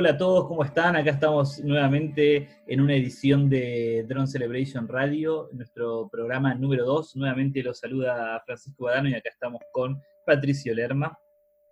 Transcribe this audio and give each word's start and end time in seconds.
Hola 0.00 0.12
a 0.12 0.16
todos, 0.16 0.48
¿cómo 0.48 0.64
están? 0.64 0.96
Acá 0.96 1.10
estamos 1.10 1.62
nuevamente 1.62 2.48
en 2.66 2.80
una 2.80 2.94
edición 2.94 3.50
de 3.50 4.06
Drone 4.08 4.26
Celebration 4.26 4.88
Radio, 4.88 5.50
nuestro 5.52 6.08
programa 6.08 6.54
número 6.54 6.86
2. 6.86 7.16
Nuevamente 7.16 7.62
los 7.62 7.80
saluda 7.80 8.42
Francisco 8.46 8.84
Badano 8.84 9.10
y 9.10 9.14
acá 9.14 9.28
estamos 9.28 9.60
con 9.70 10.00
Patricio 10.24 10.74
Lerma. 10.74 11.18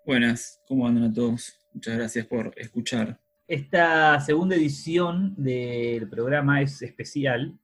Buenas, 0.04 0.60
¿cómo 0.68 0.86
andan 0.86 1.04
a 1.04 1.12
todos? 1.14 1.58
Muchas 1.72 1.96
gracias 1.96 2.26
por 2.26 2.52
escuchar. 2.56 3.18
Esta 3.46 4.20
segunda 4.20 4.56
edición 4.56 5.34
del 5.38 6.06
programa 6.10 6.60
es 6.60 6.82
especial 6.82 7.58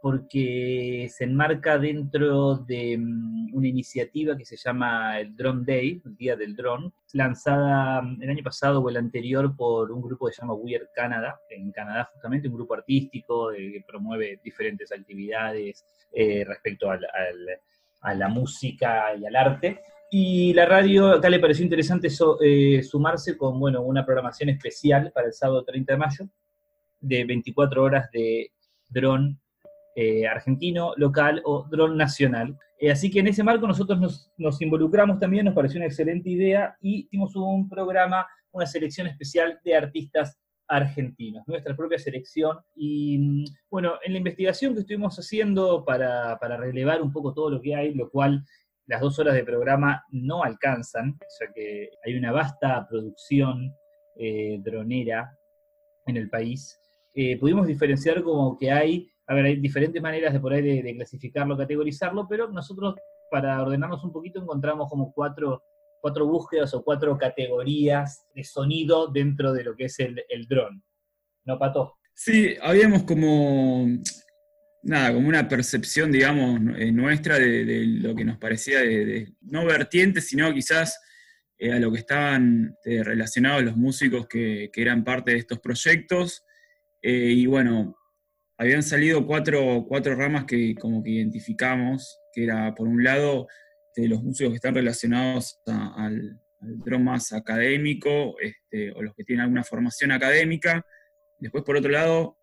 porque 0.00 1.08
se 1.10 1.24
enmarca 1.24 1.76
dentro 1.76 2.54
de 2.54 2.98
mm, 2.98 3.23
una 3.54 3.68
iniciativa 3.68 4.36
que 4.36 4.44
se 4.44 4.56
llama 4.56 5.18
el 5.20 5.34
Drone 5.34 5.64
Day, 5.64 6.02
el 6.04 6.16
Día 6.16 6.36
del 6.36 6.54
Drone, 6.54 6.90
lanzada 7.12 8.02
mm, 8.02 8.22
el 8.22 8.30
año 8.30 8.42
pasado 8.42 8.80
o 8.80 8.88
el 8.88 8.96
anterior 8.96 9.56
por 9.56 9.90
un 9.92 10.02
grupo 10.02 10.26
que 10.26 10.32
se 10.32 10.42
llama 10.42 10.54
Weird 10.54 10.88
Canada, 10.94 11.40
en 11.48 11.70
Canadá 11.72 12.10
justamente, 12.12 12.48
un 12.48 12.54
grupo 12.54 12.74
artístico 12.74 13.50
que 13.52 13.84
promueve 13.86 14.40
diferentes 14.44 14.92
actividades 14.92 15.84
eh, 16.12 16.44
respecto 16.46 16.90
a 16.90 18.14
la 18.14 18.28
música 18.28 19.14
y 19.16 19.24
al 19.24 19.36
arte. 19.36 19.80
Y 20.10 20.52
la 20.52 20.66
radio, 20.66 21.08
acá 21.08 21.28
le 21.28 21.40
pareció 21.40 21.64
interesante 21.64 22.08
eh, 22.40 22.82
sumarse 22.82 23.36
con 23.36 23.58
bueno, 23.58 23.82
una 23.82 24.04
programación 24.04 24.48
especial 24.48 25.10
para 25.12 25.28
el 25.28 25.32
sábado 25.32 25.64
30 25.64 25.92
de 25.92 25.98
mayo, 25.98 26.28
de 27.00 27.24
24 27.24 27.82
horas 27.82 28.10
de 28.12 28.52
drone 28.88 29.38
eh, 29.96 30.26
argentino, 30.26 30.92
local 30.96 31.40
o 31.44 31.68
dron 31.70 31.96
nacional. 31.96 32.58
Eh, 32.80 32.90
así 32.90 33.12
que 33.12 33.20
en 33.20 33.28
ese 33.28 33.44
marco 33.44 33.64
nosotros 33.64 34.28
nos, 34.36 34.60
involucramos 34.60 35.20
también, 35.20 35.44
nos 35.44 35.54
pareció 35.54 35.78
una 35.78 35.86
excelente 35.86 36.28
idea 36.30 36.76
y 36.80 37.04
hicimos 37.04 37.36
un 37.36 37.68
programa, 37.68 38.26
una 38.50 38.66
selección 38.66 39.06
especial 39.06 39.60
de 39.64 39.76
artistas 39.76 40.36
argentinos, 40.66 41.46
nuestra 41.46 41.76
propia 41.76 42.00
selección. 42.00 42.58
Y 42.74 43.18
mm, 43.18 43.44
bueno, 43.70 43.92
en 44.04 44.14
la 44.14 44.18
investigación 44.18 44.74
que 44.74 44.80
estuvimos 44.80 45.16
haciendo 45.16 45.84
para, 45.84 46.36
relevar 46.56 47.00
un 47.00 47.12
poco 47.12 47.32
todo 47.32 47.50
lo 47.50 47.60
que 47.60 47.76
hay, 47.76 47.94
lo 47.94 48.10
cual 48.10 48.44
las 48.86 49.00
dos 49.00 49.16
horas 49.20 49.34
de 49.34 49.44
programa 49.44 50.04
no 50.10 50.42
alcanzan, 50.42 51.16
ya 51.38 51.52
que 51.54 51.90
hay 52.04 52.16
una 52.16 52.32
vasta 52.32 52.84
producción 52.88 53.72
eh, 54.16 54.58
dronera 54.60 55.38
en 56.06 56.16
el 56.16 56.28
país, 56.28 56.80
pudimos 57.38 57.68
diferenciar 57.68 58.24
como 58.24 58.58
que 58.58 58.72
hay 58.72 59.08
a 59.26 59.34
ver, 59.34 59.46
hay 59.46 59.56
diferentes 59.56 60.02
maneras 60.02 60.32
de 60.32 60.40
por 60.40 60.52
ahí 60.52 60.82
de, 60.82 60.94
clasificarlo, 60.94 61.56
categorizarlo, 61.56 62.26
pero 62.28 62.50
nosotros 62.50 62.94
para 63.30 63.62
ordenarnos 63.62 64.04
un 64.04 64.12
poquito 64.12 64.40
encontramos 64.40 64.88
como 64.90 65.12
cuatro, 65.12 65.62
cuatro 66.00 66.26
búsquedas 66.26 66.74
o 66.74 66.84
cuatro 66.84 67.16
categorías 67.16 68.26
de 68.34 68.44
sonido 68.44 69.08
dentro 69.08 69.52
de 69.52 69.64
lo 69.64 69.74
que 69.74 69.86
es 69.86 69.98
el, 70.00 70.22
el 70.28 70.46
dron. 70.46 70.82
¿No, 71.46 71.58
Pato? 71.58 71.96
Sí, 72.14 72.54
habíamos 72.62 73.04
como, 73.04 73.86
nada, 74.82 75.12
como 75.12 75.28
una 75.28 75.48
percepción, 75.48 76.12
digamos, 76.12 76.60
eh, 76.78 76.92
nuestra 76.92 77.38
de, 77.38 77.84
lo 77.86 78.14
que 78.14 78.24
nos 78.24 78.38
parecía 78.38 78.80
de, 78.80 79.32
no 79.40 79.64
vertiente, 79.64 80.20
sino 80.20 80.52
quizás 80.52 81.00
eh, 81.58 81.72
a 81.72 81.80
lo 81.80 81.90
que 81.90 81.98
estaban 81.98 82.76
eh, 82.84 83.02
relacionados 83.02 83.64
los 83.64 83.76
músicos 83.76 84.26
que, 84.28 84.70
que, 84.72 84.82
eran 84.82 85.02
parte 85.02 85.32
de 85.32 85.38
estos 85.38 85.58
proyectos. 85.60 86.44
y 87.02 87.44
bueno, 87.46 87.96
habían 88.56 88.82
salido 88.82 89.26
cuatro, 89.26 89.86
ramas 90.16 90.44
que 90.44 90.74
como 90.74 91.02
que 91.02 91.10
identificamos, 91.10 92.20
que 92.32 92.44
era 92.44 92.74
por 92.74 92.88
un 92.88 93.02
lado 93.02 93.46
de 93.96 94.08
los 94.08 94.22
músicos 94.22 94.52
que 94.52 94.56
están 94.56 94.74
relacionados 94.74 95.60
al, 95.66 96.40
al 96.60 97.00
más 97.00 97.32
académico, 97.32 98.36
este, 98.40 98.92
o 98.92 99.02
los 99.02 99.14
que 99.14 99.24
tienen 99.24 99.44
alguna 99.44 99.64
formación 99.64 100.12
académica. 100.12 100.84
Después, 101.38 101.64
por 101.64 101.76
otro 101.76 101.90
lado, 101.90 102.38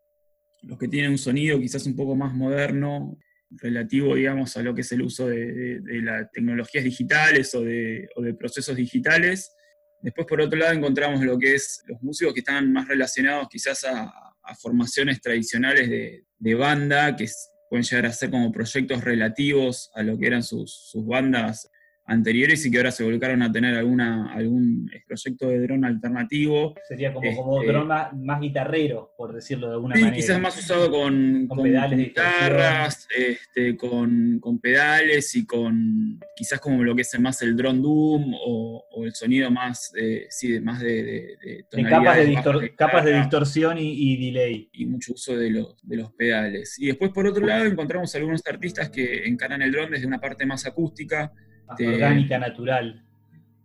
los 0.63 0.77
que 0.77 0.87
tienen 0.87 1.11
un 1.11 1.17
sonido 1.17 1.59
quizás 1.59 1.85
un 1.85 1.95
poco 1.95 2.15
más 2.15 2.33
moderno, 2.33 3.17
relativo, 3.49 4.15
digamos, 4.15 4.55
a 4.55 4.61
lo 4.61 4.73
que 4.73 4.81
es 4.81 4.91
el 4.91 5.01
uso 5.01 5.27
de, 5.27 5.81
las 6.01 6.31
tecnologías 6.31 6.83
digitales 6.83 7.53
o 7.53 7.61
de, 7.61 8.07
o 8.15 8.21
de, 8.21 8.33
procesos 8.33 8.75
digitales. 8.75 9.53
Después, 10.01 10.25
por 10.25 10.41
otro 10.41 10.57
lado, 10.57 10.73
encontramos 10.73 11.21
lo 11.21 11.37
que 11.37 11.55
es 11.55 11.83
los 11.85 12.01
músicos 12.01 12.33
que 12.33 12.39
están 12.39 12.71
más 12.71 12.87
relacionados 12.87 13.47
quizás 13.49 13.83
a, 13.83 14.30
a 14.43 14.55
formaciones 14.55 15.21
tradicionales 15.21 15.89
de, 15.89 16.55
banda, 16.55 17.15
que 17.15 17.27
pueden 17.69 17.83
llegar 17.83 18.05
a 18.07 18.13
ser 18.13 18.29
como 18.29 18.51
proyectos 18.51 19.03
relativos 19.03 19.91
a 19.95 20.03
lo 20.03 20.17
que 20.17 20.27
eran 20.27 20.43
sus, 20.43 20.89
sus 20.89 21.05
bandas 21.05 21.69
anteriores 22.11 22.65
y 22.65 22.71
que 22.71 22.77
ahora 22.77 22.91
se 22.91 23.03
volcaron 23.03 23.41
a 23.41 23.51
tener 23.51 23.75
alguna, 23.75 24.33
algún 24.33 24.89
proyecto 25.07 25.47
de 25.47 25.59
dron 25.61 25.85
alternativo. 25.85 26.75
Sería 26.87 27.13
como, 27.13 27.35
como 27.35 27.61
este, 27.61 27.71
dron 27.71 27.87
más, 27.87 28.41
guitarrero, 28.41 29.13
por 29.17 29.33
decirlo 29.33 29.67
de 29.67 29.73
alguna 29.73 29.95
manera. 29.95 30.13
quizás 30.13 30.39
más 30.39 30.57
usado 30.57 30.91
con, 30.91 31.47
pedales 31.63 31.97
guitarras, 31.97 33.07
este, 33.15 33.77
con, 33.77 34.41
pedales 34.61 35.35
y 35.35 35.45
con 35.45 36.19
quizás 36.35 36.59
como 36.59 36.83
lo 36.83 36.95
que 36.95 37.01
es 37.01 37.19
más 37.19 37.41
el 37.41 37.55
drone 37.55 37.79
doom 37.79 38.33
o, 38.45 39.05
el 39.05 39.13
sonido 39.15 39.49
más, 39.49 39.91
sí, 40.29 40.59
más 40.59 40.79
de, 40.81 41.37
de, 41.71 41.83
capas, 41.89 42.17
de, 42.17 42.75
capas 42.75 43.05
de 43.05 43.19
distorsión 43.19 43.77
y, 43.79 44.17
delay. 44.17 44.69
Y 44.73 44.85
mucho 44.85 45.13
uso 45.13 45.35
de 45.35 45.49
los, 45.49 45.75
de 45.81 45.95
los 45.95 46.11
pedales. 46.11 46.77
Y 46.77 46.87
después 46.87 47.11
por 47.11 47.25
otro 47.25 47.45
lado 47.45 47.65
encontramos 47.65 48.13
algunos 48.15 48.41
artistas 48.45 48.89
que 48.89 49.25
encaran 49.25 49.61
el 49.61 49.71
dron 49.71 49.91
desde 49.91 50.05
una 50.05 50.19
parte 50.19 50.45
más 50.45 50.65
acústica, 50.65 51.31
más 51.71 51.93
orgánica, 51.93 52.37
natural. 52.37 53.03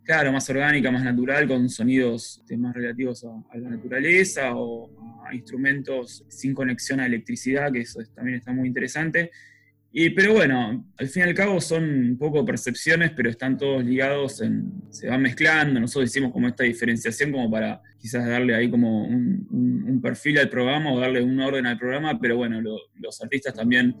Claro, 0.03 0.31
más 0.31 0.49
orgánica, 0.49 0.89
más 0.89 1.03
natural, 1.03 1.47
con 1.47 1.69
sonidos 1.69 2.37
este, 2.39 2.57
más 2.57 2.73
relativos 2.73 3.25
a, 3.25 3.57
la 3.57 3.69
naturaleza 3.71 4.55
o 4.55 4.89
a 5.25 5.35
instrumentos 5.35 6.23
sin 6.29 6.53
conexión 6.53 6.99
a 6.99 7.05
electricidad, 7.05 7.71
que 7.71 7.81
eso 7.81 7.99
también 8.15 8.37
está 8.37 8.53
muy 8.53 8.67
interesante. 8.67 9.31
Y, 9.91 10.11
pero 10.11 10.33
bueno, 10.33 10.85
al 10.97 11.07
fin 11.07 11.23
y 11.23 11.25
al 11.29 11.33
cabo 11.33 11.59
son 11.59 11.83
un 11.83 12.17
poco 12.17 12.45
percepciones, 12.45 13.11
pero 13.11 13.29
están 13.29 13.57
todos 13.57 13.83
ligados, 13.83 14.41
en, 14.41 14.71
se 14.89 15.09
van 15.09 15.21
mezclando. 15.21 15.79
Nosotros 15.79 16.09
hicimos 16.09 16.31
como 16.31 16.47
esta 16.47 16.63
diferenciación 16.63 17.31
como 17.31 17.49
para 17.49 17.81
quizás 17.97 18.25
darle 18.27 18.55
ahí 18.55 18.69
como 18.69 19.05
un, 19.05 19.99
perfil 20.01 20.37
al 20.37 20.49
programa 20.49 20.93
o 20.93 20.99
darle 20.99 21.23
un 21.23 21.39
orden 21.39 21.65
al 21.65 21.77
programa, 21.77 22.19
pero 22.19 22.37
bueno, 22.37 22.61
los 22.61 23.21
artistas 23.21 23.55
también 23.55 23.95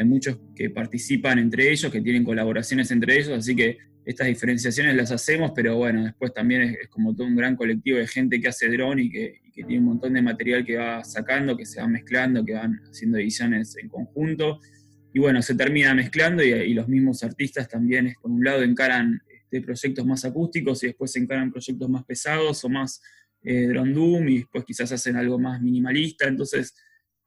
hay 0.00 0.06
muchos 0.06 0.38
que 0.56 0.70
participan 0.70 1.38
entre 1.38 1.70
ellos, 1.70 1.92
que 1.92 2.00
tienen 2.00 2.24
colaboraciones 2.24 2.90
entre 2.90 3.18
ellos, 3.18 3.30
así 3.30 3.54
que 3.54 3.78
estas 4.04 4.28
diferenciaciones 4.28 4.96
las 4.96 5.12
hacemos, 5.12 5.52
pero 5.54 5.76
bueno, 5.76 6.04
después 6.04 6.32
también 6.32 6.62
es, 6.62 6.88
como 6.88 7.14
todo 7.14 7.26
un 7.26 7.36
gran 7.36 7.54
colectivo 7.54 7.98
de 7.98 8.06
gente 8.06 8.40
que 8.40 8.48
hace 8.48 8.68
dron 8.68 8.98
y 8.98 9.10
que, 9.10 9.40
tiene 9.52 9.80
un 9.80 9.84
montón 9.84 10.14
de 10.14 10.22
material 10.22 10.64
que 10.64 10.78
va 10.78 11.04
sacando, 11.04 11.54
que 11.54 11.66
se 11.66 11.82
va 11.82 11.86
mezclando, 11.86 12.42
que 12.42 12.54
van 12.54 12.80
haciendo 12.90 13.18
ediciones 13.18 13.76
en 13.76 13.90
conjunto. 13.90 14.58
Y 15.12 15.18
bueno, 15.18 15.42
se 15.42 15.54
termina 15.54 15.94
mezclando 15.94 16.42
y, 16.42 16.72
los 16.72 16.88
mismos 16.88 17.22
artistas 17.22 17.68
también, 17.68 18.14
por 18.22 18.30
un 18.30 18.42
lado, 18.42 18.62
encaran 18.62 19.20
este, 19.28 19.60
proyectos 19.60 20.06
más 20.06 20.24
acústicos 20.24 20.82
y 20.82 20.86
después 20.86 21.14
encaran 21.16 21.52
proyectos 21.52 21.90
más 21.90 22.04
pesados 22.04 22.64
o 22.64 22.70
más 22.70 23.02
eh, 23.42 23.66
drone 23.66 23.92
doom 23.92 24.28
y 24.30 24.38
después 24.38 24.64
quizás 24.64 24.92
hacen 24.92 25.16
algo 25.16 25.38
más 25.38 25.60
minimalista. 25.60 26.26
Entonces, 26.26 26.74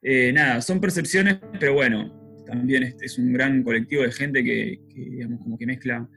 eh, 0.01 0.33
nada, 0.33 0.59
son 0.61 0.81
percepciones, 0.81 1.37
pero 1.59 1.75
bueno, 1.75 2.22
también 2.45 2.95
es, 3.01 3.17
un 3.17 3.33
gran 3.33 3.63
colectivo 3.63 4.03
de 4.03 4.11
gente 4.11 4.43
que, 4.43 4.79
digamos, 4.93 5.41
como 5.41 5.57
que 5.57 5.65
mezcla 5.65 6.07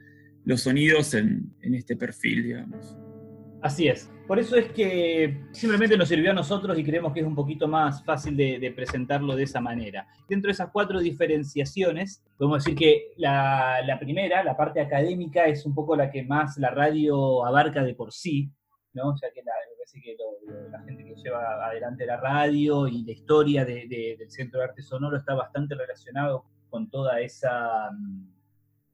los 0.45 0.61
sonidos 0.61 1.13
en, 1.13 1.53
este 1.61 1.95
perfil, 1.95 2.43
digamos. 2.43 2.97
Así 3.61 3.87
es. 3.87 4.09
Por 4.27 4.39
eso 4.39 4.55
es 4.55 4.71
que 4.71 5.41
simplemente 5.51 5.97
nos 5.97 6.09
sirvió 6.09 6.31
a 6.31 6.33
nosotros 6.33 6.77
y 6.77 6.83
creemos 6.83 7.13
que 7.13 7.21
es 7.21 7.25
un 7.25 7.35
poquito 7.35 7.67
más 7.67 8.03
fácil 8.03 8.37
de, 8.37 8.71
presentarlo 8.75 9.35
de 9.35 9.43
esa 9.43 9.59
manera. 9.59 10.07
Dentro 10.29 10.49
de 10.49 10.53
esas 10.53 10.69
cuatro 10.71 10.99
diferenciaciones, 10.99 12.23
podemos 12.37 12.63
decir 12.63 12.77
que 12.77 13.13
la, 13.17 13.81
la, 13.85 13.99
primera, 13.99 14.43
la 14.43 14.55
parte 14.55 14.79
académica, 14.79 15.45
es 15.45 15.65
un 15.65 15.73
poco 15.73 15.95
la 15.95 16.11
que 16.11 16.23
más 16.23 16.57
la 16.57 16.69
radio 16.69 17.45
abarca 17.45 17.83
de 17.83 17.95
por 17.95 18.13
sí, 18.13 18.51
¿no? 18.97 19.15
ya 19.21 19.31
que 19.31 19.41
la, 19.43 20.83
gente 20.85 21.03
que 21.05 21.15
lleva 21.15 21.65
adelante 21.65 22.05
la 22.05 22.17
radio 22.17 22.87
y 22.87 23.03
la 23.03 23.11
historia 23.11 23.63
del 23.63 24.29
Centro 24.29 24.59
de 24.59 24.65
Arte 24.65 24.81
Sonoro 24.81 25.15
está 25.17 25.35
bastante 25.35 25.75
relacionado 25.75 26.45
con 26.69 26.89
toda 26.89 27.21
esa, 27.21 27.91
mm, 27.91 28.27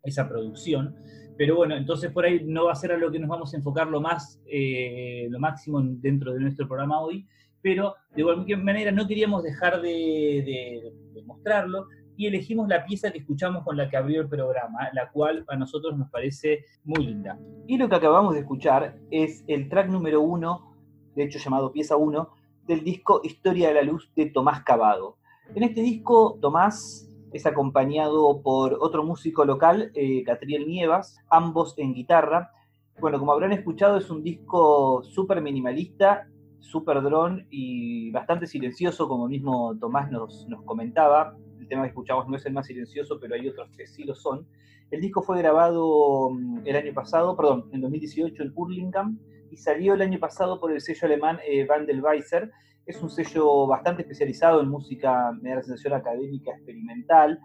esa 0.03 0.27
producción. 0.27 0.95
Pero 1.37 1.55
bueno, 1.55 1.75
entonces 1.75 2.11
por 2.11 2.25
ahí 2.25 2.43
no 2.43 2.65
va 2.65 2.73
a 2.73 2.75
ser 2.75 2.91
a 2.91 2.97
lo 2.97 3.11
que 3.11 3.19
nos 3.19 3.29
vamos 3.29 3.53
a 3.53 3.57
enfocar 3.57 3.87
lo 3.87 4.01
más, 4.01 4.39
eh, 4.45 5.27
lo 5.29 5.39
máximo 5.39 5.81
dentro 5.81 6.33
de 6.33 6.39
nuestro 6.41 6.67
programa 6.67 7.01
hoy, 7.01 7.25
pero 7.61 7.95
de 8.13 8.21
igual 8.21 8.45
manera 8.61 8.91
no 8.91 9.07
queríamos 9.07 9.41
dejar 9.41 9.81
de, 9.81 10.93
de 11.13 11.23
mostrarlo, 11.23 11.87
y 12.23 12.27
elegimos 12.27 12.67
la 12.67 12.85
pieza 12.85 13.11
que 13.11 13.19
escuchamos 13.19 13.63
con 13.63 13.77
la 13.77 13.89
que 13.89 13.97
abrió 13.97 14.21
el 14.21 14.29
programa, 14.29 14.89
la 14.93 15.11
cual 15.11 15.45
a 15.47 15.55
nosotros 15.55 15.97
nos 15.97 16.09
parece 16.09 16.65
muy 16.83 17.05
linda. 17.05 17.37
Y 17.67 17.77
lo 17.77 17.89
que 17.89 17.95
acabamos 17.95 18.33
de 18.33 18.41
escuchar 18.41 18.97
es 19.11 19.43
el 19.47 19.69
track 19.69 19.89
número 19.89 20.21
uno 20.21 20.73
de 21.15 21.23
hecho 21.23 21.39
llamado 21.39 21.71
Pieza 21.71 21.95
1, 21.95 22.29
del 22.67 22.83
disco 22.83 23.21
Historia 23.23 23.69
de 23.69 23.75
la 23.75 23.81
Luz 23.83 24.11
de 24.15 24.27
Tomás 24.27 24.63
Cavado. 24.63 25.17
En 25.55 25.63
este 25.63 25.81
disco, 25.81 26.37
Tomás 26.41 27.09
es 27.31 27.45
acompañado 27.45 28.41
por 28.41 28.77
otro 28.79 29.03
músico 29.03 29.45
local, 29.45 29.91
eh, 29.95 30.23
Catriel 30.23 30.67
Nievas, 30.67 31.19
ambos 31.29 31.73
en 31.77 31.93
guitarra. 31.93 32.51
Bueno, 32.99 33.19
como 33.19 33.31
habrán 33.31 33.51
escuchado, 33.51 33.97
es 33.97 34.09
un 34.09 34.23
disco 34.23 35.03
súper 35.03 35.41
minimalista, 35.41 36.27
super 36.59 37.01
dron 37.01 37.47
y 37.49 38.11
bastante 38.11 38.47
silencioso, 38.47 39.07
como 39.07 39.27
mismo 39.27 39.77
Tomás 39.79 40.11
nos, 40.11 40.47
nos 40.47 40.63
comentaba. 40.63 41.35
Que 41.81 41.87
escuchamos 41.87 42.27
no 42.27 42.37
es 42.37 42.45
el 42.45 42.53
más 42.53 42.67
silencioso, 42.67 43.19
pero 43.19 43.35
hay 43.35 43.47
otros 43.47 43.69
que 43.75 43.87
sí 43.87 44.03
lo 44.03 44.15
son. 44.15 44.47
El 44.91 45.01
disco 45.01 45.21
fue 45.21 45.37
grabado 45.39 46.29
mm, 46.29 46.59
el 46.65 46.75
año 46.75 46.93
pasado, 46.93 47.35
perdón, 47.35 47.69
en 47.71 47.81
2018 47.81 48.43
en 48.43 48.51
Hurlingham 48.55 49.19
y 49.51 49.57
salió 49.57 49.93
el 49.93 50.01
año 50.01 50.19
pasado 50.19 50.59
por 50.59 50.71
el 50.71 50.81
sello 50.81 51.05
alemán 51.05 51.39
eh, 51.47 51.67
Weiser. 51.67 52.51
Es 52.85 53.01
un 53.01 53.09
sello 53.09 53.67
bastante 53.67 54.01
especializado 54.01 54.61
en 54.61 54.69
música, 54.69 55.31
me 55.41 55.49
da 55.49 55.55
la 55.57 55.63
sensación 55.63 55.93
académica 55.93 56.51
experimental, 56.51 57.39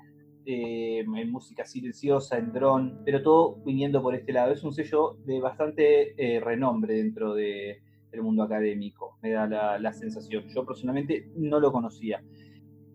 eh, 0.44 1.00
en 1.00 1.30
música 1.30 1.64
silenciosa, 1.64 2.38
en 2.38 2.52
dron, 2.52 3.02
pero 3.04 3.23
todo 3.23 3.56
viniendo 3.64 4.02
por 4.02 4.14
este 4.14 4.32
lado. 4.32 4.52
Es 4.52 4.64
un 4.64 4.73
sello 4.73 5.18
de 5.25 5.40
bastante 5.40 6.14
eh, 6.16 6.40
renombre 6.40 6.94
dentro 6.94 7.35
de, 7.35 7.82
del 8.11 8.23
mundo 8.23 8.42
académico, 8.42 9.18
me 9.23 9.30
da 9.30 9.78
la, 9.78 9.92
sensación. 9.92 10.44
Yo 10.49 10.64
personalmente 10.64 11.30
no 11.37 11.61
lo 11.61 11.73
conocía. 11.73 12.23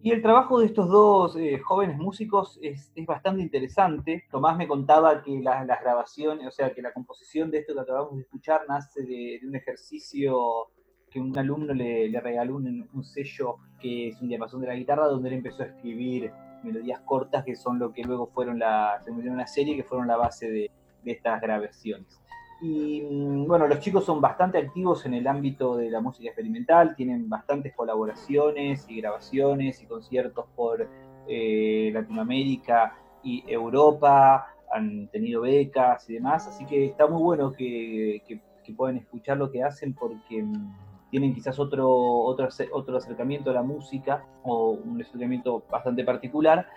Y 0.05 0.11
el 0.11 0.21
trabajo 0.21 0.59
de 0.59 0.65
estos 0.65 0.89
dos 0.89 1.37
eh, 1.37 1.59
jóvenes 1.59 1.97
músicos 1.97 2.59
es, 2.61 2.91
bastante 3.07 3.41
interesante. 3.41 4.25
Tomás 4.29 4.57
me 4.57 4.67
contaba 4.67 5.23
que 5.23 5.39
las 5.39 5.79
grabaciones, 5.81 6.45
o 6.45 6.51
sea, 6.51 6.73
que 6.73 6.81
la 6.81 6.91
composición 6.91 7.49
de 7.49 7.59
esto 7.59 7.73
que 7.73 7.79
acabamos 7.79 8.17
de 8.17 8.23
escuchar 8.23 8.65
nace 8.67 9.01
de, 9.03 9.39
un 9.47 9.55
ejercicio 9.55 10.67
que 11.09 11.21
un 11.21 11.37
alumno 11.37 11.73
le, 11.73 12.19
regaló 12.19 12.57
un, 12.57 13.03
sello 13.05 13.59
que 13.79 14.09
es 14.09 14.21
un 14.21 14.27
diapasón 14.27 14.59
de 14.59 14.67
la 14.67 14.75
guitarra, 14.75 15.07
donde 15.07 15.29
él 15.29 15.35
empezó 15.35 15.63
a 15.63 15.67
escribir 15.67 16.33
melodías 16.63 16.99
cortas 17.05 17.45
que 17.45 17.55
son 17.55 17.79
lo 17.79 17.93
que 17.93 18.03
luego 18.03 18.27
fueron 18.27 18.59
la, 18.59 18.99
se 19.05 19.09
una 19.09 19.47
serie 19.47 19.77
que 19.77 19.85
fueron 19.85 20.09
la 20.09 20.17
base 20.17 20.51
de 20.51 20.69
estas 21.05 21.39
grabaciones. 21.39 22.22
Y 22.61 23.01
mm, 23.01 23.47
bueno, 23.47 23.67
los 23.67 23.79
chicos 23.79 24.05
son 24.05 24.21
bastante 24.21 24.57
activos 24.57 25.05
en 25.05 25.13
el 25.13 25.27
ámbito 25.27 25.75
de 25.75 25.89
la 25.89 25.99
música 25.99 26.29
experimental, 26.29 26.95
tienen 26.95 27.29
bastantes 27.29 27.75
colaboraciones 27.75 28.85
y 28.89 29.01
grabaciones 29.01 29.81
y 29.81 29.85
conciertos 29.85 30.45
por 30.55 30.87
eh, 31.27 31.91
Latinoamérica 31.93 32.95
y 33.23 33.43
Europa, 33.47 34.47
han 34.71 35.07
tenido 35.09 35.41
becas 35.41 36.09
y 36.09 36.15
demás, 36.15 36.47
así 36.47 36.65
que 36.65 36.85
está 36.85 37.07
muy 37.07 37.21
bueno 37.21 37.51
que, 37.51 38.23
que, 38.27 38.41
puedan 38.75 38.97
escuchar 38.97 39.37
lo 39.37 39.51
que 39.51 39.61
hacen 39.61 39.93
porque 39.93 40.41
mm, 40.41 41.09
tienen 41.11 41.33
quizás 41.35 41.59
otro, 41.59 41.89
otro, 41.91 42.47
otro 42.71 42.97
acercamiento 42.97 43.51
a 43.51 43.53
la 43.53 43.61
música 43.61 44.25
o 44.41 44.71
un 44.71 44.99
acercamiento 44.99 45.63
bastante 45.69 46.03
particular, 46.03 46.67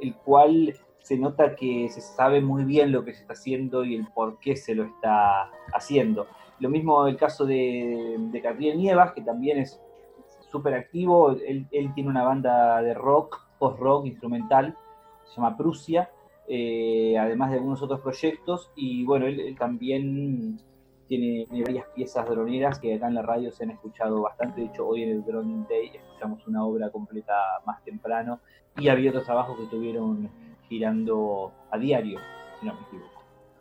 el 0.00 0.14
cual 0.16 0.74
se 1.06 1.16
nota 1.16 1.54
que 1.54 1.88
se 1.88 2.00
sabe 2.00 2.40
muy 2.40 2.64
bien 2.64 2.90
lo 2.90 3.04
que 3.04 3.14
se 3.14 3.20
está 3.20 3.34
haciendo 3.34 3.84
y 3.84 3.94
el 3.94 4.08
por 4.12 4.40
qué 4.40 4.56
se 4.56 4.74
lo 4.74 4.82
está 4.82 5.52
haciendo. 5.72 6.26
Lo 6.58 6.68
mismo 6.68 7.06
el 7.06 7.16
caso 7.16 7.46
de, 7.46 8.16
de 8.18 8.40
Gabriel 8.40 8.76
Nievas, 8.76 9.12
que 9.12 9.22
también 9.22 9.58
es 9.58 9.80
súper 10.50 10.74
activo. 10.74 11.30
Él, 11.30 11.68
tiene 11.94 12.10
una 12.10 12.24
banda 12.24 12.82
de 12.82 12.92
rock, 12.92 13.40
post-rock, 13.56 14.06
instrumental, 14.06 14.76
se 15.22 15.36
llama 15.36 15.56
Prusia, 15.56 16.10
eh, 16.48 17.16
además 17.16 17.52
de 17.52 17.58
algunos 17.58 17.80
otros 17.82 18.00
proyectos. 18.00 18.72
Y 18.74 19.04
bueno, 19.04 19.26
él, 19.26 19.54
también 19.56 20.58
tiene, 21.06 21.46
varias 21.64 21.86
piezas 21.94 22.28
droneras 22.28 22.80
que 22.80 22.94
acá 22.94 23.06
en 23.06 23.14
la 23.14 23.22
radio 23.22 23.52
se 23.52 23.62
han 23.62 23.70
escuchado 23.70 24.22
bastante. 24.22 24.60
De 24.60 24.66
hecho, 24.66 24.88
hoy 24.88 25.04
en 25.04 25.10
el 25.10 25.24
Drone 25.24 25.66
Day 25.68 25.92
escuchamos 25.94 26.44
una 26.48 26.64
obra 26.64 26.90
completa 26.90 27.34
más 27.64 27.80
temprano. 27.84 28.40
Y 28.76 28.88
había 28.88 29.10
otros 29.10 29.24
trabajos 29.24 29.56
que 29.56 29.66
tuvieron 29.66 30.28
girando 30.68 31.52
a 31.70 31.78
diario, 31.78 32.18
si 32.60 32.66
no 32.66 32.74
me 32.74 32.80
equivoco. 32.82 33.16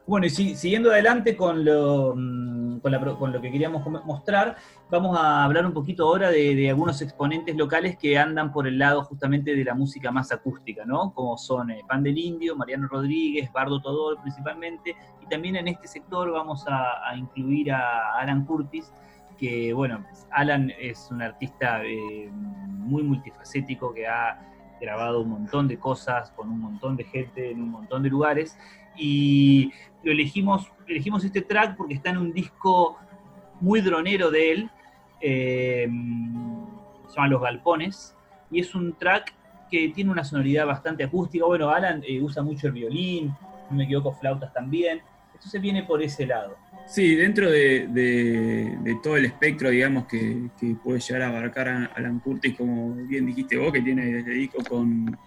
Bueno, 0.07 0.27
y 0.27 0.29
siguiendo 0.29 0.91
adelante 0.91 1.35
con 1.35 1.65
lo, 1.65 2.13
mm, 2.15 2.79
con, 2.79 3.31
lo 3.31 3.41
que 3.41 3.51
queríamos 3.51 3.83
mostrar, 4.05 4.55
vamos 4.91 5.17
a 5.17 5.43
hablar 5.43 5.65
un 5.65 5.73
poquito 5.73 6.03
ahora 6.03 6.29
de, 6.29 6.69
algunos 6.69 7.01
exponentes 7.01 7.55
locales 7.55 7.97
que 7.97 8.15
andan 8.15 8.51
por 8.51 8.67
el 8.67 8.77
lado 8.77 9.03
justamente 9.03 9.55
de 9.55 9.63
la 9.63 9.73
música 9.73 10.11
más 10.11 10.31
acústica, 10.31 10.85
¿no? 10.85 11.11
Como 11.11 11.37
son 11.39 11.71
eh, 11.71 11.81
Pan 11.87 12.03
del 12.03 12.19
Indio, 12.19 12.55
Mariano 12.55 12.87
Rodríguez, 12.87 13.51
Bardo 13.51 13.81
Todol 13.81 14.19
principalmente, 14.21 14.95
y 15.23 15.25
también 15.25 15.55
en 15.55 15.69
este 15.69 15.87
sector 15.87 16.31
vamos 16.31 16.65
a, 16.67 17.15
incluir 17.17 17.71
a 17.71 18.19
Alan 18.19 18.45
Curtis, 18.45 18.93
que 19.39 19.73
bueno, 19.73 20.05
Alan 20.29 20.71
es 20.79 21.09
un 21.09 21.23
artista 21.23 21.83
eh, 21.83 22.29
muy 22.31 23.01
multifacético 23.01 23.91
que 23.91 24.05
ha 24.05 24.54
grabado 24.85 25.21
un 25.21 25.29
montón 25.29 25.67
de 25.67 25.77
cosas 25.77 26.31
con 26.31 26.49
un 26.49 26.59
montón 26.59 26.95
de 26.95 27.03
gente 27.03 27.51
en 27.51 27.61
un 27.61 27.69
montón 27.69 28.03
de 28.03 28.09
lugares 28.09 28.57
y 28.97 29.71
lo 30.03 30.11
elegimos, 30.11 30.71
elegimos 30.87 31.23
este 31.23 31.41
track 31.41 31.75
porque 31.75 31.95
está 31.95 32.11
en 32.11 32.17
un 32.17 32.31
disco 32.31 32.97
muy 33.59 33.81
dronero 33.81 34.31
de 34.31 34.51
él, 34.51 34.69
eh, 35.21 35.87
se 37.07 37.15
llama 37.15 37.27
Los 37.27 37.41
Galpones, 37.41 38.15
y 38.51 38.59
es 38.59 38.75
un 38.75 38.93
track 38.93 39.33
que 39.69 39.89
tiene 39.89 40.11
una 40.11 40.23
sonoridad 40.23 40.67
bastante 40.67 41.03
acústica. 41.03 41.45
Bueno, 41.45 41.69
Alan 41.69 42.03
eh, 42.07 42.21
usa 42.21 42.43
mucho 42.43 42.67
el 42.67 42.73
violín, 42.73 43.33
no 43.69 43.77
me 43.77 43.85
equivoco, 43.85 44.13
flautas 44.13 44.53
también, 44.53 45.01
entonces 45.35 45.61
viene 45.61 45.83
por 45.83 46.01
ese 46.01 46.25
lado. 46.25 46.57
Sí, 46.87 47.15
dentro 47.15 47.49
de, 47.49 48.97
todo 49.03 49.17
el 49.17 49.25
espectro, 49.25 49.69
digamos, 49.69 50.05
que, 50.05 50.49
puede 50.83 50.99
llegar 50.99 51.23
a 51.23 51.27
abarcar 51.29 51.67
a 51.67 51.85
Alan 51.95 52.19
Curtis, 52.19 52.55
como 52.55 52.93
bien 52.93 53.25
dijiste 53.25 53.57
vos, 53.57 53.73
que 53.73 53.81
tiene 53.81 54.05
desde 54.05 54.31
disco 54.31 54.63
con, 54.63 55.17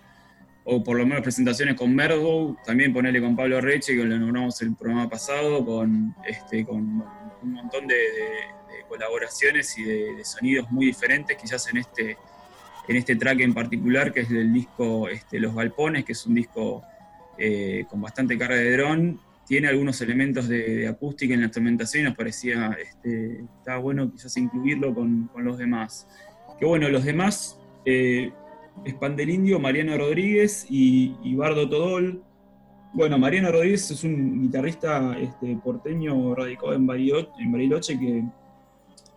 o 0.65 0.83
por 0.83 0.97
lo 0.97 1.05
menos 1.05 1.23
presentaciones 1.23 1.75
con 1.75 1.95
Mergo, 1.95 2.57
también 2.65 2.93
ponerle 2.93 3.21
con 3.21 3.35
Pablo 3.35 3.61
Reche, 3.61 3.97
que 3.97 4.05
lo 4.05 4.19
nombramos 4.19 4.61
el 4.62 4.75
programa 4.77 5.09
pasado, 5.09 5.65
con, 5.65 6.15
este, 6.27 6.65
con 6.65 7.03
un 7.43 7.53
montón 7.53 7.87
de, 7.87 7.97
colaboraciones 8.88 9.77
y 9.79 9.83
de, 9.83 10.25
sonidos 10.25 10.71
muy 10.71 10.87
diferentes, 10.87 11.37
quizás 11.37 11.69
en 11.69 11.79
este, 11.79 12.17
en 12.87 12.97
este 12.97 13.17
track 13.17 13.41
en 13.41 13.53
particular, 13.53 14.12
que 14.12 14.21
es 14.21 14.31
el 14.31 14.53
disco 14.53 15.09
este, 15.09 15.38
Los 15.38 15.55
Galpones, 15.55 16.05
que 16.05 16.12
es 16.12 16.25
un 16.25 16.35
disco 16.35 16.83
eh, 17.37 17.85
con 17.91 18.00
bastante 18.00 18.38
carga 18.38 18.57
de 18.57 18.77
dron, 18.77 19.21
tiene 19.49 19.69
algunos 19.69 20.00
elementos 20.02 20.47
de, 20.47 20.87
acústica 20.87 21.33
en 21.33 21.40
la 21.40 21.47
instrumentación 21.47 22.02
y 22.02 22.09
nos 22.09 22.17
parecía, 22.17 22.76
este, 22.81 23.40
estaba 23.59 23.78
bueno 23.78 24.12
quizás 24.12 24.37
incluirlo 24.37 24.95
con, 24.95 25.31
los 25.38 25.57
demás. 25.57 26.07
Que 26.61 26.67
bueno, 26.67 26.88
los 26.90 27.05
demás, 27.05 27.59
eh, 27.87 28.31
Indio, 29.26 29.59
Mariano 29.59 29.97
Rodríguez 29.97 30.67
y, 30.69 31.35
Bardo 31.35 31.69
Todol. 31.69 32.23
Bueno, 32.93 33.19
Mariano 33.19 33.50
Rodríguez 33.50 33.90
es 33.90 34.05
un 34.05 34.43
guitarrista 34.43 35.17
este, 35.19 35.57
porteño 35.64 36.35
radicado 36.35 36.75
en 36.75 36.87
Bariloche, 36.87 37.99
que 37.99 38.25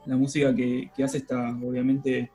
la 0.06 0.18
música 0.18 0.56
que, 0.56 0.90
hace 1.04 1.18
está 1.18 1.50
obviamente 1.62 2.32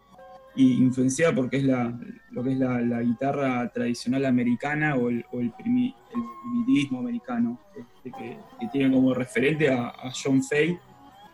influenciada 0.57 1.35
porque 1.35 1.59
es 1.59 1.65
la, 1.65 1.99
lo 2.31 2.43
que 2.43 2.53
es 2.53 2.59
la, 2.59 3.03
guitarra 3.03 3.69
tradicional 3.69 4.25
americana 4.25 4.97
o 4.97 5.09
el, 5.11 5.25
o 5.31 5.39
primitismo 5.57 6.99
americano, 7.01 7.61
este, 7.77 8.11
que, 8.17 8.39
tiene 8.73 8.95
como 8.95 9.15
referente 9.15 9.71
a, 9.71 9.93
John 10.13 10.43
Fay. 10.43 10.79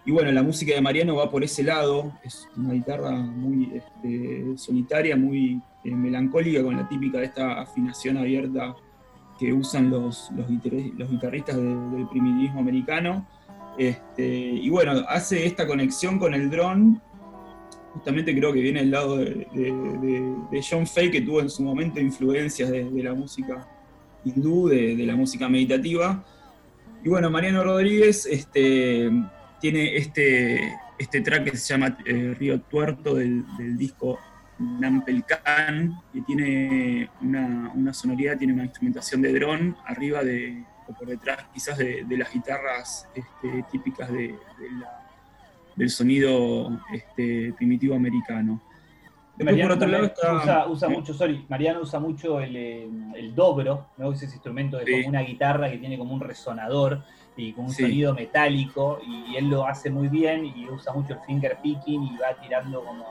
Y 0.04 0.10
bueno, 0.10 0.32
la 0.32 0.42
música 0.42 0.74
de 0.74 0.80
Mariano 0.80 1.14
va 1.14 1.30
por 1.30 1.44
ese 1.44 1.62
lado, 1.62 2.12
es 2.24 2.48
una 2.56 2.72
guitarra 2.72 3.12
muy 3.12 3.72
este, 3.74 4.58
solitaria, 4.58 5.16
muy 5.16 5.60
eh, 5.84 5.94
melancólica, 5.94 6.62
con 6.62 6.76
la 6.76 6.88
típica 6.88 7.18
de 7.18 7.26
esta 7.26 7.60
afinación 7.60 8.16
abierta 8.16 8.74
que 9.38 9.52
usan 9.52 9.90
los, 9.90 10.30
los, 10.32 10.48
guitarristas 10.48 11.56
del 11.56 12.08
primitismo 12.10 12.60
americano. 12.60 13.26
Este, 13.78 14.26
y 14.26 14.68
bueno, 14.68 14.92
hace 15.08 15.46
esta 15.46 15.66
conexión 15.66 16.18
con 16.18 16.34
el 16.34 16.50
dron, 16.50 17.00
justamente 17.92 18.34
creo 18.34 18.52
que 18.52 18.60
viene 18.60 18.80
del 18.80 18.90
lado 18.90 19.18
de, 19.18 20.62
John 20.68 20.86
Fay, 20.86 21.10
que 21.10 21.20
tuvo 21.20 21.40
en 21.40 21.50
su 21.50 21.62
momento 21.62 22.00
influencias 22.00 22.70
de, 22.70 22.90
la 23.02 23.14
música 23.14 23.68
hindú, 24.24 24.68
de, 24.68 24.96
la 25.06 25.16
música 25.16 25.48
meditativa. 25.48 26.24
Y 27.04 27.08
bueno, 27.08 27.30
Mariano 27.30 27.64
Rodríguez 27.64 28.26
este, 28.26 29.10
tiene 29.60 29.96
este, 29.96 30.78
este 30.98 31.20
track 31.20 31.50
que 31.50 31.56
se 31.56 31.74
llama 31.74 31.98
eh, 32.06 32.34
Río 32.38 32.60
Tuerto 32.62 33.14
del, 33.14 33.44
disco 33.76 34.18
Nampelcan, 34.58 36.00
que 36.12 36.20
tiene 36.22 37.10
una, 37.20 37.92
sonoridad, 37.92 38.38
tiene 38.38 38.52
una 38.52 38.64
instrumentación 38.64 39.20
de 39.20 39.32
dron 39.32 39.76
arriba 39.86 40.22
de, 40.22 40.64
o 40.86 40.94
por 40.94 41.08
detrás 41.08 41.46
quizás 41.52 41.76
de, 41.78 42.04
las 42.10 42.32
guitarras 42.32 43.08
este, 43.14 43.64
típicas 43.70 44.10
del 45.76 45.90
sonido 45.90 46.80
este, 46.92 47.52
primitivo 47.54 47.94
americano. 47.94 48.60
Mariano 49.38 49.74
por 49.74 49.76
otro 49.78 49.88
lado 49.88 50.70
usa, 50.70 50.88
mucho, 50.88 51.14
sorry, 51.14 51.44
Mariano 51.48 51.80
usa 51.80 51.98
mucho 51.98 52.38
el, 52.40 52.54
eh, 52.54 52.88
el 53.16 53.34
dobro, 53.34 53.86
¿no? 53.96 54.12
ese 54.12 54.26
instrumento 54.26 54.76
de 54.76 54.90
como 54.90 55.08
una 55.08 55.22
guitarra 55.22 55.70
que 55.70 55.78
tiene 55.78 55.96
como 55.98 56.12
un 56.12 56.20
resonador 56.20 57.02
y 57.36 57.52
con 57.52 57.64
un 57.64 57.72
sonido 57.72 58.14
metálico, 58.14 59.00
y 59.06 59.36
él 59.36 59.48
lo 59.48 59.66
hace 59.66 59.90
muy 59.90 60.08
bien 60.08 60.44
y 60.44 60.68
usa 60.68 60.92
mucho 60.92 61.14
el 61.14 61.20
finger 61.20 61.58
picking 61.62 62.02
y 62.02 62.16
va 62.18 62.38
tirando 62.40 62.84
como 62.84 63.06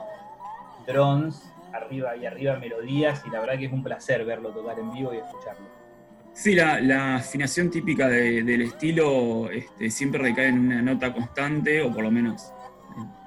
drones 0.86 1.52
arriba 1.72 2.16
y 2.16 2.24
arriba 2.26 2.56
melodías, 2.56 3.22
y 3.26 3.30
la 3.30 3.40
verdad 3.40 3.58
que 3.58 3.66
es 3.66 3.72
un 3.72 3.82
placer 3.82 4.24
verlo 4.24 4.50
tocar 4.50 4.78
en 4.78 4.92
vivo 4.92 5.12
y 5.12 5.16
escucharlo. 5.16 5.81
Sí, 6.34 6.54
la, 6.54 7.16
afinación 7.16 7.70
típica 7.70 8.08
del 8.08 8.62
estilo 8.62 9.50
este, 9.50 9.90
siempre 9.90 10.20
recae 10.20 10.48
en 10.48 10.58
una 10.58 10.82
nota 10.82 11.12
constante, 11.12 11.82
o 11.82 11.92
por 11.92 12.02
lo 12.02 12.10
menos 12.10 12.52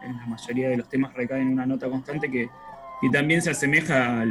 en, 0.04 0.18
la 0.18 0.26
mayoría 0.26 0.70
de 0.70 0.78
los 0.78 0.90
temas 0.90 1.14
recae 1.14 1.42
en 1.42 1.50
una 1.50 1.66
nota 1.66 1.90
constante 1.90 2.30
que, 2.30 2.50
que 3.02 3.10
también 3.10 3.42
se 3.42 3.52
asemeja 3.52 4.22
a, 4.22 4.26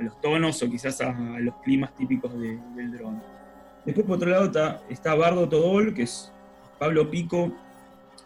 los 0.00 0.20
tonos 0.20 0.62
o 0.62 0.70
quizás 0.70 1.00
a, 1.00 1.12
los 1.40 1.54
climas 1.56 1.94
típicos 1.94 2.32
del 2.40 2.92
dron. 2.92 3.22
Después, 3.84 4.06
por 4.06 4.16
otro 4.16 4.30
lado, 4.30 4.80
está, 4.88 5.14
Bardo 5.14 5.48
Todol, 5.48 5.92
que 5.92 6.02
es 6.02 6.32
Pablo 6.78 7.10
Pico 7.10 7.52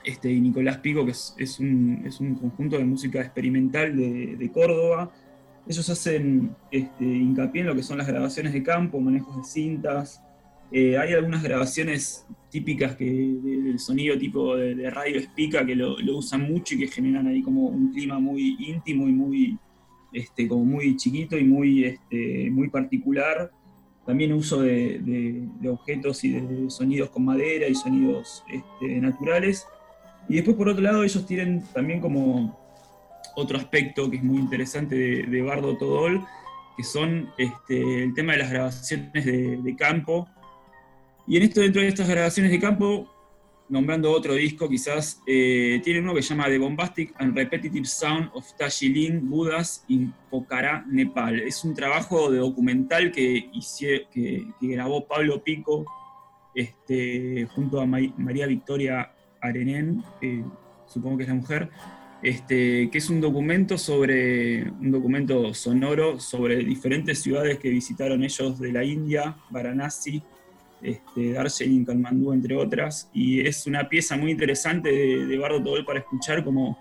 este, 0.04 0.30
y 0.30 0.40
Nicolás 0.40 0.78
Pico, 0.78 1.04
que 1.04 1.12
es, 1.12 1.58
un, 1.60 2.36
conjunto 2.40 2.76
de 2.76 2.84
música 2.84 3.20
experimental 3.20 3.96
de, 3.96 4.50
Córdoba. 4.52 5.10
Ellos 5.68 5.88
hacen 5.90 6.54
este, 6.70 7.04
hincapié 7.04 7.62
en 7.62 7.66
lo 7.68 7.74
que 7.74 7.82
son 7.82 7.98
las 7.98 8.06
grabaciones 8.06 8.52
de 8.52 8.62
campo, 8.62 9.00
manejos 9.00 9.36
de 9.36 9.44
cintas. 9.44 10.22
Eh, 10.70 10.96
hay 10.98 11.12
algunas 11.12 11.42
grabaciones 11.42 12.26
típicas 12.50 12.96
que, 12.96 13.04
del 13.04 13.78
sonido 13.78 14.18
tipo 14.18 14.56
de, 14.56 14.90
radio 14.90 15.18
espica 15.18 15.64
que 15.64 15.74
lo, 15.74 15.96
usan 16.16 16.42
mucho 16.42 16.74
y 16.74 16.78
que 16.78 16.88
generan 16.88 17.26
ahí 17.26 17.42
como 17.42 17.66
un 17.66 17.92
clima 17.92 18.18
muy 18.18 18.56
íntimo 18.58 19.08
y 19.08 19.12
muy, 19.12 19.58
este, 20.12 20.48
como 20.48 20.64
muy 20.64 20.96
chiquito 20.96 21.36
y 21.36 21.44
muy, 21.44 21.84
este, 21.84 22.50
muy 22.50 22.68
particular 22.68 23.50
también 24.06 24.32
uso 24.32 24.62
de, 24.62 25.48
objetos 25.68 26.22
y 26.22 26.30
de 26.30 26.70
sonidos 26.70 27.10
con 27.10 27.24
madera 27.24 27.66
y 27.66 27.74
sonidos 27.74 28.44
este, 28.48 29.00
naturales. 29.00 29.66
Y 30.28 30.36
después, 30.36 30.56
por 30.56 30.68
otro 30.68 30.82
lado, 30.82 31.02
ellos 31.02 31.26
tienen 31.26 31.62
también 31.74 32.00
como 32.00 32.56
otro 33.36 33.58
aspecto 33.58 34.10
que 34.10 34.16
es 34.16 34.24
muy 34.24 34.38
interesante 34.38 34.96
de, 34.96 35.42
Bardo 35.42 35.76
Todol, 35.76 36.26
que 36.76 36.82
son 36.82 37.30
este, 37.38 38.04
el 38.04 38.14
tema 38.14 38.32
de 38.32 38.38
las 38.38 38.50
grabaciones 38.50 39.24
de 39.24 39.76
campo. 39.78 40.28
Y 41.26 41.36
en 41.36 41.44
esto, 41.44 41.60
dentro 41.60 41.82
de 41.82 41.88
estas 41.88 42.08
grabaciones 42.08 42.50
de 42.50 42.58
campo, 42.58 43.08
nombrando 43.68 44.10
otro 44.10 44.34
disco, 44.34 44.68
quizás, 44.68 45.20
tiene 45.24 46.00
uno 46.00 46.14
que 46.14 46.22
se 46.22 46.30
llama 46.30 46.46
The 46.46 46.58
Bombastic 46.58 47.14
and 47.18 47.36
Repetitive 47.36 47.84
Sound 47.84 48.30
of 48.34 48.52
Tashilin 48.56 49.28
Buddhas 49.28 49.84
in 49.88 50.12
Pokhara, 50.30 50.84
Nepal. 50.88 51.40
Es 51.40 51.64
un 51.64 51.74
trabajo 51.74 52.30
de 52.30 52.38
documental 52.38 53.10
que, 53.10 53.50
que, 54.12 54.46
grabó 54.60 55.06
Pablo 55.06 55.42
Pico 55.42 55.84
este, 56.54 57.46
junto 57.54 57.80
a 57.80 57.86
María 57.86 58.46
Victoria 58.46 59.12
Arenén, 59.40 60.02
supongo 60.86 61.18
que 61.18 61.22
es 61.24 61.28
la 61.28 61.34
mujer, 61.34 61.70
este, 62.26 62.90
que 62.90 62.98
es 62.98 63.08
un 63.08 63.20
documento 63.20 63.78
sobre 63.78 64.68
un 64.68 64.90
documento 64.90 65.54
sonoro 65.54 66.18
sobre 66.18 66.56
diferentes 66.56 67.22
ciudades 67.22 67.56
que 67.60 67.70
visitaron 67.70 68.24
ellos 68.24 68.58
de 68.58 68.72
la 68.72 68.82
India, 68.82 69.36
Varanasi, 69.48 70.20
este, 70.82 71.34
Darjeeling, 71.34 71.84
Kalmandú, 71.84 72.32
entre 72.32 72.56
otras, 72.56 73.08
y 73.12 73.46
es 73.46 73.68
una 73.68 73.88
pieza 73.88 74.16
muy 74.16 74.32
interesante 74.32 74.90
de, 74.90 75.38
Bardo 75.38 75.62
Tobel 75.62 75.84
para 75.84 76.00
escuchar 76.00 76.42
como 76.42 76.76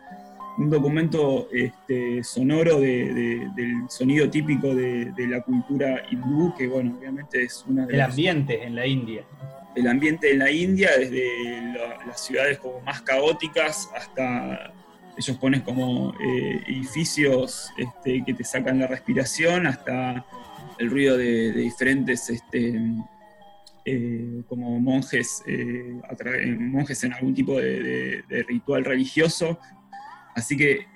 un 0.58 0.72
documento 0.72 1.48
este, 1.52 2.24
sonoro 2.24 2.80
del 2.80 3.84
sonido 3.88 4.28
típico 4.32 4.74
de, 4.74 5.14
la 5.30 5.42
cultura 5.42 6.08
hindú, 6.10 6.56
que 6.58 6.66
bueno, 6.66 6.98
obviamente 6.98 7.44
es 7.44 7.64
una 7.68 7.86
de 7.86 7.94
El 7.94 8.02
ambiente 8.02 8.64
en 8.64 8.74
la 8.74 8.88
India. 8.88 9.24
El 9.76 9.88
ambiente 9.90 10.32
en 10.32 10.40
la 10.40 10.50
India, 10.50 10.90
desde 10.98 11.28
las 12.08 12.26
ciudades 12.26 12.58
como 12.58 12.82
más 12.82 13.04
caóticas 13.04 13.92
hasta 13.96 14.74
ellos 15.18 15.38
ponen 15.38 15.62
como 15.62 16.14
eh, 16.20 16.62
edificios 16.68 17.72
este, 17.78 18.24
que 18.26 18.34
te 18.34 18.44
sacan 18.44 18.80
la 18.80 18.88
respiración, 18.88 19.68
hasta 19.68 20.26
el 20.78 20.90
ruido 20.90 21.18
de, 21.18 21.52
diferentes 21.54 22.30
este, 22.30 22.82
eh, 23.86 24.42
como 24.48 24.80
monjes, 24.80 25.44
eh, 25.46 26.00
monjes 26.60 27.04
en 27.04 27.14
algún 27.14 27.34
tipo 27.34 27.60
de, 27.60 28.24
ritual 28.48 28.86
religioso. 28.86 29.60
Así 30.36 30.58
que 30.58 30.88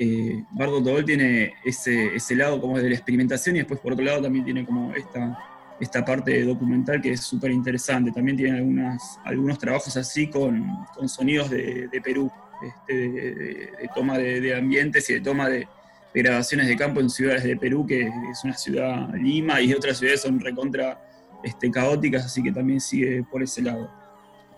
Bardo 0.51 0.84
Tobol 0.84 1.05
tiene 1.05 1.53
ese, 1.63 2.13
ese, 2.13 2.36
lado 2.36 2.60
como 2.60 2.77
de 2.77 2.89
la 2.89 2.95
experimentación 2.95 3.55
y 3.55 3.60
después 3.60 3.79
por 3.79 3.93
otro 3.93 4.03
lado 4.03 4.21
también 4.21 4.43
tiene 4.43 4.65
como 4.65 4.93
esta, 4.93 5.38
esta 5.79 6.03
parte 6.03 6.43
documental 6.43 7.01
que 7.01 7.13
es 7.13 7.21
súper 7.21 7.51
interesante. 7.51 8.12
También 8.12 8.38
tiene 8.38 8.58
algunas, 8.58 9.19
algunos 9.23 9.58
trabajos 9.58 9.95
así 9.97 10.27
con, 10.27 10.67
con 10.93 11.08
sonidos 11.08 11.49
de, 11.49 12.01
Perú, 12.03 12.32
este, 12.62 12.93
de, 12.93 13.89
toma 13.95 14.17
de, 14.17 14.56
ambientes 14.56 15.10
y 15.10 15.13
de 15.13 15.22
toma 15.22 15.50
de, 15.50 15.67
grabaciones 16.13 16.67
de 16.67 16.76
campo 16.76 17.00
en 17.00 17.10
ciudades 17.10 17.43
de 17.43 17.56
Perú, 17.56 17.86
que 17.86 18.02
es 18.02 18.43
una 18.43 18.56
ciudad 18.56 19.13
Lima 19.13 19.62
y 19.62 19.74
otras 19.74 20.00
ciudades 20.00 20.22
son 20.22 20.39
recontra 20.39 21.02
este, 21.43 21.72
caóticas, 21.72 22.26
así 22.26 22.43
que 22.43 22.52
también 22.52 22.82
sigue 22.82 23.24
por 23.24 23.43
ese 23.43 23.62
lado. 23.62 23.89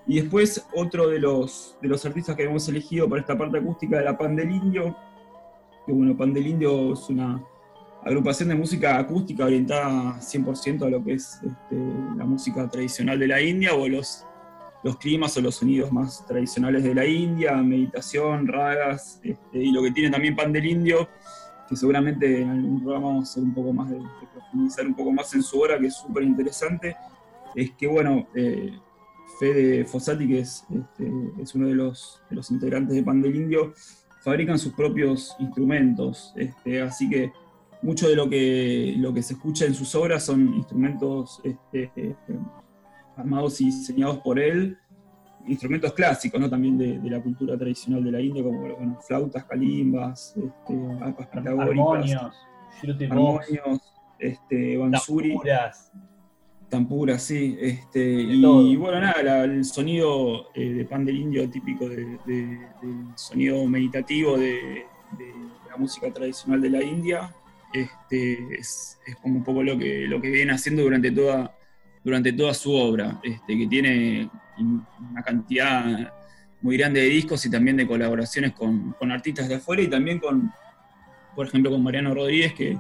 Y 0.08 0.20
después 0.20 0.66
otro 0.74 1.10
de 1.10 1.20
los, 1.20 1.78
de 1.82 1.88
los 1.88 2.06
artistas 2.06 2.36
que 2.36 2.44
hemos 2.44 2.68
elegido 2.68 3.08
para 3.08 3.22
esta 3.22 3.38
parte 3.38 3.58
acústica 3.58 3.98
de 3.98 4.06
la 4.06 4.18
Pan 4.18 4.36
del 4.36 4.52
Indio, 4.52 4.96
que 5.86 5.94
bueno, 5.94 6.18
Pan 6.18 6.34
del 6.34 6.48
Indio 6.48 6.94
es 6.94 7.10
una 7.10 7.44
agrupación 8.04 8.50
de 8.50 8.56
música 8.56 8.98
acústica 8.98 9.46
orientada 9.46 10.20
100% 10.20 10.86
a 10.86 10.90
lo 10.90 11.04
que 11.04 11.14
es 11.14 11.36
este, 11.36 11.76
la 12.18 12.26
música 12.26 12.68
tradicional 12.70 13.20
de 13.20 13.28
la 13.28 13.42
India 13.42 13.76
o 13.76 13.88
los, 13.88 14.26
los 14.84 14.98
climas 14.98 15.38
o 15.38 15.42
los 15.42 15.56
sonidos 15.56 15.92
más 15.92 16.26
tradicionales 16.26 16.84
de 16.84 16.96
la 16.96 17.06
India, 17.06 17.56
meditación, 17.58 18.48
ragas, 18.48 19.20
este, 19.24 19.60
y 19.60 19.72
lo 19.72 19.84
que 19.84 19.92
tiene 19.92 20.10
también 20.10 20.36
Pan 20.36 20.52
del 20.52 20.66
Indio 20.66 21.08
que 21.72 21.78
seguramente 21.78 22.42
en 22.42 22.50
algún 22.50 22.84
programa 22.84 23.08
vamos 23.08 23.30
a 23.30 23.32
hacer 23.32 23.44
un 23.44 23.54
poco 23.54 23.72
más 23.72 23.90
de, 23.90 23.98
profundizar 24.34 24.86
un 24.86 24.94
poco 24.94 25.14
más 25.14 25.34
en 25.34 25.42
su 25.42 25.58
obra, 25.58 25.80
que 25.80 25.88
es 25.88 25.96
súper 25.96 26.24
interesante, 26.24 26.98
es 27.56 27.72
que, 27.72 27.88
bueno, 27.88 28.28
eh, 28.36 28.78
Fede 29.40 29.86
Fossati, 29.86 30.28
que 30.28 30.40
es, 30.40 30.66
este, 30.70 31.10
es 31.42 31.56
uno 31.56 31.68
de 31.68 31.76
los, 31.76 32.22
de 32.30 32.36
los, 32.36 32.52
integrantes 32.52 32.94
de 32.94 33.04
Pan 33.04 33.22
del 33.22 33.38
Indio, 33.38 33.74
fabrican 34.22 34.60
sus 34.60 34.74
propios 34.74 35.34
instrumentos, 35.40 36.34
este, 36.36 36.82
así 36.82 37.10
que 37.10 37.32
mucho 37.82 38.10
de 38.10 38.18
lo 38.18 38.30
que, 38.30 38.94
lo 38.98 39.14
que 39.14 39.24
se 39.24 39.36
escucha 39.36 39.66
en 39.66 39.74
sus 39.74 39.96
obras 39.96 40.26
son 40.26 40.54
instrumentos 40.54 41.40
este, 41.46 42.18
armados 43.16 43.60
y 43.62 43.66
diseñados 43.66 44.18
por 44.20 44.40
él, 44.40 44.78
instrumentos 45.48 45.94
clásicos, 45.94 46.40
¿no? 46.40 46.50
También 46.50 46.78
de, 46.78 47.00
la 47.10 47.22
cultura 47.22 47.58
tradicional 47.58 48.04
de 48.04 48.12
la 48.12 48.22
India, 48.22 48.44
como 48.44 48.62
bueno, 48.62 49.00
flautas, 49.02 49.46
calimbas, 49.46 50.36
este, 50.38 51.04
arpas 51.04 51.28
pitagóricas, 51.28 52.32
armonios, 53.10 53.94
este, 54.20 54.78
bansuri. 54.78 55.30
Tampuras. 55.30 55.92
Tampuras, 56.70 57.22
sí. 57.24 57.58
Este, 57.60 58.14
y, 58.14 58.76
bueno, 58.78 59.02
nada, 59.02 59.44
el 59.44 59.66
sonido 59.66 60.48
eh, 60.54 60.72
de 60.72 60.86
pan 60.86 61.04
del 61.04 61.18
indio 61.18 61.50
típico 61.50 61.90
del 61.90 62.18
sonido 63.16 63.66
meditativo 63.68 64.38
de, 64.38 64.86
la 65.70 65.78
música 65.78 66.12
tradicional 66.12 66.62
de 66.62 66.70
la 66.70 66.84
India, 66.84 67.34
este, 67.74 68.56
es, 68.58 69.00
como 69.22 69.38
un 69.38 69.44
poco 69.44 69.64
lo 69.64 69.78
que, 69.78 70.06
lo 70.08 70.22
que 70.22 70.30
viene 70.30 70.54
haciendo 70.54 70.84
durante 70.84 71.12
toda, 71.12 71.56
durante 72.04 72.34
toda 72.34 72.54
su 72.54 72.74
obra, 72.74 73.20
este, 73.24 73.58
que 73.58 73.68
tiene 73.68 74.30
una 75.12 75.22
cantidad 75.24 76.12
muy 76.62 76.78
grande 76.78 77.02
de 77.02 77.08
discos 77.08 77.46
y 77.46 77.52
también 77.52 77.78
de 77.78 77.88
colaboraciones 77.88 78.54
con, 78.54 78.96
artistas 79.12 79.48
de 79.50 79.56
afuera 79.56 79.82
y 79.82 79.88
también 79.88 80.20
con, 80.20 80.52
por 81.36 81.48
ejemplo, 81.48 81.72
con 81.72 81.84
Mariano 81.84 82.14
Rodríguez, 82.14 82.54
que, 82.54 82.78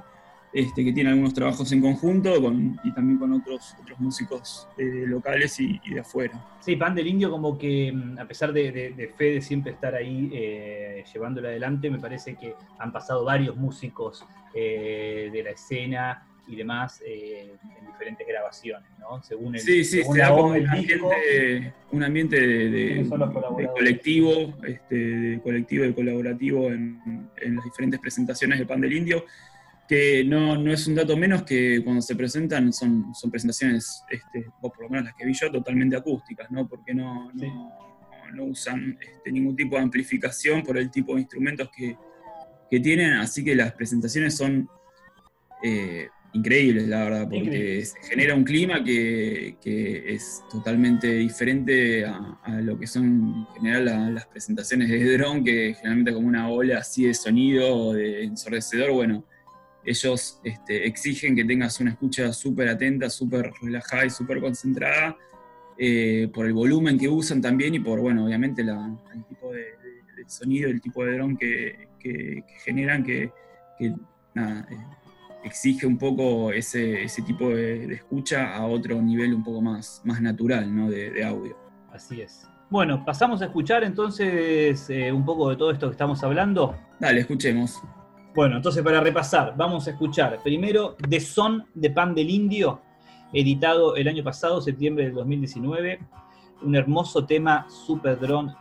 este, 0.53 0.83
que 0.83 0.93
tiene 0.93 1.09
algunos 1.09 1.33
trabajos 1.33 1.71
en 1.71 1.81
conjunto 1.81 2.35
y 2.83 2.93
también 2.93 3.17
con 3.17 3.33
otros, 3.33 3.75
otros 3.81 3.99
músicos 3.99 4.67
eh, 4.77 5.05
locales 5.07 5.59
y, 5.59 5.79
de 5.89 6.01
afuera. 6.01 6.57
Sí, 6.59 6.75
Pan 6.75 6.93
del 6.93 7.07
Indio 7.07 7.31
como 7.31 7.57
que, 7.57 7.91
mm, 7.91 8.19
a 8.19 8.25
pesar 8.25 8.53
de, 8.53 8.71
de, 8.71 9.13
de 9.17 9.41
siempre 9.41 9.71
estar 9.71 9.95
ahí 9.95 10.29
eh, 10.33 11.03
llevándolo 11.11 11.47
adelante, 11.47 11.89
me 11.89 11.99
parece 11.99 12.35
que 12.35 12.53
han 12.79 12.91
pasado 12.91 13.25
varios 13.25 13.55
músicos 13.55 14.25
eh, 14.53 15.29
de 15.31 15.43
la 15.43 15.51
escena 15.51 16.27
y 16.51 16.55
demás 16.57 17.01
eh, 17.05 17.53
en 17.79 17.87
diferentes 17.87 18.27
grabaciones, 18.27 18.89
¿no? 18.99 19.23
Según 19.23 19.55
el, 19.55 19.61
sí, 19.61 19.85
sí, 19.85 20.03
se 20.03 20.19
da 20.19 20.29
como 20.29 20.49
un 20.49 20.67
ambiente, 20.67 21.73
un 21.91 22.03
ambiente 22.03 22.39
de, 22.39 23.09
colectivo, 23.73 24.53
este, 24.67 24.95
de 24.95 25.41
colectivo 25.41 25.85
y 25.85 25.93
colaborativo 25.93 26.67
en, 26.67 27.29
las 27.41 27.63
diferentes 27.63 27.99
presentaciones 28.01 28.59
de 28.59 28.65
Pan 28.65 28.81
del 28.81 28.93
Indio, 28.93 29.25
que 29.87 30.25
no, 30.25 30.57
no, 30.57 30.73
es 30.73 30.85
un 30.87 30.95
dato 30.95 31.15
menos 31.15 31.43
que 31.43 31.81
cuando 31.83 32.01
se 32.01 32.15
presentan 32.15 32.73
son, 32.73 33.15
son 33.15 33.31
presentaciones, 33.31 34.03
este, 34.09 34.45
o 34.61 34.69
por 34.69 34.83
lo 34.83 34.89
menos 34.89 35.05
las 35.05 35.15
que 35.15 35.25
vi 35.25 35.33
yo, 35.33 35.49
totalmente 35.49 35.95
acústicas, 35.95 36.51
¿no? 36.51 36.67
Porque 36.67 36.93
no, 36.93 37.31
no, 37.33 38.43
usan 38.43 38.97
este, 38.99 39.31
ningún 39.31 39.55
tipo 39.55 39.77
de 39.77 39.83
amplificación 39.83 40.63
por 40.63 40.77
el 40.77 40.91
tipo 40.91 41.15
de 41.15 41.21
instrumentos 41.21 41.69
que, 41.73 41.97
que 42.69 42.79
tienen, 42.81 43.13
así 43.13 43.41
que 43.41 43.55
las 43.55 43.71
presentaciones 43.71 44.35
son... 44.35 44.69
Eh, 45.63 46.09
increíbles, 46.33 46.87
la 46.87 47.03
verdad, 47.03 47.29
porque 47.29 47.83
se 47.85 47.99
genera 48.09 48.35
un 48.35 48.43
clima 48.43 48.83
que, 48.83 49.57
es 49.63 50.43
totalmente 50.49 51.07
diferente 51.07 52.05
a, 52.05 52.61
lo 52.61 52.77
que 52.79 52.87
son 52.87 53.45
en 53.49 53.55
general 53.55 54.15
las 54.15 54.25
presentaciones 54.27 54.89
de 54.89 55.17
drone, 55.17 55.43
que 55.43 55.73
generalmente 55.75 56.13
como 56.13 56.27
una 56.27 56.49
ola 56.49 56.79
así 56.79 57.05
de 57.05 57.13
sonido 57.13 57.93
de 57.93 58.23
ensordecedor, 58.23 58.91
bueno, 58.91 59.25
ellos 59.83 60.39
este, 60.43 60.87
exigen 60.87 61.35
que 61.35 61.43
tengas 61.43 61.79
una 61.79 61.91
escucha 61.91 62.31
súper 62.33 62.69
atenta, 62.69 63.09
súper 63.09 63.51
relajada 63.61 64.05
y 64.05 64.09
súper 64.09 64.39
concentrada, 64.39 65.17
eh, 65.77 66.29
por 66.33 66.45
el 66.45 66.53
volumen 66.53 66.97
que 66.99 67.09
usan 67.09 67.41
también 67.41 67.73
y 67.73 67.79
por, 67.79 67.99
bueno, 67.99 68.25
obviamente 68.25 68.61
el 68.61 69.25
tipo 69.27 69.51
de, 69.51 69.65
sonido, 70.27 70.69
el 70.69 70.79
tipo 70.79 71.03
de 71.03 71.13
dron 71.15 71.35
que, 71.35 71.87
generan, 72.63 73.03
que, 73.03 73.31
eh, 73.79 73.95
exige 75.43 75.85
un 75.85 75.97
poco 75.97 76.51
ese, 76.51 77.05
tipo 77.25 77.49
de, 77.49 77.93
escucha 77.93 78.55
a 78.55 78.65
otro 78.65 79.01
nivel 79.01 79.33
un 79.33 79.43
poco 79.43 79.61
más, 79.61 80.01
más 80.05 80.21
natural 80.21 80.75
¿no? 80.75 80.89
de, 80.89 81.23
audio. 81.23 81.55
Así 81.91 82.21
es. 82.21 82.47
Bueno, 82.69 83.03
pasamos 83.03 83.41
a 83.41 83.45
escuchar 83.45 83.83
entonces 83.83 84.89
eh, 84.89 85.11
un 85.11 85.25
poco 85.25 85.49
de 85.49 85.57
todo 85.57 85.71
esto 85.71 85.87
que 85.87 85.91
estamos 85.91 86.23
hablando. 86.23 86.75
Dale, 86.99 87.21
escuchemos. 87.21 87.81
Bueno, 88.33 88.57
entonces 88.57 88.81
para 88.81 89.01
repasar, 89.01 89.55
vamos 89.57 89.87
a 89.87 89.91
escuchar 89.91 90.39
primero 90.41 90.95
The 91.09 91.19
Son 91.19 91.65
de 91.73 91.89
Pan 91.89 92.15
del 92.15 92.29
Indio, 92.29 92.81
editado 93.33 93.97
el 93.97 94.07
año 94.07 94.23
pasado, 94.23 94.61
septiembre 94.61 95.05
del 95.05 95.15
2019. 95.15 95.99
Un 96.61 96.75
hermoso 96.75 97.25
tema, 97.25 97.67
super 97.67 98.17
drone, 98.17 98.53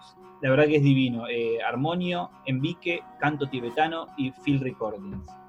la 0.43 0.51
verdad 0.51 0.67
que 0.67 0.77
es 0.77 0.83
divino. 0.83 1.29
Eh, 1.29 1.63
armonio, 1.63 2.31
Envique, 2.47 3.03
canto 3.21 3.49
tibetano 3.49 4.07
y 4.17 4.33
Field 4.43 4.63
Recordings. 4.63 5.40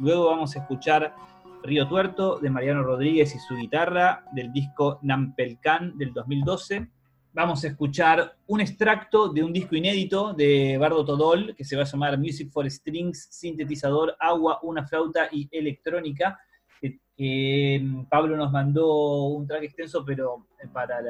Luego 0.00 0.26
vamos 0.26 0.56
a 0.56 0.60
escuchar 0.60 1.14
Río 1.62 1.86
Tuerto 1.86 2.38
de 2.40 2.48
Mariano 2.48 2.82
Rodríguez 2.82 3.34
y 3.34 3.38
su 3.38 3.54
guitarra 3.54 4.24
del 4.32 4.50
disco 4.50 4.98
Nampelcan 5.02 5.98
del 5.98 6.14
2012. 6.14 6.88
Vamos 7.34 7.62
a 7.62 7.68
escuchar 7.68 8.36
un 8.46 8.62
extracto 8.62 9.28
de 9.28 9.44
un 9.44 9.52
disco 9.52 9.76
inédito 9.76 10.32
de 10.32 10.78
Bardo 10.78 11.04
Todol 11.04 11.54
que 11.54 11.64
se 11.64 11.76
va 11.76 11.82
a 11.82 11.84
llamar 11.84 12.18
Music 12.18 12.50
for 12.50 12.68
Strings, 12.68 13.28
sintetizador, 13.30 14.16
agua, 14.18 14.58
una 14.62 14.86
flauta 14.86 15.28
y 15.30 15.48
electrónica 15.52 16.38
Mm, 17.22 18.04
Pablo 18.04 18.34
nos 18.34 18.50
mandó 18.50 19.24
un 19.24 19.46
track 19.46 19.64
extenso, 19.64 20.02
pero 20.06 20.46
eh, 20.58 20.66
para, 20.72 21.00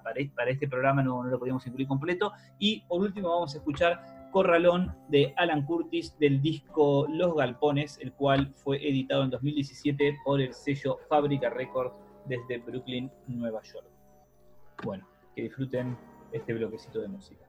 para, 0.00 0.50
este 0.50 0.68
programa 0.68 1.02
no, 1.02 1.24
lo 1.24 1.40
podíamos 1.40 1.66
incluir 1.66 1.88
completo. 1.88 2.32
Y 2.60 2.82
por 2.82 3.00
último 3.00 3.30
vamos 3.30 3.52
a 3.52 3.58
escuchar 3.58 4.25
Corralón 4.30 4.94
de 5.08 5.32
Alan 5.36 5.64
Curtis 5.64 6.18
del 6.18 6.40
disco 6.42 7.06
Los 7.08 7.34
Galpones, 7.34 7.98
el 8.00 8.12
cual 8.12 8.52
fue 8.56 8.76
editado 8.76 9.24
en 9.24 9.30
2017 9.30 10.18
por 10.24 10.40
el 10.40 10.52
sello 10.54 10.98
Fábrica 11.08 11.50
Records 11.50 11.96
desde 12.26 12.58
Brooklyn, 12.58 13.10
Nueva 13.26 13.62
York. 13.62 13.86
Bueno, 14.84 15.06
que 15.34 15.42
disfruten 15.42 15.96
este 16.32 16.54
bloquecito 16.54 17.00
de 17.00 17.08
música. 17.08 17.46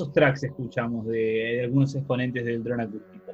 Hermosos 0.00 0.12
tracks 0.12 0.42
escuchamos 0.44 1.06
de, 1.06 1.62
algunos 1.64 1.94
exponentes 1.94 2.44
del 2.44 2.62
dron 2.62 2.80
acústico 2.80 3.32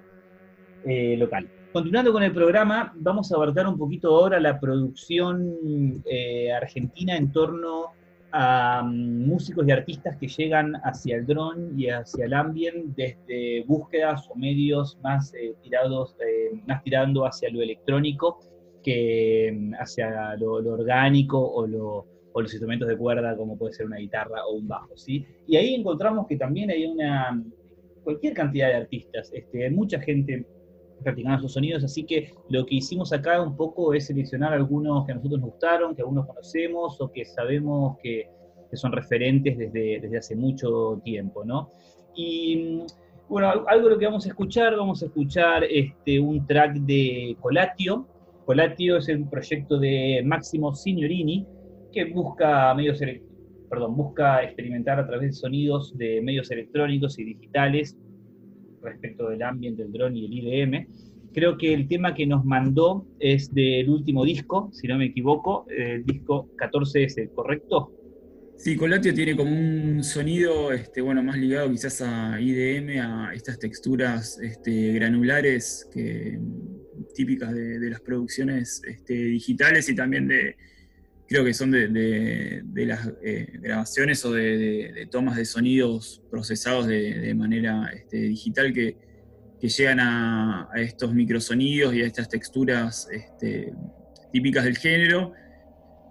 eh, 0.85 1.17
local. 1.17 1.49
Continuando 1.73 2.13
con 2.13 2.23
el 2.23 2.33
programa, 2.33 2.93
vamos 2.97 3.31
a 3.31 3.37
abarcar 3.37 3.67
un 3.67 3.77
poquito 3.77 4.09
ahora 4.17 4.41
la 4.41 4.59
producción 4.59 6.03
eh, 6.07 6.53
argentina 6.53 7.17
en 7.17 7.31
torno 7.33 7.93
a 8.33 8.83
mm, 8.83 9.27
músicos 9.27 9.67
y 9.67 9.73
artistas 9.73 10.17
que 10.17 10.29
llegan 10.29 10.75
hacia 10.85 11.17
el 11.17 11.27
dron 11.27 11.79
y 11.79 11.89
hacia 11.89 12.25
el 12.25 12.35
ambient 12.35 12.97
desde 12.97 13.65
búsquedas 13.67 14.29
o 14.31 14.37
medios 14.37 14.99
más 15.03 15.35
eh, 15.35 15.55
tirados, 15.63 16.17
más 16.67 16.83
tirando 16.83 17.27
hacia 17.27 17.51
lo 17.51 17.63
electrónico 17.63 18.39
que 18.83 19.53
mm, 19.55 19.75
hacia 19.75 20.37
lo 20.37 20.55
orgánico 20.55 21.39
o 21.39 21.67
lo, 21.67 22.07
o 22.37 22.43
los 22.43 22.53
instrumentos 22.53 22.87
de 22.87 22.99
cuerda, 22.99 23.35
como 23.35 23.57
puede 23.57 23.73
ser 23.73 23.87
una 23.87 23.97
guitarra 23.97 24.45
o 24.47 24.57
un 24.57 24.69
bajo, 24.69 24.95
¿sí? 24.95 25.25
Y 25.47 25.57
ahí 25.57 25.75
encontramos 25.75 26.27
que 26.27 26.37
también 26.37 26.71
hay 26.71 26.85
una, 26.85 27.43
cualquier 28.05 28.35
cantidad 28.35 28.69
de 28.69 28.75
artistas, 28.75 29.31
este, 29.33 29.71
mucha 29.71 29.99
gente 29.99 30.45
practicando 31.03 31.41
sus 31.41 31.55
sonidos, 31.55 31.83
así 31.83 32.05
que 32.05 32.35
lo 32.51 32.67
que 32.67 32.75
hicimos 32.75 33.11
acá 33.15 33.41
un 33.41 33.57
poco 33.57 33.95
es 33.95 34.09
seleccionar 34.09 34.53
algunos 34.53 35.07
que 35.07 35.13
a 35.13 35.15
nosotros 35.15 35.41
nos 35.41 35.51
gustaron, 35.51 35.97
que 35.97 36.03
algunos 36.03 36.27
conocemos 36.27 37.01
o 37.01 37.11
que 37.11 37.25
sabemos 37.25 37.97
que, 38.03 38.29
son 38.75 38.93
referentes 38.93 39.57
desde, 39.57 40.01
desde 40.01 40.19
hace 40.19 40.37
mucho 40.37 41.01
tiempo, 41.03 41.43
¿no? 41.43 41.71
Y 42.15 42.83
bueno, 43.31 43.49
algo 43.67 43.89
de 43.89 43.95
lo 43.95 43.99
que 43.99 44.05
vamos 44.05 44.27
a 44.27 44.29
escuchar, 44.29 44.77
vamos 44.77 45.03
a 45.03 45.07
escuchar 45.07 45.65
este, 45.65 46.21
un 46.21 46.47
track 46.47 46.75
de 46.81 47.35
Colatio. 47.41 48.07
Colatio 48.45 48.99
es 48.99 49.09
un 49.09 49.31
proyecto 49.31 49.79
de 49.79 50.21
Máximo 50.23 50.75
Signorini, 50.75 51.47
que 51.97 52.05
busca 52.05 52.75
medios 52.75 53.01
perdón, 53.71 53.97
busca 53.97 54.45
experimentar 54.45 55.01
a 55.01 55.07
través 55.07 55.31
de 55.31 55.33
sonidos 55.33 55.97
de 55.97 56.21
medios 56.21 56.51
electrónicos 56.51 57.19
y 57.19 57.25
digitales 57.25 57.97
respecto 58.83 59.31
del 59.31 59.43
ambiente, 59.43 59.83
el 59.83 59.91
drone 59.91 60.19
y 60.19 60.27
el 60.27 60.33
IDM. 60.35 60.87
Creo 61.33 61.57
que 61.57 61.73
el 61.73 61.89
tema 61.89 62.15
que 62.15 62.27
nos 62.27 62.45
mandó 62.45 63.07
es 63.19 63.53
del 63.53 63.89
último 63.89 64.27
disco, 64.27 64.69
si 64.73 64.87
no 64.87 64.99
me 64.99 65.07
equivoco, 65.07 65.65
el 65.71 66.05
disco 66.05 66.51
14S, 66.59 67.31
¿correcto? 67.35 67.93
Sí, 68.57 68.77
Colatio 68.77 69.15
tiene 69.15 69.35
como 69.35 69.51
un 69.51 70.05
sonido 70.05 70.73
este, 70.73 71.01
bueno, 71.01 71.23
más 71.23 71.39
ligado 71.39 71.71
quizás 71.71 72.03
a 72.03 72.39
IDM, 72.39 73.01
a 73.01 73.33
estas 73.35 73.59
texturas 73.59 74.39
este, 74.41 74.93
granulares 74.93 75.89
que, 75.91 76.39
típicas 77.15 77.55
de, 77.55 77.79
de 77.79 77.91
las 77.91 78.01
producciones 78.01 78.83
este, 78.87 79.15
digitales 79.15 79.89
y 79.89 79.95
también 79.95 80.29
de, 80.29 80.57
creo 81.29 81.45
que 81.45 81.55
son 81.55 81.71
de, 81.71 82.63
las 82.75 83.11
eh, 83.23 83.59
grabaciones 83.61 84.25
o 84.25 84.33
de, 84.33 85.09
tomas 85.11 85.37
de 85.37 85.45
sonidos 85.45 86.23
procesados 86.31 86.87
de, 86.87 87.35
manera 87.35 87.91
este, 87.95 88.19
digital 88.19 88.73
que, 88.73 89.05
llegan 89.61 89.99
a, 89.99 90.69
estos 90.77 91.13
microsonidos 91.13 91.93
y 91.93 92.03
a 92.03 92.07
estas 92.07 92.29
texturas 92.29 93.09
este, 93.11 93.75
típicas 94.33 94.63
del 94.65 94.79
género. 94.79 95.33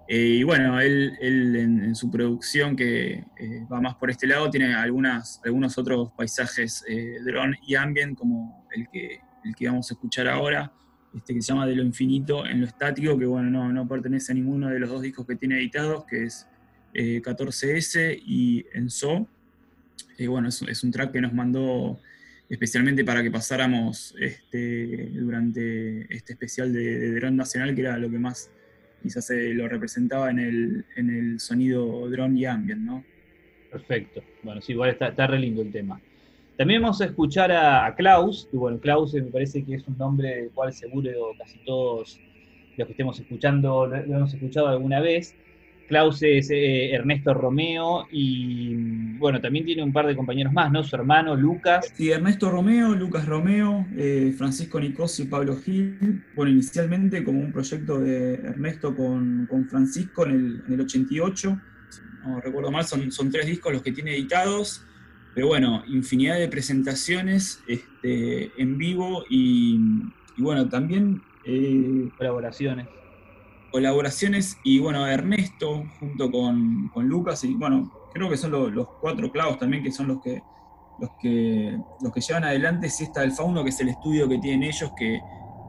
Eh, 0.08 0.36
y 0.40 0.42
bueno, 0.42 0.78
él, 0.78 1.16
en, 1.22 1.94
su 1.94 2.10
producción 2.10 2.76
que 2.76 3.12
eh, 3.14 3.24
va 3.72 3.80
más 3.80 3.94
por 3.94 4.10
este 4.10 4.26
lado 4.26 4.50
tiene 4.50 4.74
algunas, 4.74 5.40
algunos 5.42 5.78
otros 5.78 6.12
paisajes 6.18 6.84
drone 7.24 7.56
y 7.66 7.76
ambient 7.76 8.18
como 8.18 8.68
el 8.74 8.86
que, 8.92 9.20
el 9.44 9.54
que 9.54 9.68
vamos 9.68 9.90
a 9.90 9.94
escuchar 9.94 10.28
ahora 10.28 10.70
este, 11.16 11.34
que 11.34 11.42
se 11.42 11.48
llama 11.48 11.66
De 11.66 11.74
lo 11.74 11.82
infinito 11.82 12.46
en 12.46 12.60
lo 12.60 12.66
estático, 12.66 13.18
que 13.18 13.26
bueno, 13.26 13.72
no, 13.72 13.88
pertenece 13.88 14.32
a 14.32 14.34
ninguno 14.34 14.68
de 14.68 14.78
los 14.78 14.90
dos 14.90 15.02
discos 15.02 15.26
que 15.26 15.36
tiene 15.36 15.56
editados, 15.56 16.04
que 16.04 16.24
es 16.24 16.46
14S 16.94 17.96
eh, 18.00 18.22
y 18.24 18.66
Enso. 18.72 19.26
Eh, 20.18 20.28
bueno, 20.28 20.48
es, 20.48 20.84
un 20.84 20.90
track 20.90 21.12
que 21.12 21.20
nos 21.20 21.32
mandó 21.32 21.98
especialmente 22.48 23.04
para 23.04 23.22
que 23.22 23.30
pasáramos 23.30 24.14
este, 24.20 25.10
durante 25.14 26.14
este 26.14 26.34
especial 26.34 26.72
de, 26.72 26.98
de 26.98 27.14
Drone 27.14 27.36
Nacional, 27.36 27.74
que 27.74 27.80
era 27.80 27.98
lo 27.98 28.10
que 28.10 28.18
más 28.18 28.50
quizás 29.02 29.26
se 29.26 29.54
lo 29.54 29.68
representaba 29.68 30.30
en 30.30 30.38
el, 30.38 30.84
en 30.96 31.10
el 31.10 31.40
sonido 31.40 32.08
drone 32.10 32.40
y 32.40 32.44
ambient, 32.44 32.82
¿no? 32.82 33.04
Perfecto. 33.70 34.22
Bueno, 34.42 34.60
sí, 34.60 34.72
igual 34.72 34.90
está, 34.90 35.08
está 35.08 35.26
re 35.26 35.38
lindo 35.38 35.62
el 35.62 35.70
tema. 35.70 36.00
También 36.56 36.80
vamos 36.80 37.02
a 37.02 37.04
escuchar 37.04 37.52
a, 37.52 37.94
Klaus, 37.94 38.48
que 38.50 38.56
bueno, 38.56 38.80
Klaus 38.80 39.12
me 39.12 39.22
parece 39.24 39.62
que 39.62 39.74
es 39.74 39.86
un 39.86 39.98
nombre 39.98 40.36
del 40.36 40.50
cual 40.52 40.72
seguro 40.72 41.10
casi 41.38 41.58
todos 41.66 42.18
los 42.78 42.86
que 42.86 42.92
estemos 42.92 43.20
escuchando 43.20 43.86
lo, 43.86 43.96
hemos 43.96 44.32
escuchado 44.32 44.68
alguna 44.68 45.00
vez. 45.00 45.34
Klaus 45.86 46.20
es 46.22 46.50
eh, 46.50 46.92
Ernesto 46.92 47.32
Romeo 47.34 48.06
y 48.10 48.74
bueno, 49.18 49.40
también 49.40 49.66
tiene 49.66 49.84
un 49.84 49.92
par 49.92 50.06
de 50.06 50.16
compañeros 50.16 50.52
más, 50.52 50.72
¿no? 50.72 50.82
Su 50.82 50.96
hermano 50.96 51.36
Lucas. 51.36 51.92
Sí, 51.94 52.10
Ernesto 52.10 52.50
Romeo, 52.50 52.94
Lucas 52.94 53.26
Romeo, 53.26 53.86
eh, 53.94 54.34
Francisco 54.36 54.80
Nicosi 54.80 55.24
y 55.24 55.26
Pablo 55.26 55.56
Gil. 55.58 56.24
Bueno, 56.34 56.50
inicialmente 56.50 57.22
como 57.22 57.40
un 57.40 57.52
proyecto 57.52 58.00
de 58.00 58.34
Ernesto 58.34 58.96
con, 58.96 59.46
Francisco 59.70 60.24
en 60.24 60.62
el, 60.68 60.80
88. 60.80 61.60
No 62.24 62.40
recuerdo 62.40 62.72
mal, 62.72 62.84
son, 62.84 63.12
son 63.12 63.30
tres 63.30 63.46
discos 63.46 63.74
los 63.74 63.82
que 63.82 63.92
tiene 63.92 64.12
editados. 64.12 64.85
Pero 65.36 65.48
bueno, 65.48 65.82
infinidad 65.86 66.38
de 66.38 66.48
presentaciones 66.48 67.62
este, 67.68 68.50
en 68.56 68.78
vivo 68.78 69.22
y, 69.28 69.78
bueno, 70.38 70.66
también... 70.70 71.20
Eh, 71.44 72.08
colaboraciones. 72.16 72.88
Colaboraciones 73.70 74.56
y 74.64 74.78
bueno, 74.78 75.06
Ernesto 75.06 75.84
junto 76.00 76.30
con, 76.30 76.90
Lucas 77.06 77.44
y 77.44 77.52
bueno, 77.52 77.92
creo 78.14 78.30
que 78.30 78.38
son 78.38 78.50
los, 78.50 78.88
cuatro 79.02 79.30
clavos 79.30 79.58
también 79.58 79.82
que 79.82 79.92
son 79.92 80.08
los 80.08 80.22
que, 80.22 80.42
los 80.98 81.10
que, 81.20 81.78
los 82.00 82.14
que 82.14 82.20
llevan 82.22 82.44
adelante 82.44 82.88
si 82.88 83.04
está 83.04 83.22
el 83.22 83.32
Fauno, 83.32 83.62
que 83.62 83.68
es 83.68 83.80
el 83.80 83.90
estudio 83.90 84.26
que 84.30 84.38
tienen 84.38 84.62
ellos, 84.62 84.90
que 84.96 85.20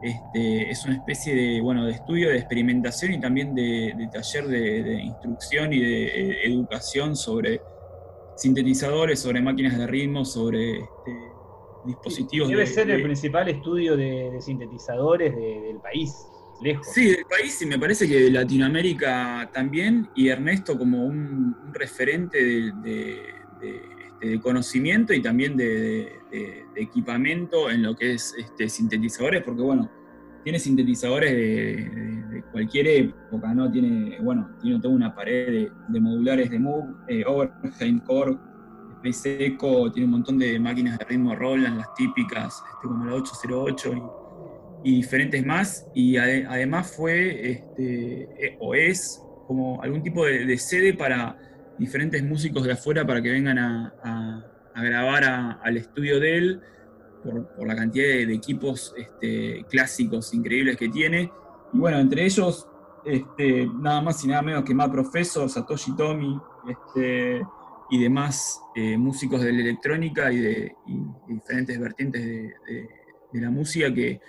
este, 0.02 0.70
es 0.70 0.82
una 0.86 0.94
especie 0.94 1.34
de, 1.34 1.60
bueno, 1.60 1.84
de 1.84 1.92
estudio, 1.92 2.30
de 2.30 2.38
experimentación 2.38 3.12
y 3.12 3.20
también 3.20 3.54
de, 3.54 4.08
taller 4.10 4.46
de, 4.46 4.82
de, 4.82 5.02
instrucción 5.02 5.74
y 5.74 5.80
de 5.80 6.04
eh, 6.06 6.46
educación 6.46 7.14
sobre 7.14 7.60
sintetizadores, 8.38 9.20
sobre 9.20 9.40
máquinas 9.40 9.76
de 9.76 9.86
ritmo, 9.86 10.24
sobre 10.24 10.78
este, 10.78 11.32
dispositivos. 11.84 12.48
Debe 12.48 12.66
ser 12.66 12.88
el 12.90 13.02
principal 13.02 13.48
estudio 13.48 13.96
de, 13.96 14.38
sintetizadores 14.40 15.34
del 15.34 15.80
país, 15.80 16.14
lejos. 16.62 16.86
Sí, 16.92 17.06
del 17.06 17.24
país 17.24 17.60
y 17.60 17.66
me 17.66 17.78
parece 17.78 18.08
que 18.08 18.20
de 18.20 18.30
Latinoamérica 18.30 19.50
también, 19.52 20.08
y 20.14 20.28
Ernesto 20.28 20.78
como 20.78 21.04
un, 21.04 21.56
referente 21.72 22.72
de, 22.82 23.24
este, 23.60 24.40
conocimiento 24.40 25.12
y 25.12 25.20
también 25.20 25.56
de, 25.56 26.16
equipamiento 26.76 27.70
en 27.70 27.82
lo 27.82 27.96
que 27.96 28.14
es 28.14 28.34
este, 28.38 28.68
sintetizadores, 28.68 29.42
porque 29.42 29.62
bueno, 29.62 29.90
tiene 30.44 30.58
sintetizadores 30.58 31.32
de, 31.32 32.42
cualquier 32.52 32.86
época, 32.88 33.52
¿no? 33.54 33.70
Tiene, 33.70 34.18
bueno, 34.20 34.50
tiene 34.62 34.80
toda 34.80 34.94
una 34.94 35.14
pared 35.14 35.68
de, 35.88 36.00
modulares 36.00 36.50
de 36.50 36.58
Moog, 36.58 36.86
eh, 37.08 37.24
Overheim 37.26 38.00
Core, 38.00 38.36
Space 39.02 39.46
Echo, 39.46 39.90
tiene 39.92 40.06
un 40.06 40.12
montón 40.12 40.38
de 40.38 40.58
máquinas 40.58 40.98
de 40.98 41.04
ritmo 41.04 41.34
Roland, 41.34 41.78
las 41.78 41.94
típicas, 41.94 42.62
este, 42.72 42.88
como 42.88 43.04
la 43.04 43.14
808 43.14 44.80
y, 44.84 44.96
diferentes 44.96 45.44
más. 45.44 45.86
Y 45.94 46.16
además 46.16 46.94
fue, 46.96 47.50
este, 47.50 48.22
eh, 48.22 48.56
o 48.60 48.74
es, 48.74 49.22
como 49.46 49.80
algún 49.82 50.02
tipo 50.02 50.24
de, 50.24 50.56
sede 50.58 50.94
para 50.94 51.36
diferentes 51.78 52.22
músicos 52.22 52.64
de 52.64 52.72
afuera 52.72 53.06
para 53.06 53.22
que 53.22 53.30
vengan 53.30 53.58
a, 53.58 54.44
grabar 54.74 55.24
al 55.60 55.76
estudio 55.76 56.20
de 56.20 56.36
él 56.38 56.60
por, 57.56 57.66
la 57.66 57.76
cantidad 57.76 58.06
de, 58.06 58.34
equipos 58.34 58.94
este, 58.96 59.64
clásicos 59.68 60.32
increíbles 60.34 60.76
que 60.76 60.88
tiene. 60.88 61.30
Y 61.72 61.78
bueno, 61.78 61.98
entre 61.98 62.24
ellos, 62.24 62.66
este, 63.04 63.66
nada 63.66 64.00
más 64.00 64.24
y 64.24 64.28
nada 64.28 64.42
menos 64.42 64.64
que 64.64 64.74
más 64.74 64.88
Profesor, 64.88 65.48
Satoshi 65.48 65.94
Tomi, 65.96 66.38
este, 66.68 67.42
y 67.90 68.02
demás 68.02 68.60
eh, 68.74 68.96
músicos 68.98 69.40
de 69.42 69.52
la 69.52 69.60
electrónica 69.60 70.32
y 70.32 70.38
de 70.38 70.76
diferentes 71.26 71.78
vertientes 71.78 72.22
de, 72.22 72.88
la 73.32 73.50
música 73.50 73.92
que, 73.92 74.20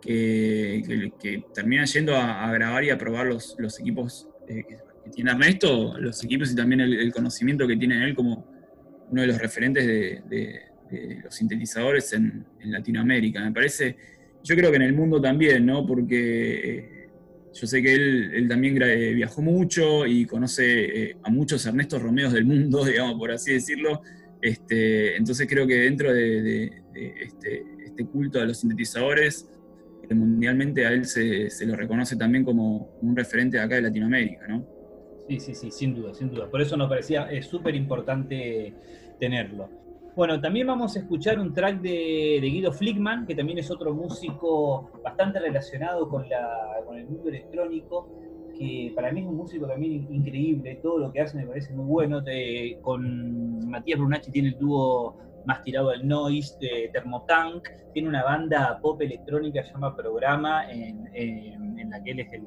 que, 0.00 1.44
terminan 1.54 1.86
yendo 1.86 2.16
a, 2.16 2.50
grabar 2.52 2.84
y 2.84 2.90
a 2.90 2.98
probar 2.98 3.26
los, 3.26 3.56
equipos 3.80 4.28
eh, 4.48 4.64
que 5.04 5.10
tiene 5.10 5.30
Ernesto, 5.30 5.98
los 5.98 6.22
equipos 6.24 6.52
y 6.52 6.56
también 6.56 6.80
el, 6.80 7.12
conocimiento 7.12 7.66
que 7.66 7.76
tiene 7.76 8.04
él 8.04 8.14
como 8.14 8.46
uno 9.08 9.22
de 9.22 9.26
los 9.26 9.38
referentes 9.38 9.86
de, 9.86 10.62
los 11.22 11.34
sintetizadores 11.34 12.12
en, 12.12 12.44
Latinoamérica. 12.64 13.44
Me 13.44 13.52
parece, 13.52 13.96
yo 14.42 14.54
creo 14.56 14.70
que 14.70 14.76
en 14.76 14.82
el 14.82 14.92
mundo 14.92 15.20
también, 15.20 15.64
¿no? 15.66 15.86
Porque 15.86 16.78
eh, 16.78 17.08
yo 17.52 17.66
sé 17.66 17.82
que 17.82 17.94
él, 17.94 18.46
también 18.48 18.80
eh, 18.82 19.12
viajó 19.14 19.42
mucho 19.42 20.06
y 20.06 20.26
conoce 20.26 21.04
eh, 21.10 21.16
a 21.22 21.30
muchos 21.30 21.64
Ernestos 21.66 22.02
Romeos 22.02 22.32
del 22.32 22.44
mundo, 22.44 22.84
digamos, 22.86 23.18
por 23.18 23.30
así 23.30 23.52
decirlo. 23.52 24.02
Este, 24.42 25.16
entonces 25.16 25.46
creo 25.48 25.66
que 25.66 25.74
dentro 25.74 26.12
de, 26.12 26.64
este, 26.94 27.64
este, 27.84 28.06
culto 28.06 28.40
a 28.40 28.44
los 28.44 28.58
sintetizadores, 28.58 29.48
mundialmente 30.10 30.84
a 30.86 30.90
él 30.90 31.04
se, 31.04 31.50
se, 31.50 31.66
lo 31.66 31.76
reconoce 31.76 32.16
también 32.16 32.44
como 32.44 32.98
un 33.00 33.14
referente 33.14 33.60
acá 33.60 33.76
de 33.76 33.82
Latinoamérica, 33.82 34.48
¿no? 34.48 34.66
Sí, 35.28 35.38
sí, 35.38 35.54
sí, 35.54 35.70
sin 35.70 35.94
duda, 35.94 36.14
sin 36.14 36.30
duda. 36.30 36.50
Por 36.50 36.60
eso 36.60 36.76
nos 36.76 36.88
parecía 36.88 37.28
súper 37.42 37.76
importante 37.76 38.74
tenerlo. 39.20 39.68
Bueno, 40.20 40.38
también 40.38 40.66
vamos 40.66 40.94
a 40.94 40.98
escuchar 40.98 41.38
un 41.38 41.54
track 41.54 41.80
de, 41.80 42.40
Guido 42.42 42.70
Flickman, 42.72 43.26
que 43.26 43.34
también 43.34 43.56
es 43.56 43.70
otro 43.70 43.94
músico 43.94 44.90
bastante 45.02 45.40
relacionado 45.40 46.10
con, 46.10 46.26
con 46.84 46.98
el 46.98 47.06
mundo 47.06 47.30
electrónico, 47.30 48.06
que 48.54 48.92
para 48.94 49.10
mí 49.12 49.20
es 49.22 49.26
un 49.26 49.36
músico 49.36 49.66
también 49.66 50.06
increíble, 50.12 50.78
todo 50.82 50.98
lo 50.98 51.10
que 51.10 51.22
hace 51.22 51.38
me 51.38 51.46
parece 51.46 51.72
muy 51.72 51.86
bueno. 51.86 52.22
con 52.82 53.66
Matías 53.66 53.98
Brunacci 53.98 54.30
tiene 54.30 54.48
el 54.48 54.58
dúo 54.58 55.16
más 55.46 55.62
tirado 55.62 55.88
al 55.88 56.06
noise 56.06 56.54
de 56.60 56.90
Thermotank, 56.92 57.66
tiene 57.94 58.10
una 58.10 58.22
banda 58.22 58.78
pop 58.82 59.00
electrónica 59.00 59.62
que 59.62 59.70
llama 59.70 59.96
Programa, 59.96 60.70
en, 60.70 61.88
la 61.88 62.02
que 62.02 62.10
él 62.10 62.20
es 62.20 62.32
el, 62.34 62.42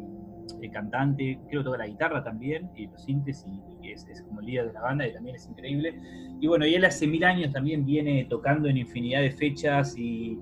cantante, 0.72 1.39
creo 1.50 1.62
que 1.62 1.66
toca 1.66 1.78
la 1.78 1.88
guitarra 1.88 2.24
también, 2.24 2.70
y 2.76 2.88
los 2.88 3.04
sintes, 3.04 3.46
y, 3.82 3.91
es, 3.91 4.06
como 4.28 4.39
el 4.39 4.46
líder 4.48 4.68
de 4.68 4.74
la 4.74 4.82
banda, 4.82 5.08
y 5.08 5.14
también 5.14 5.36
es 5.36 5.48
increíble. 5.48 6.00
Y 6.39 6.48
bueno, 6.48 6.66
y 6.66 6.76
él 6.76 6.86
hace 6.86 7.08
mil 7.08 7.24
años 7.24 7.52
también 7.52 7.86
viene 7.86 8.26
tocando 8.30 8.68
en 8.68 8.78
infinidad 8.78 9.22
de 9.22 9.32
fechas 9.32 9.96
y, 9.98 10.39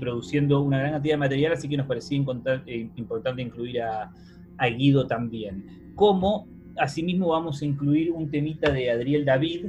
produciendo 0.00 0.62
una 0.62 0.78
gran 0.78 0.92
cantidad 0.92 1.14
de 1.14 1.18
material, 1.18 1.52
así 1.52 1.68
que 1.68 1.76
nos 1.76 1.86
parecía 1.86 2.18
eh, 2.66 2.88
importante 2.96 3.42
incluir 3.42 3.82
a, 3.82 4.10
a 4.58 4.66
Guido 4.68 5.06
también. 5.06 5.92
Como 5.94 6.48
asimismo 6.78 7.28
vamos 7.28 7.62
a 7.62 7.66
incluir 7.66 8.10
un 8.10 8.30
temita 8.30 8.72
de 8.72 8.90
Adriel 8.90 9.24
David, 9.24 9.66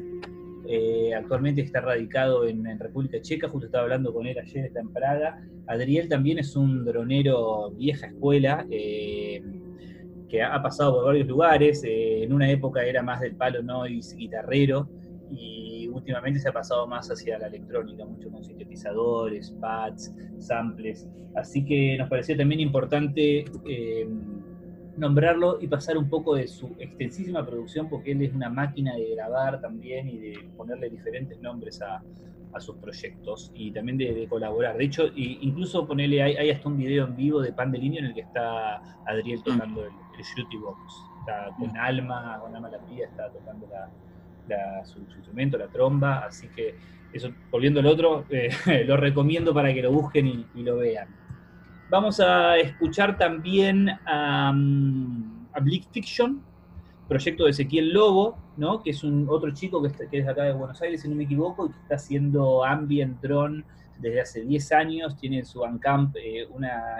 eh, 0.68 1.14
actualmente 1.14 1.62
está 1.62 1.82
radicado 1.82 2.48
en, 2.48 2.66
República 2.80 3.22
Checa, 3.22 3.50
justo 3.50 3.68
estaba 3.68 3.84
hablando 3.84 4.14
con 4.14 4.26
él 4.26 4.38
ayer, 4.38 4.66
está 4.66 4.80
en 4.80 4.92
Praga. 4.92 5.40
Adriel 5.68 6.10
también 6.10 6.40
es 6.40 6.56
un 6.56 6.86
dronero 6.86 7.72
vieja 7.72 8.08
escuela, 8.08 8.66
eh, 8.72 9.44
que 10.30 10.42
ha 10.42 10.62
pasado 10.62 10.96
por 10.96 11.06
varios 11.06 11.28
lugares, 11.28 11.84
eh, 11.84 12.24
en 12.24 12.34
una 12.34 12.50
época 12.50 12.84
era 12.84 13.02
más 13.04 13.22
del 13.22 13.36
palo 13.36 13.62
noise 13.62 14.16
guitarrero, 14.16 14.90
y 15.32 15.88
últimamente 15.88 16.40
se 16.40 16.50
ha 16.50 16.54
pasado 16.54 16.86
más 16.88 17.10
hacia 17.10 17.40
la 17.40 17.48
electrónica, 17.48 18.06
mucho 18.06 18.30
con 18.30 18.44
sintetizadores, 18.44 19.52
pads, 19.60 20.14
samples, 20.40 21.08
así 21.36 21.66
que 21.66 21.98
nos 21.98 22.10
pareció 22.10 22.38
también 22.38 22.60
importante 22.60 23.46
nombrarlo 24.98 25.58
y 25.62 25.68
pasar 25.68 25.98
un 25.98 26.10
poco 26.10 26.36
de 26.36 26.48
su 26.48 26.76
extensísima 26.80 27.46
producción, 27.46 27.90
porque 27.90 28.12
él 28.12 28.22
es 28.22 28.34
una 28.34 28.50
máquina 28.50 28.96
de 28.96 29.16
grabar 29.16 29.60
también 29.62 30.08
y 30.08 30.18
de 30.18 30.50
ponerle 30.56 30.90
diferentes 30.90 31.40
nombres 31.42 31.82
a, 31.82 32.02
sus 32.60 32.76
proyectos 32.78 33.52
y 33.54 33.72
también 33.72 33.98
de, 33.98 34.28
colaborar. 34.28 34.78
De 34.78 34.86
hecho, 34.86 35.10
incluso 35.16 35.86
ponerle, 35.88 36.22
hay, 36.22 36.50
hasta 36.50 36.68
un 36.68 36.78
video 36.78 37.06
en 37.06 37.16
vivo 37.16 37.42
de 37.42 37.54
Pan 37.54 37.72
de 37.72 37.78
Línea 37.78 38.00
en 38.00 38.06
el 38.08 38.14
que 38.14 38.22
está 38.22 38.78
Adriel 39.06 39.40
mm. 39.40 39.44
tocando 39.44 39.86
el, 39.86 39.92
el 39.92 40.60
Box. 40.60 40.80
Está 41.20 41.50
con 41.58 41.68
mm. 41.70 41.78
Alma, 41.78 42.40
con 42.42 42.56
Alma 42.56 42.70
la 42.70 42.80
Pía, 42.80 43.06
está 43.06 43.30
tocando 43.32 43.68
su, 44.86 45.00
instrumento, 45.00 45.58
la 45.58 45.68
tromba, 45.68 46.20
así 46.20 46.48
que 46.50 46.76
eso, 47.12 47.30
volviendo 47.50 47.80
al 47.80 47.88
otro, 47.88 48.26
eh, 48.30 48.50
lo 48.86 48.98
recomiendo 48.98 49.54
para 49.54 49.74
que 49.74 49.82
lo 49.82 49.92
busquen 49.92 50.46
y 50.54 50.64
lo 50.64 50.78
vean. 50.78 51.08
Vamos 51.90 52.20
a 52.20 52.58
escuchar 52.58 53.16
también 53.18 53.90
a, 54.06 54.52
mm, 54.52 55.48
a 55.54 55.60
Bleak 55.60 55.92
Fiction, 55.92 56.42
proyecto 57.08 57.46
de 57.46 57.52
Ezequiel 57.52 57.94
Lobo, 57.94 58.38
¿no? 58.58 58.82
que 58.82 58.92
es 58.92 59.04
un 59.04 59.28
otro 59.30 59.52
chico 59.54 59.82
que, 59.82 59.92
que, 60.08 60.20
es 60.20 60.28
acá 60.28 60.44
de 60.44 60.54
Buenos 60.54 60.82
Aires, 60.82 61.02
si 61.02 61.08
no 61.08 61.16
me 61.16 61.24
equivoco, 61.24 61.68
y 61.68 61.70
que 61.70 61.80
está 61.80 61.96
haciendo 61.96 62.64
ambient 62.64 63.22
drone 63.22 63.64
desde 64.00 64.22
hace 64.22 64.42
10 64.42 64.72
años, 64.72 65.18
tiene 65.18 65.40
en 65.40 65.46
su 65.46 65.60
Bandcamp 65.60 66.16
eh, 66.18 66.48
una 66.50 66.98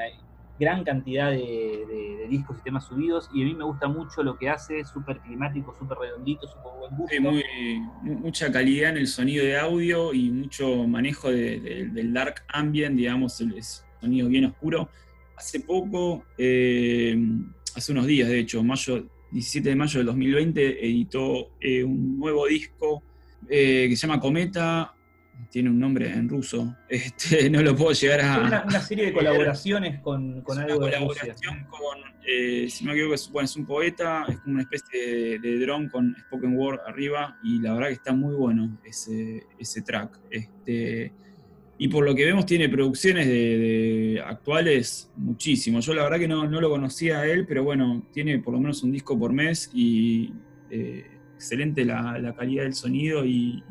gran 0.60 0.84
cantidad 0.84 1.32
de, 1.32 2.28
discos 2.30 2.58
y 2.60 2.64
temas 2.64 2.86
subidos, 2.86 3.30
y 3.34 3.42
a 3.42 3.46
mí 3.46 3.54
me 3.54 3.66
gusta 3.66 3.88
mucho 3.88 4.24
lo 4.24 4.38
que 4.38 4.50
hace, 4.50 4.86
súper 4.86 5.20
climático, 5.20 5.76
súper 5.78 5.98
redondito, 5.98 6.48
súper 6.48 6.72
buen 6.80 6.96
gusto. 6.96 7.32
mucha 8.02 8.52
calidad 8.52 8.92
en 8.92 8.98
el 8.98 9.08
sonido 9.08 9.44
de 9.44 9.58
audio 9.58 10.14
y 10.14 10.32
mucho 10.32 10.88
manejo 10.88 11.30
del 11.30 12.14
dark 12.14 12.44
ambient, 12.48 12.96
digamos, 12.96 13.40
es 13.42 13.86
sonido 14.00 14.28
bien 14.30 14.46
oscuro. 14.46 14.90
Hace 15.36 15.60
poco, 15.60 16.24
eh, 16.38 17.18
hace 17.76 17.92
unos 17.92 18.06
días 18.08 18.30
de 18.30 18.40
hecho, 18.40 18.64
mayo, 18.64 19.06
17 19.36 19.68
de 19.68 19.76
mayo 19.76 20.00
del 20.00 20.08
2020, 20.08 20.86
editó 20.86 21.52
eh, 21.60 21.84
un 21.84 22.18
nuevo 22.18 22.48
disco 22.48 23.04
eh, 23.50 23.88
que 23.90 23.96
se 23.98 24.08
llama 24.08 24.22
Cometa, 24.22 24.94
tiene 25.52 25.70
un 25.70 25.78
nombre 25.78 26.10
en 26.10 26.30
ruso, 26.30 26.74
este, 26.90 27.50
no 27.50 27.62
lo 27.62 27.76
puedo 27.76 27.92
llegar 27.92 28.22
a... 28.22 28.64
Una, 28.66 28.80
serie 28.80 29.08
de 29.08 29.14
colaboraciones 29.14 30.00
con, 30.00 30.42
con 30.42 30.58
algo 30.58 30.78
una 30.78 30.86
colaboración 30.86 31.66
con, 31.70 31.98
si 32.26 32.86
no 32.86 32.94
me 32.94 32.98
equivoco, 32.98 33.42
es, 33.42 33.56
un 33.58 33.66
poeta, 33.66 34.24
es 34.30 34.38
como 34.40 34.54
una 34.54 34.64
especie 34.64 35.38
de, 35.38 35.60
drum 35.60 35.90
con 35.90 36.16
spoken 36.28 36.58
word 36.58 36.80
arriba, 36.88 37.38
y 37.44 37.60
la 37.60 37.74
verdad 37.74 37.88
que 37.90 37.94
está 37.96 38.14
muy 38.14 38.36
bueno 38.36 38.80
ese, 38.86 39.46
ese 39.60 39.82
track. 39.82 40.18
Este, 40.32 41.12
y 41.78 41.90
por 41.90 42.06
lo 42.06 42.16
que 42.16 42.26
vemos 42.26 42.46
tiene 42.46 42.70
producciones 42.70 43.28
de, 43.28 44.22
actuales 44.26 45.12
muchísimo. 45.18 45.82
Yo 45.82 45.94
la 45.94 46.04
verdad 46.04 46.20
que 46.20 46.28
no, 46.28 46.46
lo 46.46 46.70
conocía 46.70 47.20
a 47.20 47.28
él, 47.28 47.46
pero 47.46 47.64
bueno, 47.64 48.06
tiene 48.14 48.40
por 48.40 48.54
lo 48.54 48.62
menos 48.62 48.82
un 48.84 48.92
disco 48.92 49.18
por 49.20 49.34
mes 49.34 49.70
y 49.74 50.34
eh, 50.70 51.06
excelente 51.36 51.84
la, 51.84 52.34
calidad 52.38 52.64
del 52.64 52.74
sonido 52.74 53.26
y, 53.26 53.64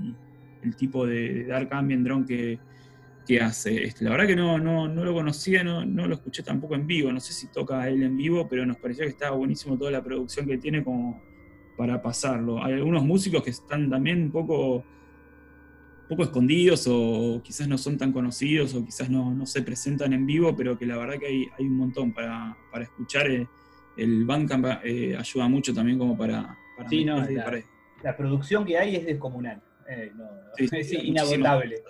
el 0.63 0.77
tipo 0.77 1.07
de, 1.07 1.45
dark 1.45 1.69
ambient 1.73 2.07
drone 2.07 2.27
que, 2.27 2.59
hace. 3.41 3.85
Este, 3.85 4.05
la 4.05 4.11
verdad 4.11 4.27
que 4.27 4.37
no, 4.37 4.59
no, 4.59 4.87
lo 4.87 5.15
conocía, 5.15 5.65
no, 5.65 5.85
no, 5.85 6.07
lo 6.07 6.15
escuché 6.15 6.43
tampoco 6.43 6.75
en 6.75 6.87
vivo, 6.87 7.11
no 7.11 7.21
sé 7.21 7.33
si 7.33 7.49
toca 7.49 7.89
él 7.89 8.03
en 8.03 8.17
vivo, 8.19 8.47
pero 8.49 8.67
nos 8.67 8.77
parecía 8.77 9.05
que 9.05 9.11
estaba 9.11 9.37
buenísimo 9.37 9.79
toda 9.79 9.91
la 9.91 10.03
producción 10.03 10.47
que 10.47 10.59
tiene 10.59 10.85
como 10.85 11.23
para 11.77 12.03
pasarlo. 12.03 12.63
Hay 12.63 12.75
algunos 12.75 13.03
músicos 13.03 13.43
que 13.43 13.51
están 13.51 13.89
también 13.89 14.25
un 14.25 14.31
poco 14.31 14.85
poco 16.09 16.25
escondidos 16.25 16.87
o 16.89 17.41
quizás 17.43 17.69
no 17.69 17.79
son 17.79 17.99
tan 17.99 18.13
conocidos 18.13 18.75
o 18.75 18.85
quizás 18.85 19.11
no, 19.11 19.47
se 19.47 19.63
presentan 19.63 20.13
en 20.13 20.27
vivo, 20.27 20.55
pero 20.57 20.79
que 20.79 20.87
la 20.87 20.97
verdad 20.97 21.19
que 21.19 21.27
hay, 21.27 21.47
hay 21.59 21.67
un 21.67 21.77
montón 21.77 22.13
para, 22.13 22.57
escuchar. 22.81 23.31
Eh, 23.31 23.47
el 23.97 24.25
Bandcamp 24.25 24.67
eh, 24.85 25.17
ayuda 25.17 25.49
mucho 25.49 25.73
también 25.73 25.99
como 25.99 26.17
para... 26.17 26.59
sí, 26.91 27.05
no, 27.05 27.25
la, 28.03 28.17
producción 28.17 28.65
que 28.65 28.77
hay 28.77 28.97
es 28.97 29.07
descomunal, 29.07 29.63
eh, 29.89 30.11
es 30.59 30.93
inagotable. 30.93 31.83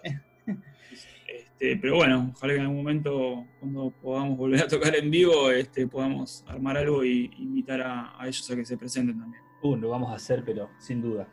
Este, 1.64 1.76
pero 1.76 1.96
bueno, 1.96 2.32
ojalá 2.34 2.52
que 2.52 2.58
en 2.58 2.64
algún 2.66 2.78
momento, 2.78 3.46
cuando 3.60 3.90
podamos 4.02 4.36
volver 4.36 4.62
a 4.62 4.68
tocar 4.68 4.94
en 4.96 5.10
vivo, 5.10 5.50
este, 5.50 5.86
podamos 5.86 6.44
armar 6.46 6.76
algo 6.76 7.02
e 7.02 7.30
invitar 7.38 7.80
a, 7.80 8.18
ellos 8.24 8.50
a 8.50 8.56
que 8.56 8.64
se 8.64 8.76
presenten 8.76 9.18
también. 9.18 9.42
Uh, 9.62 9.76
lo 9.76 9.90
vamos 9.90 10.10
a 10.10 10.16
hacer, 10.16 10.42
pero 10.44 10.68
sin 10.78 11.00
duda. 11.00 11.28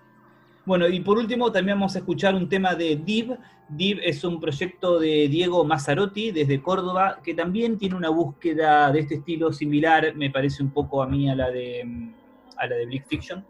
Bueno, 0.63 0.87
y 0.87 0.99
por 0.99 1.17
último 1.17 1.51
también 1.51 1.77
vamos 1.77 1.95
a 1.95 1.99
escuchar 1.99 2.35
un 2.35 2.47
tema 2.47 2.75
de 2.75 2.95
Div. 2.95 3.35
Div 3.67 3.99
es 4.03 4.23
un 4.23 4.39
proyecto 4.39 4.99
de 4.99 5.27
Diego 5.27 5.65
Mazzarotti 5.65 6.31
desde 6.31 6.61
Córdoba, 6.61 7.19
que 7.23 7.33
también 7.33 7.79
tiene 7.79 7.95
una 7.95 8.09
búsqueda 8.09 8.91
de 8.91 8.99
este 8.99 9.15
estilo 9.15 9.51
similar, 9.51 10.15
me 10.15 10.29
parece 10.29 10.61
un 10.61 10.69
poco 10.69 11.01
a 11.01 11.07
mí 11.07 11.27
a 11.29 11.35
la 11.35 11.49
de, 11.49 12.13
a 12.57 12.67
la 12.67 12.75
de 12.75 12.85
Bleak 12.85 13.07
Fiction, 13.07 13.43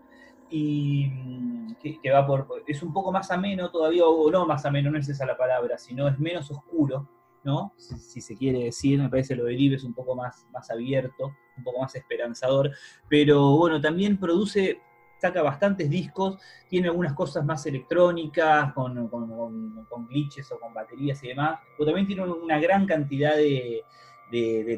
y 0.50 1.08
mm, 1.08 1.76
que, 2.02 2.12
va 2.12 2.26
por, 2.26 2.48
es 2.66 2.82
un 2.82 2.94
poco 2.94 3.12
más 3.12 3.30
ameno 3.30 3.70
todavía, 3.70 4.06
o 4.06 4.32
no 4.32 4.46
más 4.46 4.66
ameno, 4.66 4.90
no 4.90 4.98
es 4.98 5.10
esa 5.10 5.26
la 5.26 5.36
palabra, 5.36 5.78
sino 5.78 6.08
es 6.08 6.18
menos 6.18 6.50
oscuro, 6.50 7.10
¿no? 7.44 7.74
Si, 7.76 8.22
se 8.22 8.38
quiere 8.38 8.66
decir, 8.66 9.02
me 9.02 9.10
parece 9.10 9.36
lo 9.36 9.44
de 9.46 9.56
Div 9.56 9.74
es 9.74 9.84
un 9.84 9.94
poco 9.94 10.16
más, 10.16 10.48
más 10.54 10.72
abierto, 10.72 11.34
un 11.58 11.64
poco 11.66 11.82
más 11.82 11.94
esperanzador, 11.94 12.72
pero 13.10 13.58
bueno, 13.58 13.82
también 13.82 14.18
produce 14.18 14.80
saca 15.22 15.44
bastantes 15.44 15.90
discos, 15.90 16.42
tiene 16.68 16.88
algunas 16.88 17.14
cosas 17.14 17.46
más 17.46 17.64
electrónicas, 17.68 18.74
con, 18.74 19.08
con, 19.08 20.08
glitches 20.08 20.52
o 20.52 20.60
con 20.60 20.74
baterías 20.74 21.24
y 21.24 21.28
demás, 21.28 21.60
pero 21.78 21.86
también 21.86 22.08
tiene 22.08 22.24
una 22.24 22.60
gran 22.60 22.88
cantidad 22.88 23.36
de, 23.36 23.84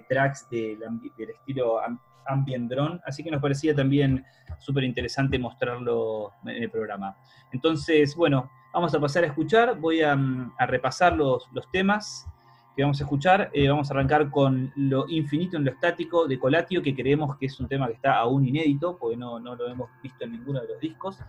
tracks 0.09 0.49
del 0.49 0.81
estilo 1.29 1.79
ambient 2.25 2.69
drone, 2.69 2.99
así 3.05 3.23
que 3.23 3.31
nos 3.31 3.41
parecía 3.41 3.73
también 3.73 4.25
súper 4.59 4.83
interesante 4.83 5.39
mostrarlo 5.39 6.31
en 6.45 6.63
el 6.63 6.69
programa. 6.69 7.15
Entonces, 7.51 8.15
bueno, 8.15 8.49
vamos 8.73 8.93
a 8.93 8.99
pasar 8.99 9.23
a 9.23 9.27
escuchar, 9.27 9.79
voy 9.79 10.01
a, 10.01 10.17
a 10.57 10.65
repasar 10.65 11.13
los, 11.15 11.47
los 11.53 11.69
temas 11.71 12.27
que 12.75 12.81
vamos 12.81 12.99
a 12.99 13.03
escuchar. 13.03 13.49
Eh, 13.53 13.69
vamos 13.69 13.89
a 13.89 13.93
arrancar 13.93 14.29
con 14.29 14.71
Lo 14.75 15.07
infinito 15.07 15.57
en 15.57 15.65
lo 15.65 15.71
estático 15.71 16.27
de 16.27 16.39
Colatio, 16.39 16.81
que 16.81 16.95
creemos 16.95 17.37
que 17.37 17.47
es 17.47 17.59
un 17.59 17.67
tema 17.67 17.87
que 17.87 17.93
está 17.93 18.17
aún 18.17 18.45
inédito, 18.45 18.97
porque 18.97 19.17
no, 19.17 19.39
lo 19.39 19.67
hemos 19.67 19.89
visto 20.01 20.23
en 20.23 20.31
ninguno 20.31 20.61
de 20.61 20.67
los 20.67 20.79
discos. 20.79 21.19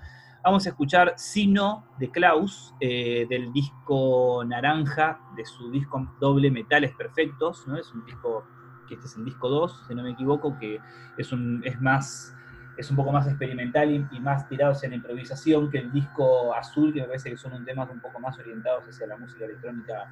Vamos 0.43 0.67
a 0.67 0.71
escuchar 0.71 1.15
Sino 1.17 1.87
de 1.99 2.11
Klaus, 2.11 2.75
eh, 2.81 3.27
del 3.29 3.53
disco 3.53 4.45
Naranja, 4.47 5.21
de 5.37 5.45
su 5.45 5.71
disco 5.71 6.07
doble 6.21 6.51
Metales 6.51 6.93
Perfectos, 6.95 7.67
¿no? 7.67 7.79
Es 7.79 7.93
un 7.93 8.05
disco, 8.05 8.45
que 8.87 8.95
este 8.95 9.07
es 9.07 9.17
el 9.17 9.25
disco 9.25 9.49
2, 9.49 9.85
si 9.89 9.95
no 9.95 10.03
me 10.03 10.11
equivoco, 10.11 10.59
que 10.59 10.81
es, 11.17 11.33
un, 11.33 11.63
es 11.65 11.81
más 11.81 12.35
es 12.77 12.91
un 12.91 12.97
poco 12.97 13.13
más 13.13 13.27
experimental 13.27 14.09
y, 14.11 14.21
más 14.21 14.49
tirados 14.49 14.83
en 14.83 14.95
improvisación 14.95 15.71
que 15.71 15.79
el 15.79 15.93
disco 15.93 16.53
azul, 16.55 16.93
que 16.93 17.01
me 17.03 17.07
parece 17.07 17.31
que 17.31 17.37
son 17.37 17.53
un 17.53 17.65
temas 17.65 17.89
un 17.91 18.01
poco 18.01 18.19
más 18.19 18.39
orientados 18.39 18.89
hacia 18.89 19.07
la 19.07 19.17
música 19.17 19.45
electrónica 19.45 20.11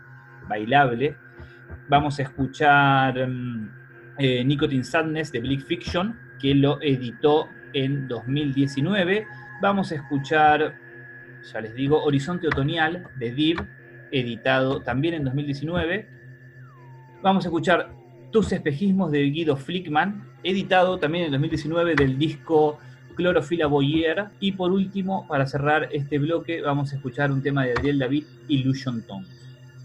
bailable. 0.48 1.16
Vamos 1.88 2.18
a 2.18 2.22
escuchar 2.22 3.28
mm, 3.28 3.70
eh, 4.18 4.44
Nicotine 4.44 4.84
Sadness 4.84 5.32
de 5.32 5.40
Bleak 5.40 5.62
Fiction, 5.62 6.18
que 6.40 6.54
lo 6.54 6.80
editó 6.80 7.48
en 7.72 8.08
2019. 8.08 9.26
Vamos 9.60 9.92
a 9.92 9.96
escuchar, 9.96 10.74
ya 11.52 11.60
les 11.60 11.74
digo, 11.74 12.02
Horizonte 12.02 12.48
Otoñal 12.48 13.08
de 13.18 13.32
Div, 13.32 13.60
editado 14.10 14.80
también 14.80 15.14
en 15.14 15.24
2019. 15.24 16.08
Vamos 17.22 17.44
a 17.44 17.48
escuchar 17.48 17.94
Tus 18.30 18.50
espejismos 18.52 19.12
de 19.12 19.22
Guido 19.24 19.56
Flickman, 19.56 20.28
editado 20.42 20.98
también 20.98 21.26
en 21.26 21.32
2019 21.32 21.94
del 21.94 22.18
disco 22.18 22.78
Clorofila 23.14 23.66
Boyer. 23.66 24.26
Y 24.40 24.52
por 24.52 24.72
último, 24.72 25.26
para 25.28 25.46
cerrar 25.46 25.88
este 25.92 26.18
bloque, 26.18 26.62
vamos 26.62 26.92
a 26.92 26.96
escuchar 26.96 27.30
un 27.30 27.42
tema 27.42 27.64
de 27.64 27.72
Adriel 27.72 27.98
David, 27.98 28.24
Illusion 28.48 29.02
Tone. 29.06 29.26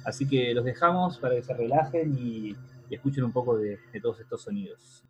Así 0.07 0.25
que 0.25 0.53
los 0.53 0.63
dejamos 0.63 1.17
para 1.17 1.35
que 1.35 1.43
se 1.43 1.53
relajen 1.53 2.17
y, 2.17 2.55
escuchen 2.89 3.25
un 3.25 3.33
poco 3.33 3.57
de 3.57 3.77
todos 4.01 4.21
estos 4.21 4.41
sonidos. 4.41 5.03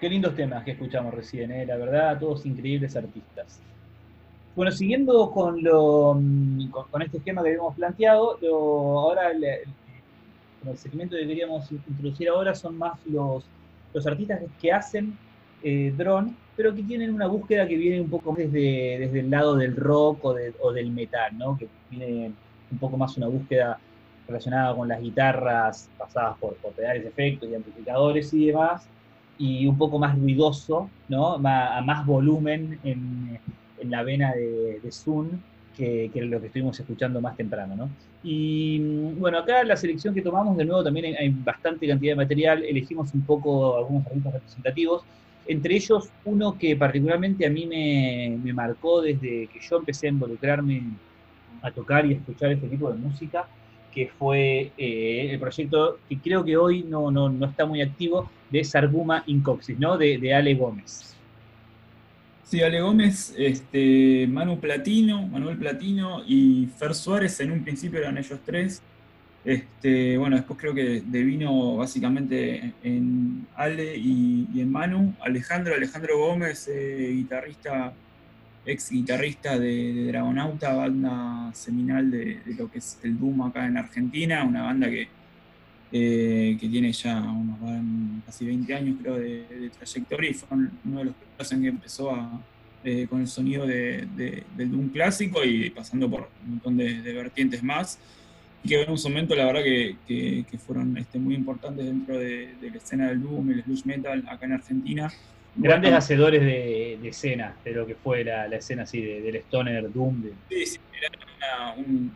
Qué 0.00 0.08
lindos 0.08 0.34
temas 0.34 0.64
que 0.64 0.72
escuchamos 0.72 1.12
recién, 1.12 1.52
¿eh? 1.52 1.66
la 1.66 1.76
verdad, 1.76 2.18
todos 2.18 2.46
increíbles 2.46 2.96
artistas. 2.96 3.60
Bueno, 4.56 4.72
siguiendo 4.72 5.30
con, 5.30 5.62
lo, 5.62 6.14
mm, 6.18 6.70
con, 6.70 7.02
este 7.02 7.18
esquema 7.18 7.42
que 7.42 7.50
habíamos 7.50 7.76
planteado, 7.76 8.38
ahora 8.50 9.30
el, 9.30 9.44
el, 9.44 10.78
segmento 10.78 11.16
que 11.16 11.26
queríamos 11.26 11.70
introducir 11.70 12.30
ahora 12.30 12.54
son 12.54 12.78
más 12.78 12.98
los, 13.06 13.44
los 13.92 14.06
artistas 14.06 14.40
que 14.60 14.72
hacen 14.72 15.16
eh, 15.62 15.92
drone, 15.96 16.34
pero 16.56 16.74
que 16.74 16.82
tienen 16.82 17.14
una 17.14 17.26
búsqueda 17.26 17.68
que 17.68 17.76
viene 17.76 18.00
un 18.00 18.08
poco 18.08 18.34
desde, 18.34 18.98
desde 18.98 19.20
el 19.20 19.30
lado 19.30 19.54
del 19.56 19.76
rock 19.76 20.24
o, 20.24 20.72
del 20.72 20.90
metal, 20.90 21.36
¿no? 21.36 21.58
que 21.58 21.68
tiene 21.90 22.32
un 22.72 22.78
poco 22.78 22.96
más 22.96 23.16
una 23.18 23.26
búsqueda 23.26 23.78
relacionada 24.26 24.74
con 24.74 24.88
las 24.88 25.00
guitarras 25.00 25.90
pasadas 25.98 26.38
por, 26.38 26.54
por 26.56 26.72
pedales 26.72 27.04
efectos 27.04 27.48
y 27.50 27.54
amplificadores 27.54 28.32
y 28.32 28.46
demás, 28.46 28.88
y 29.40 29.66
un 29.66 29.78
poco 29.78 29.98
más 29.98 30.18
ruidoso, 30.18 30.90
¿no? 31.08 31.36
a 31.36 31.80
más 31.80 32.04
volumen 32.04 32.78
en, 32.84 33.38
en 33.80 33.90
la 33.90 34.02
vena 34.02 34.32
de, 34.34 34.80
de 34.80 34.92
Zoom 34.92 35.30
que, 35.74 36.10
que, 36.12 36.20
lo 36.20 36.38
que 36.40 36.48
estuvimos 36.48 36.78
escuchando 36.78 37.22
más 37.22 37.38
temprano. 37.38 37.74
¿no? 37.74 37.90
Y 38.22 38.78
bueno, 39.18 39.38
acá 39.38 39.64
la 39.64 39.78
selección 39.78 40.12
que 40.12 40.20
tomamos, 40.20 40.58
de 40.58 40.66
nuevo 40.66 40.84
también 40.84 41.16
hay 41.18 41.30
bastante 41.30 41.88
cantidad 41.88 42.12
de 42.12 42.16
material, 42.16 42.62
elegimos 42.64 43.14
un 43.14 43.22
poco 43.22 43.78
algunos 43.78 44.06
artistas 44.06 44.34
representativos, 44.34 45.04
entre 45.46 45.74
ellos 45.74 46.10
uno 46.26 46.58
que 46.58 46.76
particularmente 46.76 47.46
a 47.46 47.50
mí 47.50 47.64
me, 47.64 48.38
me 48.44 48.52
marcó 48.52 49.00
desde 49.00 49.46
que 49.46 49.58
yo 49.58 49.78
empecé 49.78 50.08
a 50.08 50.10
involucrarme 50.10 50.82
a 51.62 51.70
tocar 51.70 52.04
y 52.04 52.12
escuchar 52.12 52.52
este 52.52 52.68
tipo 52.68 52.92
de 52.92 52.98
música, 52.98 53.48
que 53.92 54.10
fue 54.18 54.72
eh, 54.76 55.28
el 55.30 55.38
proyecto 55.38 55.98
que 56.08 56.18
creo 56.18 56.44
que 56.44 56.56
hoy 56.56 56.82
no, 56.82 57.10
no, 57.10 57.28
no, 57.28 57.46
está 57.46 57.66
muy 57.66 57.82
activo, 57.82 58.30
de 58.50 58.64
Sarguma 58.64 59.22
Incoxis, 59.26 59.78
¿no? 59.78 59.96
De, 59.96 60.34
Ale 60.34 60.54
Gómez. 60.54 61.14
Sí, 62.44 62.62
Ale 62.62 62.80
Gómez, 62.80 63.34
este, 63.38 64.26
Manu 64.28 64.58
Platino, 64.58 65.26
Manuel 65.28 65.56
Platino 65.56 66.22
y 66.26 66.68
Fer 66.78 66.94
Suárez 66.94 67.38
en 67.40 67.52
un 67.52 67.62
principio 67.62 68.00
eran 68.00 68.18
ellos 68.18 68.40
tres. 68.44 68.82
Este, 69.44 70.18
bueno, 70.18 70.36
después 70.36 70.58
creo 70.58 70.74
que 70.74 71.02
devino 71.06 71.76
básicamente 71.76 72.74
en 72.82 73.46
Ale 73.54 73.96
y, 73.96 74.48
y 74.52 74.60
en 74.60 74.70
Manu. 74.70 75.14
Alejandro, 75.20 75.74
Alejandro 75.74 76.18
Gómez, 76.18 76.68
eh, 76.68 77.12
guitarrista, 77.14 77.94
ex 78.70 78.90
guitarrista 78.90 79.58
de, 79.58 79.92
de, 79.92 80.06
Dragonauta, 80.06 80.74
banda 80.74 81.50
seminal 81.54 82.10
de, 82.10 82.40
de, 82.44 82.54
lo 82.54 82.70
que 82.70 82.78
es 82.78 82.98
el 83.02 83.18
Doom 83.18 83.42
acá 83.42 83.66
en 83.66 83.76
Argentina, 83.76 84.44
una 84.44 84.62
banda 84.62 84.88
que, 84.88 85.08
eh, 85.92 86.56
que 86.60 86.68
tiene 86.68 86.92
ya 86.92 87.20
unos 87.20 87.58
casi 88.24 88.46
20 88.46 88.74
años 88.74 88.96
creo 89.02 89.16
de, 89.16 89.70
trayectoria 89.76 90.30
y 90.30 90.34
fue 90.34 90.48
uno 90.84 90.98
de 91.00 91.04
los 91.06 91.14
primeros 91.14 91.52
en 91.52 91.62
que 91.62 91.68
empezó 91.68 92.14
a, 92.14 92.40
eh, 92.84 93.08
con 93.10 93.20
el 93.20 93.26
sonido 93.26 93.66
de, 93.66 94.06
del 94.56 94.70
Doom 94.70 94.90
clásico 94.90 95.44
y 95.44 95.68
pasando 95.70 96.08
por 96.08 96.30
un 96.44 96.50
montón 96.50 96.76
de, 96.76 97.00
vertientes 97.12 97.64
más 97.64 97.98
y 98.62 98.68
que 98.68 98.82
en 98.82 98.90
un 98.90 98.98
momento 99.02 99.34
la 99.34 99.46
verdad 99.46 99.64
que, 99.64 99.96
que, 100.48 100.58
fueron 100.58 100.96
este, 100.96 101.18
muy 101.18 101.34
importantes 101.34 101.84
dentro 101.84 102.16
de, 102.16 102.54
la 102.60 102.76
escena 102.76 103.08
del 103.08 103.22
Doom 103.22 103.50
el 103.50 103.64
Slush 103.64 103.84
Metal 103.84 104.24
acá 104.28 104.46
en 104.46 104.52
Argentina. 104.52 105.12
Grandes 105.56 105.92
hacedores 105.92 106.40
de, 106.42 107.08
escena, 107.08 107.56
de 107.64 107.72
lo 107.72 107.86
que 107.86 107.94
fue 107.94 108.24
la, 108.24 108.46
la 108.48 108.56
escena 108.56 108.84
así 108.84 109.00
del 109.00 109.36
Stoner 109.36 109.92
Doom. 109.92 110.22
Sí, 110.48 110.66
sí, 110.66 110.78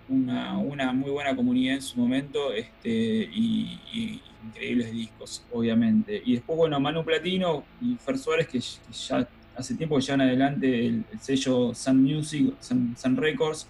una, 0.09 0.59
una, 0.59 0.93
muy 0.93 1.11
buena 1.11 1.35
comunidad 1.35 1.77
en 1.77 1.82
su 1.82 1.98
momento 1.98 2.52
este, 2.52 2.89
y, 2.90 4.20
increíbles 4.47 4.93
discos, 4.93 5.44
obviamente. 5.52 6.23
Y 6.24 6.35
después, 6.35 6.56
bueno, 6.56 6.78
Manu 6.78 7.05
Platino 7.05 7.65
y 7.81 7.97
Fer 7.97 8.19
Suárez, 8.19 8.48
que, 8.48 8.61
ya 8.61 9.27
hace 9.56 9.74
tiempo 9.74 9.97
que 9.97 10.02
llevan 10.02 10.20
adelante 10.23 10.86
el, 10.86 11.05
sello 11.20 11.74
Sun 11.74 12.02
Music, 12.02 12.55
Sun, 12.61 13.16
Records, 13.16 13.66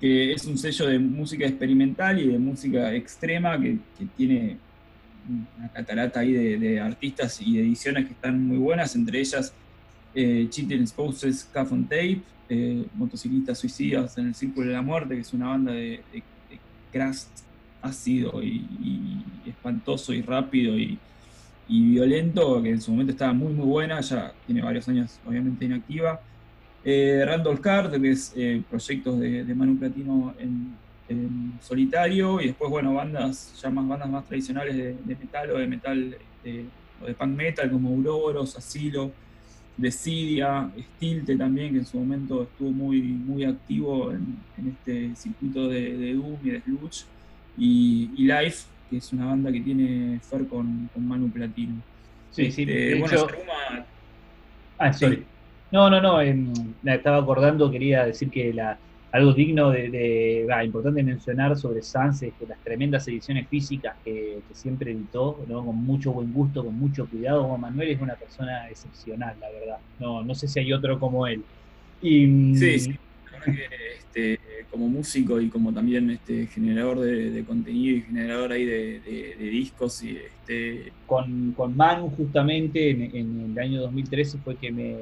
que 0.00 0.32
es 0.32 0.44
un 0.46 0.58
sello 0.58 0.86
de 0.86 0.98
música 0.98 1.46
experimental 1.46 2.18
y 2.20 2.28
de 2.28 2.38
música 2.38 2.94
extrema 2.94 3.60
que, 3.60 3.78
tiene 4.16 4.58
una 5.28 5.68
catarata 5.72 6.20
ahí 6.20 6.32
de, 6.32 6.80
artistas 6.80 7.40
y 7.40 7.58
ediciones 7.58 8.06
que 8.06 8.12
están 8.12 8.46
muy 8.46 8.58
buenas, 8.58 8.94
entre 8.94 9.20
ellas 9.20 9.52
eh, 10.14 10.46
Cheating 10.48 10.86
Spouses, 10.86 11.48
Cuff 11.52 11.72
on 11.72 11.84
Tape, 11.84 12.20
eh, 12.48 12.86
motociclistas 12.94 13.58
suicidas 13.58 14.16
en 14.18 14.28
el 14.28 14.34
Círculo 14.34 14.68
de 14.68 14.72
la 14.72 14.82
Muerte, 14.82 15.14
que 15.14 15.20
es 15.20 15.32
una 15.32 15.48
banda 15.48 15.72
de, 15.72 16.00
de, 16.12 16.22
ácido 17.82 18.42
y, 18.42 19.22
espantoso 19.46 20.12
y 20.12 20.22
rápido 20.22 20.76
y, 20.78 20.98
violento, 21.68 22.62
que 22.62 22.70
en 22.70 22.80
su 22.80 22.90
momento 22.90 23.12
estaba 23.12 23.34
muy 23.34 23.52
muy 23.52 23.66
buena, 23.66 24.00
ya 24.00 24.32
tiene 24.46 24.62
varios 24.62 24.88
años 24.88 25.18
obviamente 25.26 25.66
inactiva. 25.66 26.20
Eh, 26.82 27.22
Randall 27.26 27.60
Card, 27.60 28.00
que 28.00 28.10
es 28.10 28.32
eh, 28.34 28.62
proyectos 28.70 29.20
de, 29.20 29.44
Manu 29.54 29.76
Platino 29.76 30.34
en, 30.38 30.74
solitario, 31.60 32.40
y 32.40 32.48
después, 32.48 32.70
bueno, 32.70 32.94
bandas, 32.94 33.58
ya 33.60 33.70
más 33.70 33.86
bandas 33.86 34.08
más 34.08 34.24
tradicionales 34.26 34.76
de, 34.76 35.16
metal 35.16 35.50
o 35.50 35.58
de 35.58 35.66
metal 35.66 36.16
o 37.02 37.06
de 37.06 37.14
punk 37.14 37.36
metal, 37.36 37.70
como 37.70 37.90
Ouroboros, 37.90 38.56
Asilo, 38.56 39.10
Decidia, 39.76 40.70
Stilte 40.76 41.36
también, 41.36 41.72
que 41.72 41.78
en 41.78 41.86
su 41.86 41.98
momento 41.98 42.42
estuvo 42.42 42.70
muy, 42.70 43.00
muy 43.00 43.44
activo 43.44 44.12
en, 44.12 44.36
este 44.68 45.14
circuito 45.14 45.68
de, 45.68 46.14
Doom 46.14 46.36
y 46.44 46.50
de 46.50 46.60
Sludge, 46.62 47.04
y, 47.56 48.08
Life, 48.18 48.66
que 48.90 48.98
es 48.98 49.12
una 49.12 49.26
banda 49.26 49.52
que 49.52 49.60
tiene 49.60 50.20
Fer 50.20 50.46
con, 50.46 50.90
Manu 50.96 51.30
Platino. 51.30 51.76
Sí, 52.30 52.50
sí, 52.50 52.62
este, 52.62 53.00
bueno, 53.00 53.26
Ah, 54.78 54.92
sorry. 54.92 55.24
No, 55.70 55.90
no, 55.90 56.00
no, 56.00 56.18
me 56.82 56.94
estaba 56.94 57.18
acordando, 57.18 57.70
quería 57.70 58.06
decir 58.06 58.30
que 58.30 58.52
la, 58.54 58.78
algo 59.10 59.32
digno 59.32 59.70
de, 59.70 60.46
importante 60.64 61.02
mencionar 61.02 61.56
sobre 61.56 61.82
Sans 61.82 62.22
es 62.22 62.32
que 62.34 62.46
las 62.46 62.58
tremendas 62.62 63.08
ediciones 63.08 63.48
físicas 63.48 63.96
que, 64.04 64.38
siempre 64.52 64.92
editó, 64.92 65.44
con 65.46 65.76
mucho 65.76 66.12
buen 66.12 66.32
gusto, 66.32 66.64
con 66.64 66.78
mucho 66.78 67.06
cuidado, 67.06 67.42
como 67.42 67.58
Manuel 67.58 67.90
es 67.90 68.00
una 68.00 68.14
persona 68.14 68.68
excepcional, 68.68 69.36
la 69.40 69.50
verdad. 69.50 69.78
No, 69.98 70.22
no 70.22 70.34
sé 70.34 70.46
si 70.46 70.60
hay 70.60 70.72
otro 70.72 70.98
como 70.98 71.26
él. 71.26 71.42
Y, 72.02 72.26
mm, 72.26 72.54
sí, 72.54 72.78
sí. 72.80 72.98
Este, 73.98 74.40
como 74.70 74.88
músico 74.88 75.40
y 75.40 75.48
como 75.48 75.72
también 75.72 76.10
este, 76.10 76.46
generador 76.46 77.00
de, 77.00 77.44
contenido 77.44 77.96
y 77.96 78.02
generador 78.02 78.52
ahí 78.52 78.64
de, 78.64 79.36
discos. 79.38 80.02
Y, 80.02 80.16
este... 80.16 80.92
con, 81.06 81.52
con 81.52 81.76
Manu 81.76 82.10
justamente 82.10 82.90
en, 82.90 83.52
el 83.52 83.58
año 83.58 83.80
2013 83.82 84.38
fue 84.38 84.56
que 84.56 84.72
me 84.72 84.96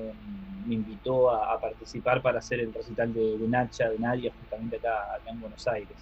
me 0.66 0.74
invitó 0.74 1.30
a, 1.30 1.58
participar 1.60 2.20
para 2.20 2.40
hacer 2.40 2.60
el 2.60 2.74
recital 2.74 3.12
de, 3.14 3.38
Nacha, 3.48 3.88
de 3.88 3.98
Nadia, 3.98 4.32
justamente 4.40 4.76
acá, 4.76 5.14
acá 5.14 5.30
en 5.30 5.40
Buenos 5.40 5.66
Aires. 5.68 5.96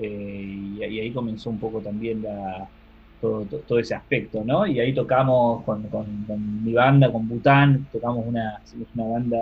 Eh, 0.00 0.74
y, 0.78 0.82
ahí 0.82 1.10
comenzó 1.12 1.50
un 1.50 1.58
poco 1.58 1.80
también 1.80 2.22
la, 2.22 2.68
todo, 3.20 3.44
todo, 3.44 3.78
ese 3.78 3.94
aspecto, 3.94 4.42
¿no? 4.44 4.66
Y 4.66 4.80
ahí 4.80 4.92
tocamos 4.92 5.62
con, 5.64 5.84
con, 5.84 6.64
mi 6.64 6.72
banda, 6.72 7.10
con 7.10 7.28
Bután, 7.28 7.86
tocamos 7.92 8.26
una, 8.26 8.60
una 8.94 9.04
banda 9.04 9.38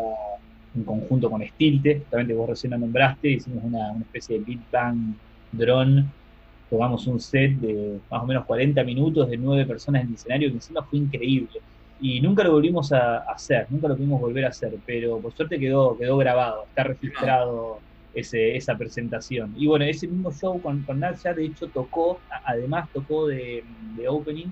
en 0.75 0.85
conjunto 0.85 1.31
con 1.31 1.43
Stilte, 1.43 1.99
justamente 2.01 2.35
vos 2.35 2.49
recién 2.49 2.71
la 2.71 2.79
nombraste, 2.79 3.31
hicimos 3.31 3.65
una, 3.65 3.93
especie 4.01 4.39
de 4.39 4.45
beat 4.45 4.61
bang 4.71 5.15
drone, 5.53 6.07
tocamos 6.71 7.07
un 7.07 7.21
set 7.21 7.53
de 7.57 7.99
más 8.11 8.23
o 8.23 8.27
menos 8.27 8.45
40 8.47 8.83
minutos 8.85 9.29
de 9.29 9.37
nueve 9.37 9.67
personas 9.67 10.03
en 10.03 10.09
el 10.09 10.15
escenario, 10.15 10.49
que 10.49 10.55
encima 10.55 10.83
fue 10.83 10.99
increíble 10.99 11.61
y 12.03 12.21
nunca 12.21 12.43
lo 12.43 12.53
volvimos 12.53 12.93
a 12.93 13.19
hacer, 13.19 13.67
nunca 13.71 13.87
lo 13.87 13.97
pudimos 13.97 14.21
volver 14.21 14.45
a 14.45 14.49
hacer, 14.49 14.75
pero 14.85 15.19
por 15.21 15.33
suerte 15.33 15.59
quedó, 15.59 15.97
quedó 15.97 16.17
grabado, 16.17 16.65
está 16.69 16.83
registrado 16.83 17.79
ese, 18.13 18.57
esa 18.57 18.77
presentación. 18.77 19.55
Y 19.57 19.69
bueno, 19.69 19.85
ese 19.85 20.09
mismo 20.09 20.33
show 20.33 20.61
con, 20.61 20.83
con 20.83 20.99
Nadia, 20.99 21.33
de 21.33 21.45
hecho, 21.45 21.69
tocó, 21.69 22.19
además 22.45 22.89
tocó 22.93 23.29
de, 23.29 23.63
de 23.97 24.09
opening 24.09 24.49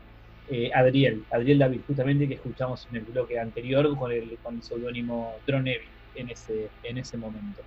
eh, 0.48 0.70
Adriel, 0.72 1.24
Adriel 1.32 1.59
David, 1.59 1.80
justamente 1.86 2.28
que 2.28 2.34
escuchamos 2.34 2.86
en 2.90 2.98
el 2.98 3.02
bloque 3.02 3.38
anterior 3.38 3.97
con 3.97 4.12
el, 4.12 4.38
con 4.42 4.55
el 4.55 4.62
seudónimo 4.62 5.34
Drone 5.44 5.80
en 6.15 6.31
ese, 6.31 6.69
en 6.82 6.99
ese 6.99 7.16
momento. 7.16 7.62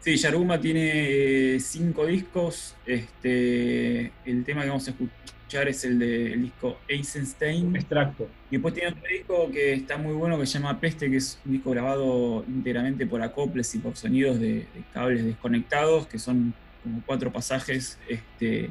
Sí, 0.00 0.16
Yaruma 0.16 0.58
tiene 0.58 1.60
cinco 1.60 2.06
discos. 2.06 2.74
Este, 2.86 4.12
el 4.24 4.44
tema 4.44 4.62
que 4.62 4.68
vamos 4.68 4.88
a 4.88 4.92
escuchar 4.92 5.68
es 5.68 5.84
el 5.84 5.98
del 5.98 6.42
disco 6.42 6.78
Eisenstein. 6.88 7.76
Extracto. 7.76 8.26
Y 8.50 8.56
después 8.56 8.72
tiene 8.72 8.90
otro 8.90 9.02
disco 9.06 9.50
que 9.52 9.74
está 9.74 9.98
muy 9.98 10.14
bueno 10.14 10.38
que 10.38 10.46
se 10.46 10.54
llama 10.54 10.80
Peste, 10.80 11.10
que 11.10 11.16
es 11.16 11.38
un 11.44 11.52
disco 11.52 11.70
grabado 11.70 12.44
íntegramente 12.48 13.06
por 13.06 13.20
acoples 13.20 13.74
y 13.74 13.78
por 13.78 13.94
sonidos 13.94 14.40
de, 14.40 14.66
cables 14.94 15.24
desconectados, 15.24 16.06
que 16.06 16.18
son 16.18 16.54
como 16.82 17.02
cuatro 17.04 17.30
pasajes 17.30 17.98
este, 18.08 18.70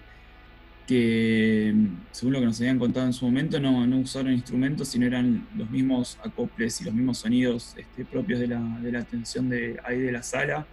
que, 0.90 1.72
según 2.12 2.34
lo 2.34 2.40
que 2.40 2.48
nos 2.48 2.60
habían 2.60 2.80
contado 2.80 3.06
en 3.06 3.14
su 3.14 3.24
momento, 3.24 3.60
no, 3.60 3.86
no 3.86 4.00
usaron 4.00 4.34
instrumentos, 4.34 4.88
sino 4.88 5.06
eran 5.06 5.48
los 5.56 5.70
mismos 5.70 6.18
acoples 6.26 6.82
y 6.82 6.86
los 6.86 6.96
mismos 6.96 7.20
sonidos 7.20 7.76
este, 7.78 8.06
propios 8.06 8.40
de 8.40 8.48
la, 8.48 8.60
de 8.82 8.92
la 8.92 9.00
atención 9.02 9.50
de, 9.50 9.80
ahí 9.84 10.00
de 10.00 10.12
la 10.12 10.24
sala, 10.24 10.66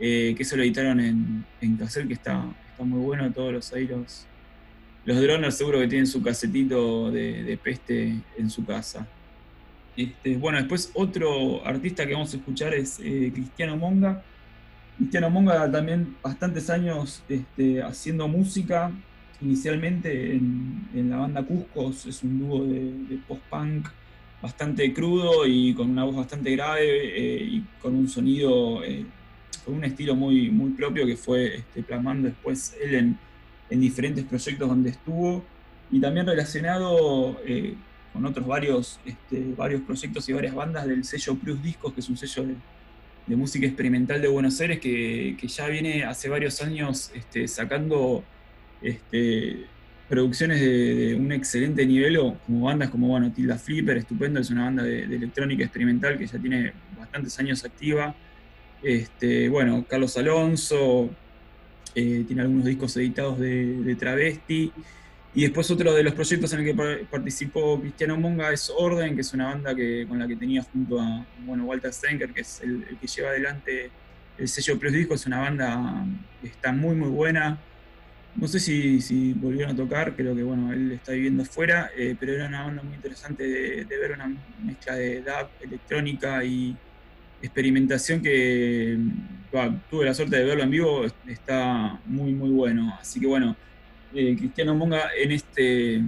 eh, 0.00 0.34
que 0.36 0.44
se 0.44 0.56
lo 0.56 0.64
editaron 0.64 0.98
en, 0.98 1.44
en 1.60 1.76
cassette, 1.76 2.08
que 2.08 2.14
está, 2.14 2.44
está 2.72 2.82
muy 2.82 2.98
bueno, 2.98 3.30
todos 3.32 3.52
los 3.52 3.72
ahí 3.72 3.86
los, 3.86 4.26
droners 5.04 5.56
seguro 5.56 5.78
que 5.78 5.86
tienen 5.86 6.08
su 6.08 6.20
casetito 6.20 7.12
de, 7.12 7.56
peste 7.62 8.16
en 8.36 8.50
su 8.50 8.64
casa. 8.64 9.06
Este, 9.96 10.38
bueno, 10.38 10.58
después 10.58 10.90
otro 10.94 11.64
artista 11.64 12.04
que 12.04 12.14
vamos 12.14 12.34
a 12.34 12.36
escuchar 12.36 12.74
es 12.74 12.98
eh, 12.98 13.30
Cristiano 13.32 13.76
Monga. 13.76 14.24
Cristiano 14.96 15.30
Monga 15.30 15.70
también 15.70 16.16
bastantes 16.20 16.68
años 16.68 17.22
este, 17.28 17.80
haciendo 17.80 18.26
música, 18.26 18.90
inicialmente 19.42 20.34
en, 20.34 21.10
la 21.10 21.16
banda 21.16 21.42
Cuscos, 21.42 22.06
es 22.06 22.22
un 22.22 22.38
dúo 22.38 22.64
de, 22.64 23.18
post-punk 23.26 23.88
bastante 24.40 24.92
crudo 24.92 25.46
y 25.46 25.74
con 25.74 25.90
una 25.90 26.04
voz 26.04 26.16
bastante 26.16 26.50
grave 26.52 26.82
eh, 26.84 27.42
y 27.44 27.64
con 27.80 27.94
un 27.94 28.08
sonido, 28.08 28.82
eh, 28.82 29.04
con 29.64 29.74
un 29.74 29.84
estilo 29.84 30.14
muy, 30.16 30.50
muy 30.50 30.70
propio 30.70 31.06
que 31.06 31.16
fue 31.16 31.56
este, 31.56 31.82
plasmando 31.82 32.28
después 32.28 32.76
él 32.82 32.94
en, 32.94 33.18
diferentes 33.80 34.22
proyectos 34.24 34.68
donde 34.68 34.90
estuvo 34.90 35.42
y 35.90 35.98
también 35.98 36.26
relacionado 36.26 37.40
eh, 37.46 37.74
con 38.12 38.26
otros 38.26 38.46
varios, 38.46 39.00
este, 39.06 39.54
varios 39.56 39.80
proyectos 39.80 40.28
y 40.28 40.34
varias 40.34 40.54
bandas 40.54 40.86
del 40.86 41.04
sello 41.04 41.36
Plus 41.36 41.62
Discos, 41.62 41.94
que 41.94 42.00
es 42.00 42.08
un 42.10 42.18
sello 42.18 42.48
de, 43.26 43.36
música 43.36 43.64
experimental 43.66 44.20
de 44.20 44.28
Buenos 44.28 44.60
Aires 44.60 44.78
que, 44.78 45.34
ya 45.42 45.68
viene 45.68 46.04
hace 46.04 46.28
varios 46.28 46.60
años 46.60 47.10
este, 47.14 47.48
sacando 47.48 48.22
este, 48.82 49.66
producciones 50.08 50.60
de, 50.60 51.14
un 51.14 51.32
excelente 51.32 51.86
nivel, 51.86 52.18
como 52.46 52.66
bandas 52.66 52.90
como 52.90 53.08
bueno, 53.08 53.32
Tilda 53.32 53.56
Flipper, 53.56 53.96
estupendo, 53.96 54.40
es 54.40 54.50
una 54.50 54.64
banda 54.64 54.82
de, 54.82 55.04
electrónica 55.04 55.64
experimental 55.64 56.18
que 56.18 56.26
ya 56.26 56.38
tiene 56.38 56.72
bastantes 56.98 57.38
años 57.38 57.64
activa. 57.64 58.14
Este, 58.82 59.48
bueno, 59.48 59.86
Carlos 59.88 60.16
Alonso, 60.16 61.10
eh, 61.94 62.24
tiene 62.26 62.42
algunos 62.42 62.64
discos 62.64 62.96
editados 62.96 63.38
de, 63.38 63.96
Travesti. 63.98 64.72
Y 65.34 65.42
después 65.42 65.70
otro 65.70 65.94
de 65.94 66.02
los 66.02 66.12
proyectos 66.12 66.52
en 66.52 66.60
el 66.60 66.66
que 66.66 67.06
participó 67.10 67.80
Cristiano 67.80 68.18
Monga 68.18 68.52
es 68.52 68.70
Orden, 68.76 69.14
que 69.14 69.22
es 69.22 69.32
una 69.32 69.46
banda 69.46 69.74
que, 69.74 70.04
con 70.06 70.18
la 70.18 70.28
que 70.28 70.36
tenía 70.36 70.62
junto 70.62 71.00
a 71.00 71.24
bueno, 71.46 71.64
Walter 71.64 71.90
Stenker, 71.92 72.34
que 72.34 72.42
es 72.42 72.60
el, 72.60 72.98
que 73.00 73.06
lleva 73.06 73.30
adelante 73.30 73.90
el 74.36 74.48
sello 74.48 74.78
Plus 74.78 74.92
Disco. 74.92 75.14
Es 75.14 75.24
una 75.24 75.40
banda 75.40 76.04
que 76.42 76.48
está 76.48 76.72
muy 76.72 76.94
muy 76.94 77.08
buena, 77.08 77.58
no 78.34 78.48
sé 78.48 78.60
si, 78.60 79.34
volvieron 79.34 79.72
a 79.72 79.76
tocar, 79.76 80.16
creo 80.16 80.34
que 80.34 80.42
bueno, 80.42 80.72
él 80.72 80.92
está 80.92 81.12
viviendo 81.12 81.42
afuera, 81.42 81.90
eh, 81.96 82.16
pero 82.18 82.32
era 82.32 82.48
una 82.48 82.64
banda 82.64 82.82
muy 82.82 82.94
interesante 82.94 83.44
de, 83.44 83.84
ver 83.84 84.12
una 84.12 84.34
mezcla 84.62 84.94
de 84.94 85.22
DAP, 85.22 85.50
electrónica 85.62 86.42
y 86.44 86.76
experimentación 87.42 88.22
que 88.22 88.98
tuve 89.90 90.06
la 90.06 90.14
suerte 90.14 90.36
de 90.36 90.44
verlo 90.44 90.62
en 90.62 90.70
vivo, 90.70 91.04
está 91.26 92.00
muy 92.06 92.32
muy 92.32 92.50
bueno. 92.50 92.96
Así 92.98 93.20
que 93.20 93.26
bueno, 93.26 93.54
eh, 94.14 94.34
Cristiano 94.36 94.74
Monga 94.74 95.10
en 95.16 95.32
este, 95.32 96.02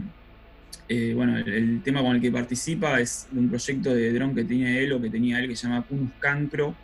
eh, 0.88 1.12
bueno, 1.14 1.36
el, 1.36 1.82
tema 1.82 2.00
con 2.00 2.16
el 2.16 2.22
que 2.22 2.32
participa 2.32 3.00
es 3.00 3.28
de 3.30 3.40
un 3.40 3.48
proyecto 3.50 3.94
de 3.94 4.12
dron 4.12 4.34
que 4.34 4.44
tiene 4.44 4.82
él 4.82 4.92
o 4.92 5.00
que 5.00 5.10
tenía 5.10 5.40
él 5.40 5.48
que 5.48 5.56
se 5.56 5.66
llama 5.66 5.82
Punus 5.82 6.10
Cancro 6.20 6.74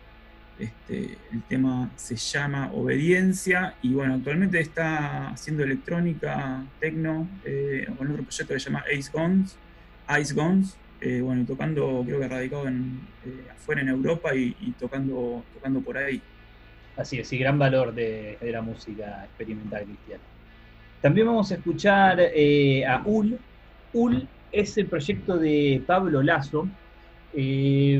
este, 0.60 1.16
el 1.32 1.42
tema 1.48 1.90
se 1.96 2.16
llama 2.16 2.70
Obediencia 2.74 3.74
y 3.82 3.94
bueno, 3.94 4.14
actualmente 4.14 4.60
está 4.60 5.30
haciendo 5.30 5.64
electrónica, 5.64 6.62
techno, 6.78 7.26
eh, 7.46 7.86
con 7.96 8.10
otro 8.10 8.22
proyecto 8.24 8.52
que 8.52 8.60
se 8.60 8.66
llama 8.66 8.84
Ace 8.86 9.10
Guns, 9.10 9.56
Ice 10.20 10.34
Guns, 10.34 10.76
eh, 11.00 11.22
bueno, 11.22 11.46
tocando, 11.46 12.02
creo 12.04 12.20
que 12.20 12.28
radicado 12.28 12.68
en, 12.68 13.00
eh, 13.24 13.50
afuera 13.50 13.80
en 13.80 13.88
Europa 13.88 14.34
y, 14.34 14.52
tocando, 14.78 15.42
tocando 15.54 15.80
por 15.80 15.96
ahí. 15.96 16.20
Así 16.96 17.18
es, 17.18 17.32
y 17.32 17.38
gran 17.38 17.58
valor 17.58 17.94
de, 17.94 18.36
la 18.42 18.60
música 18.60 19.24
experimental 19.24 19.84
cristiana. 19.84 20.22
También 21.00 21.26
vamos 21.26 21.50
a 21.50 21.54
escuchar 21.54 22.20
a 22.20 23.02
UL. 23.06 23.38
UL 23.94 24.28
es 24.52 24.76
el 24.76 24.86
proyecto 24.86 25.38
de 25.38 25.82
Pablo 25.86 26.22
Lazo. 26.22 26.68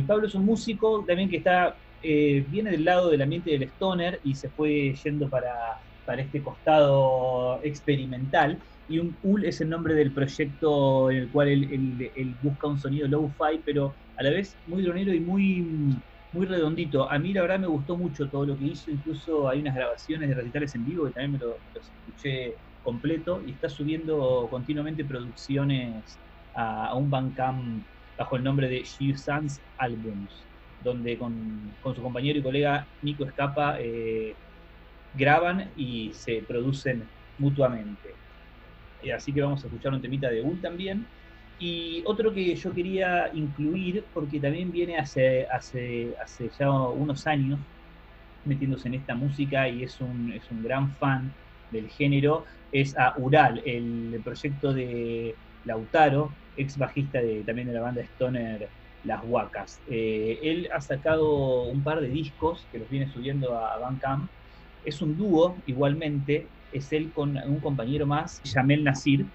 Pablo 0.07 0.27
es 0.27 0.35
un 0.35 0.45
músico 0.45 1.03
también 1.07 1.31
que 1.31 1.39
está 1.39 1.74
eh, 2.03 2.45
viene 2.49 2.71
del 2.71 2.85
lado 2.85 3.11
del 3.11 3.23
ambiente 3.23 3.51
del 3.51 3.65
stoner 3.65 4.21
y 4.25 4.35
se 4.35 4.49
fue 4.51 4.95
yendo 4.95 5.29
para, 5.29 5.81
para 6.05 6.23
este 6.23 6.43
costado 6.43 7.61
experimental. 7.63 8.59
Y 8.89 8.99
un 8.99 9.17
UL 9.23 9.45
es 9.45 9.61
el 9.61 9.69
nombre 9.69 9.95
del 9.95 10.13
proyecto 10.13 11.11
en 11.11 11.19
el 11.19 11.29
cual 11.31 11.49
él, 11.49 12.37
busca 12.43 12.67
un 12.67 12.79
sonido 12.79 13.07
low-fi, 13.07 13.61
pero 13.65 13.95
a 14.17 14.23
la 14.23 14.31
vez 14.31 14.57
muy 14.67 14.83
dronero 14.83 15.15
y 15.15 15.21
muy, 15.21 15.97
muy 16.33 16.47
redondito. 16.47 17.09
A 17.11 17.19
mí 17.19 17.33
la 17.33 17.43
verdad 17.43 17.61
me 17.61 17.69
gustó 17.69 17.97
mucho 17.97 18.29
todo 18.29 18.47
lo 18.47 18.59
que 18.59 18.65
hizo, 18.65 18.91
incluso 18.91 19.49
hay 19.49 19.61
unas 19.61 19.77
grabaciones 19.77 20.29
de 20.29 20.35
recitales 20.35 20.75
en 20.75 20.85
vivo 20.85 21.07
que 21.07 21.13
también 21.13 21.33
me 21.33 21.39
los 21.39 21.59
escuché 21.75 22.59
completo 22.83 23.43
y 23.47 23.53
está 23.53 23.69
subiendo 23.69 24.49
continuamente 24.51 25.05
producciones 25.05 26.19
a, 26.55 26.87
a 26.87 26.95
un 26.97 27.11
Bandcamp 27.11 27.87
bajo 28.19 28.37
el 28.37 28.43
nombre 28.45 28.69
de 28.69 28.83
She 28.83 29.17
Sans 29.17 29.63
Albums 29.77 30.50
donde 30.82 31.19
con, 31.19 31.73
su 31.82 32.02
compañero 32.02 32.39
y 32.39 32.43
colega 32.43 32.86
Nico 33.02 33.24
Escapa 33.24 33.77
eh, 33.78 34.35
graban 35.15 35.70
y 35.77 36.11
se 36.12 36.43
producen 36.43 37.05
mutuamente. 37.39 38.15
Eh, 39.02 39.12
así 39.12 39.32
que 39.32 39.43
vamos 39.43 39.62
a 39.62 39.66
escuchar 39.66 39.93
un 39.93 40.02
temita 40.02 40.28
de 40.28 40.43
Ul 40.43 40.61
también. 40.61 41.07
Y 41.59 42.02
otro 42.07 42.32
que 42.32 42.55
yo 42.55 42.73
quería 42.73 43.31
incluir, 43.35 44.05
porque 44.15 44.40
también 44.40 44.73
viene 44.73 44.97
hace, 44.97 45.47
hace, 45.47 46.15
hace 46.23 46.51
ya 46.59 46.70
unos 46.70 47.27
años 47.27 47.59
metiéndose 48.47 48.89
en 48.89 48.94
esta 48.94 49.15
música 49.15 49.69
y 49.69 49.82
es 49.82 50.01
un, 50.01 50.32
es 50.32 50.51
un 50.51 50.62
gran 50.62 50.94
fan 50.97 51.31
del 51.70 51.89
género, 51.89 52.47
es 52.73 52.97
a 52.97 53.15
Ural, 53.19 53.62
el, 53.66 54.20
proyecto 54.24 54.73
de 54.73 55.35
Lautaro, 55.66 56.32
ex 56.57 56.78
bajista 56.78 57.20
de, 57.20 57.43
también 57.43 57.69
de 57.69 57.74
la 57.74 57.82
banda 57.82 58.01
Stoner 58.02 58.69
las 59.05 59.23
Huacas. 59.25 59.81
Eh, 59.89 60.39
él 60.43 60.69
ha 60.73 60.81
sacado 60.81 61.63
un 61.63 61.83
par 61.83 62.01
de 62.01 62.09
discos 62.09 62.67
que 62.71 62.79
los 62.79 62.89
viene 62.91 63.11
subiendo 63.13 63.57
a 63.57 63.79
Bandcamp. 63.79 64.29
Es 64.85 65.03
un 65.03 65.17
dúo, 65.17 65.57
igualmente, 65.67 66.47
es 66.73 66.93
él 66.93 67.11
con 67.15 67.37
un 67.37 67.61
compañero 67.61 68.07
más, 68.07 68.43
Yamel 68.43 68.85
Nasir. 68.85 69.27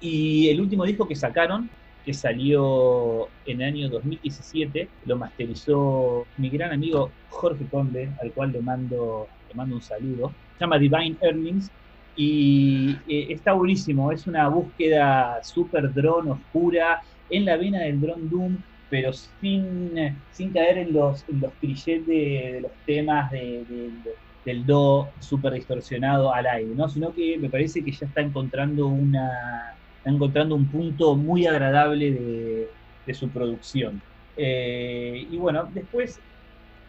Y 0.00 0.48
el 0.48 0.60
último 0.60 0.84
disco 0.84 1.06
que 1.06 1.16
sacaron, 1.16 1.68
que 2.04 2.14
salió 2.14 3.28
en 3.46 3.60
el 3.60 3.68
año 3.68 3.88
2017, 3.90 4.88
lo 5.06 5.16
masterizó 5.16 6.26
mi 6.38 6.48
gran 6.48 6.72
amigo 6.72 7.10
Jorge 7.28 7.66
Conde, 7.66 8.10
al 8.22 8.32
cual 8.32 8.52
le 8.52 8.60
mando, 8.60 9.28
le 9.48 9.54
mando 9.54 9.76
un 9.76 9.82
saludo. 9.82 10.32
Se 10.54 10.64
llama 10.64 10.78
Divine 10.78 11.16
Earnings 11.20 11.70
y 12.16 12.96
eh, 13.08 13.26
está 13.30 13.52
buenísimo. 13.52 14.10
Es 14.12 14.26
una 14.26 14.48
búsqueda 14.48 15.42
súper 15.42 15.92
drone 15.92 16.30
oscura 16.32 17.02
en 17.28 17.44
la 17.44 17.56
vena 17.56 17.80
del 17.80 18.00
drone 18.00 18.28
doom 18.28 18.56
pero 18.90 19.12
sin, 19.12 20.16
sin 20.32 20.52
caer 20.52 20.78
en 20.78 20.92
los, 20.92 21.24
en 21.28 21.40
los 21.40 21.52
clichés 21.54 22.04
de, 22.06 22.58
los 22.62 22.72
temas 22.84 23.30
del 23.30 24.66
do 24.66 25.08
súper 25.20 25.52
distorsionado 25.52 26.34
al 26.34 26.46
aire, 26.46 26.74
¿no? 26.74 26.88
sino 26.88 27.14
que 27.14 27.38
me 27.38 27.48
parece 27.48 27.84
que 27.84 27.92
ya 27.92 28.06
está 28.06 28.20
encontrando, 28.20 28.88
una, 28.88 29.74
está 29.98 30.10
encontrando 30.10 30.56
un 30.56 30.66
punto 30.66 31.14
muy 31.14 31.46
agradable 31.46 32.10
de, 32.10 32.68
su 33.14 33.28
producción. 33.28 34.00
Eh, 34.36 35.26
y 35.28 35.36
bueno, 35.36 35.68
después 35.74 36.20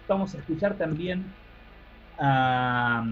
vamos 0.07 0.35
a 0.35 0.37
escuchar 0.37 0.77
también 0.77 1.25
a, 2.19 3.03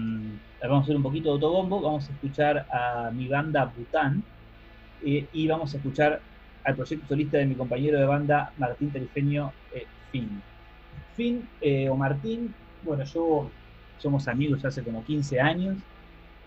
vamos 0.62 0.82
a 0.82 0.82
hacer 0.84 0.96
un 0.96 1.02
poquito 1.02 1.30
de 1.30 1.32
autobombo, 1.34 1.80
vamos 1.80 2.08
a 2.08 2.12
escuchar 2.12 2.66
a 2.72 3.10
mi 3.12 3.26
banda 3.26 3.72
Bután 3.76 4.22
eh, 5.04 5.26
y 5.32 5.48
vamos 5.48 5.74
a 5.74 5.78
escuchar 5.78 6.20
al 6.64 6.76
proyecto 6.76 7.06
solista 7.06 7.38
de 7.38 7.46
mi 7.46 7.54
compañero 7.54 7.98
de 7.98 8.06
banda 8.06 8.52
Martín 8.58 8.90
Tarifeño 8.90 9.52
eh, 9.74 9.86
Fin. 10.10 10.42
Fin 11.16 11.48
eh, 11.60 11.88
o 11.88 11.96
Martín, 11.96 12.54
bueno, 12.82 13.04
yo 13.04 13.50
somos 13.98 14.28
amigos 14.28 14.64
hace 14.64 14.82
como 14.82 15.04
15 15.04 15.40
años 15.40 15.76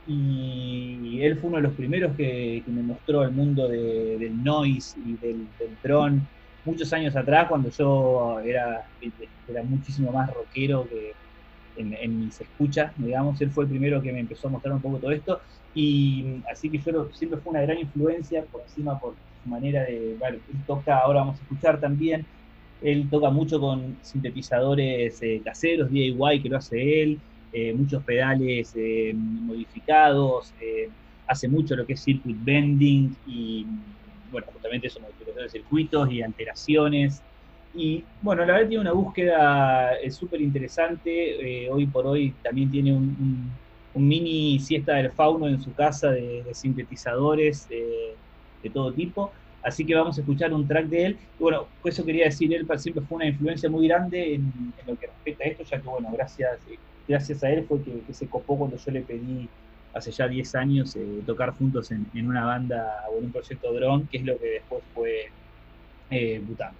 y 0.05 1.19
él 1.21 1.37
fue 1.37 1.49
uno 1.49 1.57
de 1.57 1.63
los 1.63 1.73
primeros 1.73 2.15
que, 2.15 2.61
me 2.67 2.81
mostró 2.81 3.23
el 3.23 3.31
mundo 3.31 3.69
del 3.69 4.43
noise 4.43 4.97
y 5.05 5.13
del, 5.13 5.47
del 5.57 6.21
muchos 6.65 6.91
años 6.93 7.15
atrás 7.15 7.47
cuando 7.47 7.69
yo 7.69 8.39
era, 8.41 8.85
era 9.47 9.63
muchísimo 9.63 10.11
más 10.11 10.33
rockero 10.33 10.87
que 10.89 11.13
en, 11.75 12.19
mis 12.19 12.39
escuchas, 12.39 12.93
digamos, 12.97 13.39
él 13.41 13.51
fue 13.51 13.63
el 13.63 13.69
primero 13.69 14.01
que 14.01 14.11
me 14.11 14.19
empezó 14.19 14.47
a 14.47 14.51
mostrar 14.51 14.75
un 14.75 14.81
poco 14.81 14.97
todo 14.97 15.11
esto 15.11 15.41
y 15.73 16.41
así 16.51 16.69
que 16.69 16.77
yo 16.79 17.09
siempre 17.13 17.39
fue 17.39 17.51
una 17.51 17.61
gran 17.61 17.79
influencia 17.79 18.43
por 18.51 18.61
encima 18.61 18.99
por 18.99 19.15
manera 19.45 19.83
de, 19.83 20.15
bueno, 20.19 20.37
él 20.37 20.59
toca, 20.65 20.99
ahora 20.99 21.19
vamos 21.19 21.39
a 21.39 21.43
escuchar 21.43 21.79
también, 21.79 22.25
él 22.83 23.07
toca 23.09 23.29
mucho 23.29 23.59
con 23.59 23.97
sintetizadores 24.01 25.21
eh, 25.21 25.41
caseros, 25.43 25.89
DIY, 25.89 26.41
que 26.41 26.49
lo 26.49 26.57
hace 26.57 27.01
él, 27.01 27.19
eh, 27.53 27.73
muchos 27.73 28.03
pedales 28.03 28.73
eh, 28.75 29.13
modificados, 29.15 30.53
hace 31.27 31.47
mucho 31.47 31.75
lo 31.75 31.85
que 31.85 31.93
es 31.93 32.03
circuit 32.03 32.37
bending 32.43 33.15
y, 33.25 33.65
bueno, 34.31 34.47
justamente 34.51 34.87
eso, 34.87 34.99
modificaciones 34.99 35.53
de 35.53 35.59
circuitos 35.59 36.11
y 36.11 36.21
alteraciones. 36.21 37.21
Y 37.73 38.03
bueno, 38.21 38.45
la 38.45 38.53
verdad 38.53 38.67
tiene 38.67 38.81
una 38.81 38.91
búsqueda 38.91 39.91
súper 40.09 40.41
interesante. 40.41 41.69
hoy 41.71 41.87
por 41.87 42.05
hoy 42.05 42.33
también 42.43 42.69
tiene 42.69 42.93
un, 42.93 43.51
mini 43.95 44.59
siesta 44.59 44.95
del 44.95 45.11
fauno 45.11 45.47
en 45.47 45.61
su 45.61 45.73
casa 45.73 46.11
de 46.11 46.43
sintetizadores 46.51 47.67
de 48.63 48.69
todo 48.69 48.91
tipo. 48.91 49.31
Así 49.61 49.85
que 49.85 49.95
vamos 49.95 50.17
a 50.17 50.21
escuchar 50.21 50.53
un 50.53 50.67
track 50.67 50.87
de 50.87 51.05
él. 51.05 51.17
Y 51.39 51.43
bueno, 51.43 51.67
eso 51.83 52.05
quería 52.05 52.25
decir, 52.25 52.53
él 52.53 52.67
siempre 52.77 53.03
fue 53.03 53.17
una 53.17 53.27
influencia 53.27 53.69
muy 53.69 53.87
grande 53.87 54.35
en, 54.35 54.73
lo 54.87 54.97
que 54.97 55.07
respecta 55.07 55.43
a 55.43 55.47
esto, 55.47 55.63
ya 55.63 55.79
que 55.79 55.87
bueno, 55.87 56.09
gracias, 56.11 56.59
gracias 57.07 57.43
a 57.43 57.49
él 57.49 57.65
fue 57.67 57.81
que, 57.81 58.13
se 58.13 58.27
copó 58.27 58.57
cuando 58.57 58.77
yo 58.77 58.91
le 58.91 59.01
pedí 59.01 59.47
hace 59.93 60.11
ya 60.11 60.27
10 60.27 60.55
años 60.55 60.95
eh, 60.95 61.21
tocar 61.25 61.51
juntos 61.51 61.91
en, 61.91 62.07
una 62.15 62.45
banda 62.45 63.05
o 63.11 63.19
en 63.19 63.25
un 63.25 63.31
proyecto 63.31 63.71
drone, 63.73 64.05
que 64.11 64.17
es 64.17 64.25
lo 64.25 64.37
que 64.37 64.47
después 64.47 64.83
fue 64.93 65.29
eh, 66.09 66.41
Bután. 66.45 66.73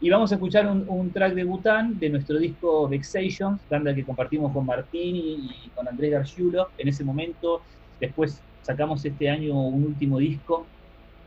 Y 0.00 0.10
vamos 0.10 0.32
a 0.32 0.34
escuchar 0.34 0.66
un, 0.66 1.10
track 1.12 1.34
de 1.34 1.44
Bután 1.44 1.96
de 1.98 2.08
nuestro 2.08 2.36
disco 2.38 2.88
Vexations, 2.88 3.60
banda 3.70 3.94
que 3.94 4.02
compartimos 4.02 4.52
con 4.52 4.66
Martín 4.66 5.14
y, 5.14 5.70
con 5.76 5.86
Andrés 5.86 6.10
Gargiulo 6.10 6.70
en 6.76 6.88
ese 6.88 7.04
momento. 7.04 7.62
Después 8.00 8.40
sacamos 8.62 9.04
este 9.04 9.30
año 9.30 9.54
un 9.54 9.84
último 9.84 10.18
disco, 10.18 10.66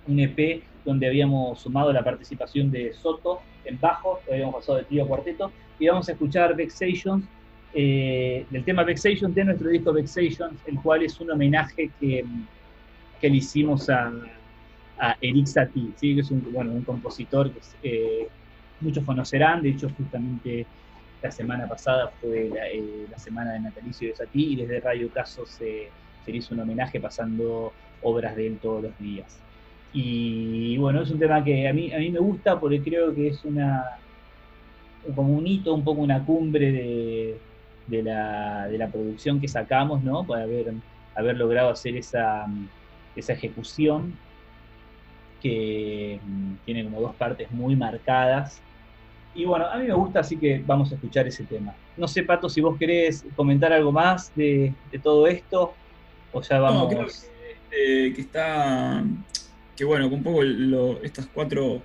un 0.08 0.20
EP, 0.20 0.64
donde 0.84 1.08
habíamos 1.08 1.60
sumado 1.60 1.92
la 1.92 2.04
participación 2.04 2.72
de 2.72 2.94
Soto 2.94 3.42
en 3.66 3.80
bajo, 3.80 4.20
habíamos 4.32 4.56
pasado 4.56 4.78
de 4.78 4.84
trío 4.86 5.04
a 5.04 5.08
cuarteto, 5.08 5.52
y 5.80 5.88
vamos 5.88 6.08
a 6.08 6.14
escuchar 6.14 6.56
Vexations, 6.56 7.26
eh, 7.74 8.46
del 8.50 8.64
tema 8.64 8.84
Vexations 8.84 9.34
de 9.36 9.44
nuestro 9.44 9.70
disco 9.70 9.92
Vexations, 9.92 10.60
el 10.66 10.80
cual 10.82 11.04
es 11.04 11.20
un 11.20 11.32
homenaje 11.32 11.92
que, 12.00 12.24
que 13.20 13.30
le 13.30 13.38
hicimos 13.38 13.90
a, 13.90 14.14
a 15.00 15.18
Eric 15.22 15.48
Satie, 15.48 15.92
¿sí? 15.96 16.16
que 16.16 16.22
es 16.22 16.32
un, 16.32 16.52
bueno, 16.54 16.72
un 16.72 16.84
compositor 16.84 17.52
que 17.52 17.60
eh, 17.84 18.28
muchos 18.82 19.04
conocerán, 19.04 19.62
de 19.62 19.70
hecho 19.70 19.90
justamente 19.98 20.66
la 21.22 21.32
semana 21.32 21.68
pasada 21.68 22.12
fue 22.22 22.50
la, 22.54 22.70
eh, 22.70 23.08
semana 23.18 23.54
de 23.54 23.60
natalicio 23.60 24.10
de 24.10 24.16
Satie 24.16 24.52
y 24.52 24.56
desde 24.56 24.80
Radio 24.80 25.10
Caso 25.10 25.46
se, 25.46 25.90
se 26.24 26.32
hizo 26.32 26.54
un 26.54 26.62
homenaje 26.62 27.00
pasando 27.00 27.74
obras 28.02 28.36
de 28.36 28.48
él 28.48 28.60
todos 28.62 28.84
los 28.84 29.00
días. 29.00 29.40
Y 29.98 30.78
bueno, 30.78 31.02
es 31.02 31.10
un 31.10 31.20
tema 31.20 31.42
que 31.44 31.70
a 31.70 31.74
mí, 31.74 31.94
a 31.94 32.00
mí 32.00 32.12
me 32.12 32.20
gusta 32.20 32.60
porque 32.60 32.82
creo 32.82 33.16
que 33.16 33.30
es 33.30 33.46
una 33.46 33.98
como 35.16 35.34
un 35.34 35.48
hito, 35.48 35.74
un 35.74 35.84
poco 35.84 36.02
una 36.02 36.26
cumbre 36.26 36.72
de, 36.72 37.38
de, 37.88 38.04
la, 38.04 38.68
de 38.68 38.78
la, 38.78 38.88
producción 38.90 39.40
que 39.40 39.48
sacamos, 39.48 40.04
¿no? 40.04 40.26
Para 40.26 40.44
haber, 40.44 40.74
haber 41.16 41.38
logrado 41.38 41.70
hacer 41.70 41.96
esa, 41.96 42.46
esa 43.16 43.34
ejecución 43.34 44.18
que 45.42 46.20
mm, 46.26 46.54
tiene 46.66 46.84
como 46.84 47.00
dos 47.00 47.16
partes 47.16 47.50
muy 47.52 47.76
marcadas 47.76 48.62
y 49.36 49.44
bueno, 49.44 49.66
a 49.66 49.78
mí 49.78 49.86
me 49.86 49.94
gusta, 49.94 50.22
así 50.22 50.38
que 50.38 50.64
vamos 50.66 50.92
a 50.92 50.96
escuchar 50.96 51.28
ese 51.28 51.44
tema. 51.44 51.76
No 51.98 52.08
sé, 52.08 52.24
Pato, 52.24 52.48
si 52.48 52.62
vos 52.62 52.78
querés 52.80 53.26
comentar 53.36 53.74
algo 53.74 53.92
más 53.92 54.34
de, 54.34 54.74
todo 55.04 55.28
esto, 55.28 55.74
o 56.32 56.42
ya 56.42 56.60
vamos. 56.60 56.84
No, 56.84 56.88
creo 56.88 57.06
que, 57.06 58.08
este, 58.08 58.22
está. 58.22 59.04
Que 59.76 59.84
bueno, 59.84 60.08
un 60.08 60.24
poco 60.24 60.44
estas 61.04 61.28
cuatro 61.28 61.82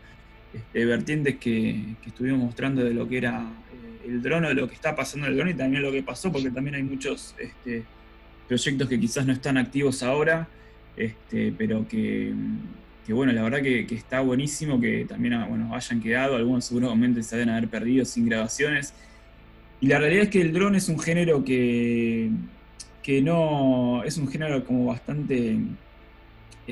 este, 0.53 0.85
vertientes 0.85 1.37
que, 1.37 1.97
estuvimos 2.07 2.41
mostrando 2.41 2.85
de 2.85 2.95
lo 2.95 3.09
que 3.09 3.19
era 3.19 3.41
eh, 3.73 4.09
el 4.09 4.23
dron, 4.23 4.45
de 4.45 4.55
lo 4.55 4.69
que 4.69 4.75
está 4.75 4.95
pasando 4.95 5.27
en 5.27 5.33
el 5.33 5.39
dron 5.39 5.49
y 5.51 5.55
también 5.55 5.83
lo 5.83 5.93
que 5.93 6.03
pasó, 6.03 6.31
porque 6.31 6.51
también 6.51 6.77
hay 6.77 6.83
muchos 6.83 7.35
este, 7.39 7.85
proyectos 8.49 8.89
que 8.89 9.01
quizás 9.01 9.27
no 9.27 9.33
están 9.33 9.59
activos 9.59 10.03
ahora, 10.03 10.49
este, 10.97 11.53
pero 11.57 11.87
que 11.89 12.33
que 13.07 13.15
bueno, 13.15 13.33
la 13.33 13.43
verdad 13.43 13.61
que, 13.62 13.87
está 13.91 14.21
buenísimo 14.21 14.81
que 14.81 15.05
también 15.05 15.35
ah, 15.35 15.47
bueno, 15.49 15.75
hayan 15.75 16.01
quedado, 16.01 16.37
algunos 16.37 16.65
seguramente 16.65 17.23
se 17.25 17.37
deben 17.37 17.51
haber 17.51 17.69
perdido 17.69 18.05
sin 18.05 18.27
grabaciones. 18.27 18.95
Y 19.81 19.89
la 19.89 19.99
realidad 19.99 20.25
es 20.25 20.31
que 20.31 20.41
el 20.43 20.53
dron 20.53 20.75
es 20.75 20.89
un 20.89 20.99
género 20.99 21.45
que, 21.45 22.31
que 23.03 23.23
no, 23.23 24.05
es 24.05 24.17
un 24.19 24.29
género 24.29 24.65
como 24.65 24.87
bastante 24.87 25.59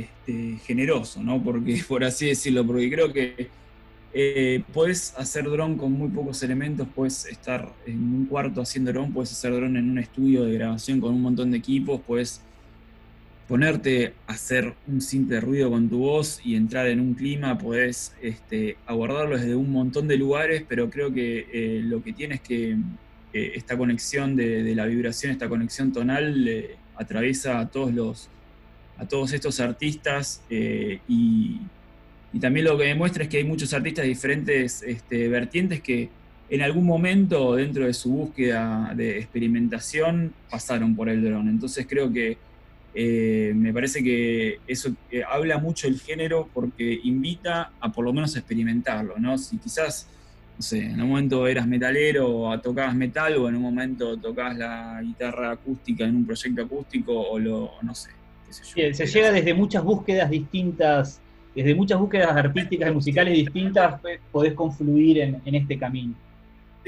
este, 0.00 0.58
generoso, 0.64 1.22
¿no? 1.22 1.42
Porque, 1.42 1.82
por 1.88 2.04
así 2.04 2.26
decirlo, 2.26 2.66
porque 2.66 2.90
creo 2.90 3.12
que 3.12 3.48
eh, 4.12 4.62
puedes 4.72 5.14
hacer 5.18 5.44
dron 5.44 5.76
con 5.76 5.92
muy 5.92 6.08
pocos 6.08 6.42
elementos, 6.42 6.88
puedes 6.94 7.26
estar 7.26 7.72
en 7.86 7.98
un 7.98 8.26
cuarto 8.26 8.62
haciendo 8.62 8.92
dron, 8.92 9.12
puedes 9.12 9.32
hacer 9.32 9.52
dron 9.52 9.76
en 9.76 9.90
un 9.90 9.98
estudio 9.98 10.44
de 10.44 10.54
grabación 10.54 11.00
con 11.00 11.14
un 11.14 11.22
montón 11.22 11.50
de 11.50 11.58
equipos, 11.58 12.00
puedes 12.06 12.40
ponerte 13.46 14.14
a 14.26 14.32
hacer 14.32 14.74
un 14.86 15.00
simple 15.00 15.40
ruido 15.40 15.70
con 15.70 15.88
tu 15.88 15.98
voz 15.98 16.40
y 16.44 16.54
entrar 16.54 16.86
en 16.86 17.00
un 17.00 17.14
clima, 17.14 17.56
podés 17.58 18.14
este, 18.22 18.76
abordarlo 18.86 19.36
desde 19.38 19.54
un 19.54 19.70
montón 19.70 20.08
de 20.08 20.16
lugares, 20.16 20.64
pero 20.68 20.90
creo 20.90 21.12
que 21.12 21.46
eh, 21.52 21.80
lo 21.82 22.02
que 22.02 22.12
tienes 22.12 22.40
que 22.40 22.76
eh, 23.32 23.52
esta 23.54 23.76
conexión 23.76 24.36
de, 24.36 24.74
la 24.74 24.86
vibración, 24.86 25.32
esta 25.32 25.48
conexión 25.48 25.92
tonal, 25.92 26.66
atraviesa 26.96 27.60
a 27.60 27.68
todos 27.68 27.92
los 27.92 28.28
a 28.98 29.06
todos 29.06 29.32
estos 29.32 29.60
artistas 29.60 30.42
eh, 30.50 31.00
y, 31.08 31.60
también 32.40 32.66
lo 32.66 32.78
que 32.78 32.84
demuestra 32.84 33.24
es 33.24 33.28
que 33.28 33.38
hay 33.38 33.44
muchos 33.44 33.72
artistas 33.72 34.04
de 34.04 34.10
diferentes 34.10 34.82
este, 34.82 35.28
vertientes 35.28 35.80
que 35.80 36.08
en 36.50 36.62
algún 36.62 36.84
momento 36.84 37.56
dentro 37.56 37.86
de 37.86 37.92
su 37.94 38.10
búsqueda 38.10 38.92
de 38.94 39.18
experimentación 39.18 40.32
pasaron 40.48 40.94
por 40.94 41.08
el 41.08 41.24
dron. 41.24 41.48
Entonces 41.48 41.86
creo 41.88 42.12
que 42.12 42.36
eh, 42.94 43.52
me 43.56 43.72
parece 43.72 44.02
que 44.02 44.60
eso 44.66 44.90
eh, 45.10 45.22
habla 45.28 45.58
mucho 45.58 45.88
del 45.88 46.00
género 46.00 46.48
porque 46.52 47.00
invita 47.02 47.72
a 47.80 47.90
por 47.90 48.04
lo 48.04 48.12
menos 48.12 48.36
experimentarlo, 48.36 49.18
¿no? 49.18 49.36
Si 49.36 49.58
quizás, 49.58 50.06
no 50.56 50.62
sé, 50.62 50.84
en 50.84 51.00
un 51.02 51.08
momento 51.08 51.46
eras 51.46 51.66
metalero 51.66 52.28
o 52.28 52.60
tocabas 52.60 52.94
metal 52.94 53.36
o 53.36 53.48
en 53.48 53.56
un 53.56 53.62
momento 53.62 54.16
tocabas 54.16 54.56
la 54.56 55.00
guitarra 55.02 55.52
acústica 55.52 56.04
en 56.04 56.16
un 56.16 56.26
proyecto 56.26 56.62
acústico 56.62 57.12
o 57.12 57.38
lo, 57.38 57.72
no 57.82 57.94
sé, 57.94 58.10
se 58.50 59.06
llega 59.06 59.32
desde 59.32 59.54
muchas 59.54 59.82
búsquedas 59.84 60.30
distintas, 60.30 61.20
desde 61.54 61.74
muchas 61.74 61.98
búsquedas 61.98 62.36
artísticas 62.36 62.90
y 62.90 62.94
musicales 62.94 63.34
distintas, 63.34 64.00
podés 64.30 64.54
confluir 64.54 65.18
en, 65.18 65.42
en 65.44 65.54
este 65.54 65.78
camino 65.78 66.14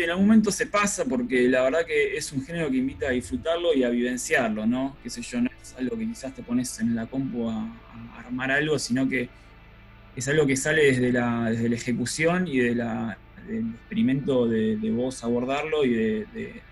en 0.05 0.11
algún 0.11 0.27
momento 0.27 0.51
se 0.51 0.67
pasa 0.67 1.05
porque 1.05 1.49
la 1.49 1.63
verdad 1.63 1.85
que 1.87 2.17
es 2.17 2.33
un 2.33 2.45
género 2.45 2.71
que 2.71 2.77
invita 2.77 3.09
a 3.09 3.11
disfrutarlo 3.11 3.75
y 3.75 3.85
a 3.85 3.91
vivenciarlo, 3.91 4.67
¿no? 4.67 4.97
Qué 5.03 5.11
sé 5.11 5.23
yo, 5.23 5.41
no 5.41 5.51
es 5.61 5.75
algo 5.79 5.97
que 5.97 6.07
quizás 6.07 6.35
te 6.35 6.43
pones 6.43 6.79
en 6.81 6.95
la 6.95 7.07
compu 7.07 7.49
a, 7.49 7.67
armar 8.19 8.51
algo, 8.51 8.79
sino 8.79 9.09
que 9.09 9.29
es 10.15 10.29
algo 10.29 10.47
que 10.47 10.57
sale 10.57 10.87
desde 10.87 11.13
la, 11.13 11.51
desde 11.51 11.69
la 11.69 11.75
ejecución 11.75 12.47
y 12.47 12.59
de 12.59 12.75
la, 12.75 13.19
del 13.47 13.71
experimento 13.71 14.47
de, 14.47 14.77
vos 14.91 15.23
abordarlo 15.25 15.85
y 15.85 15.95
de, 15.95 16.63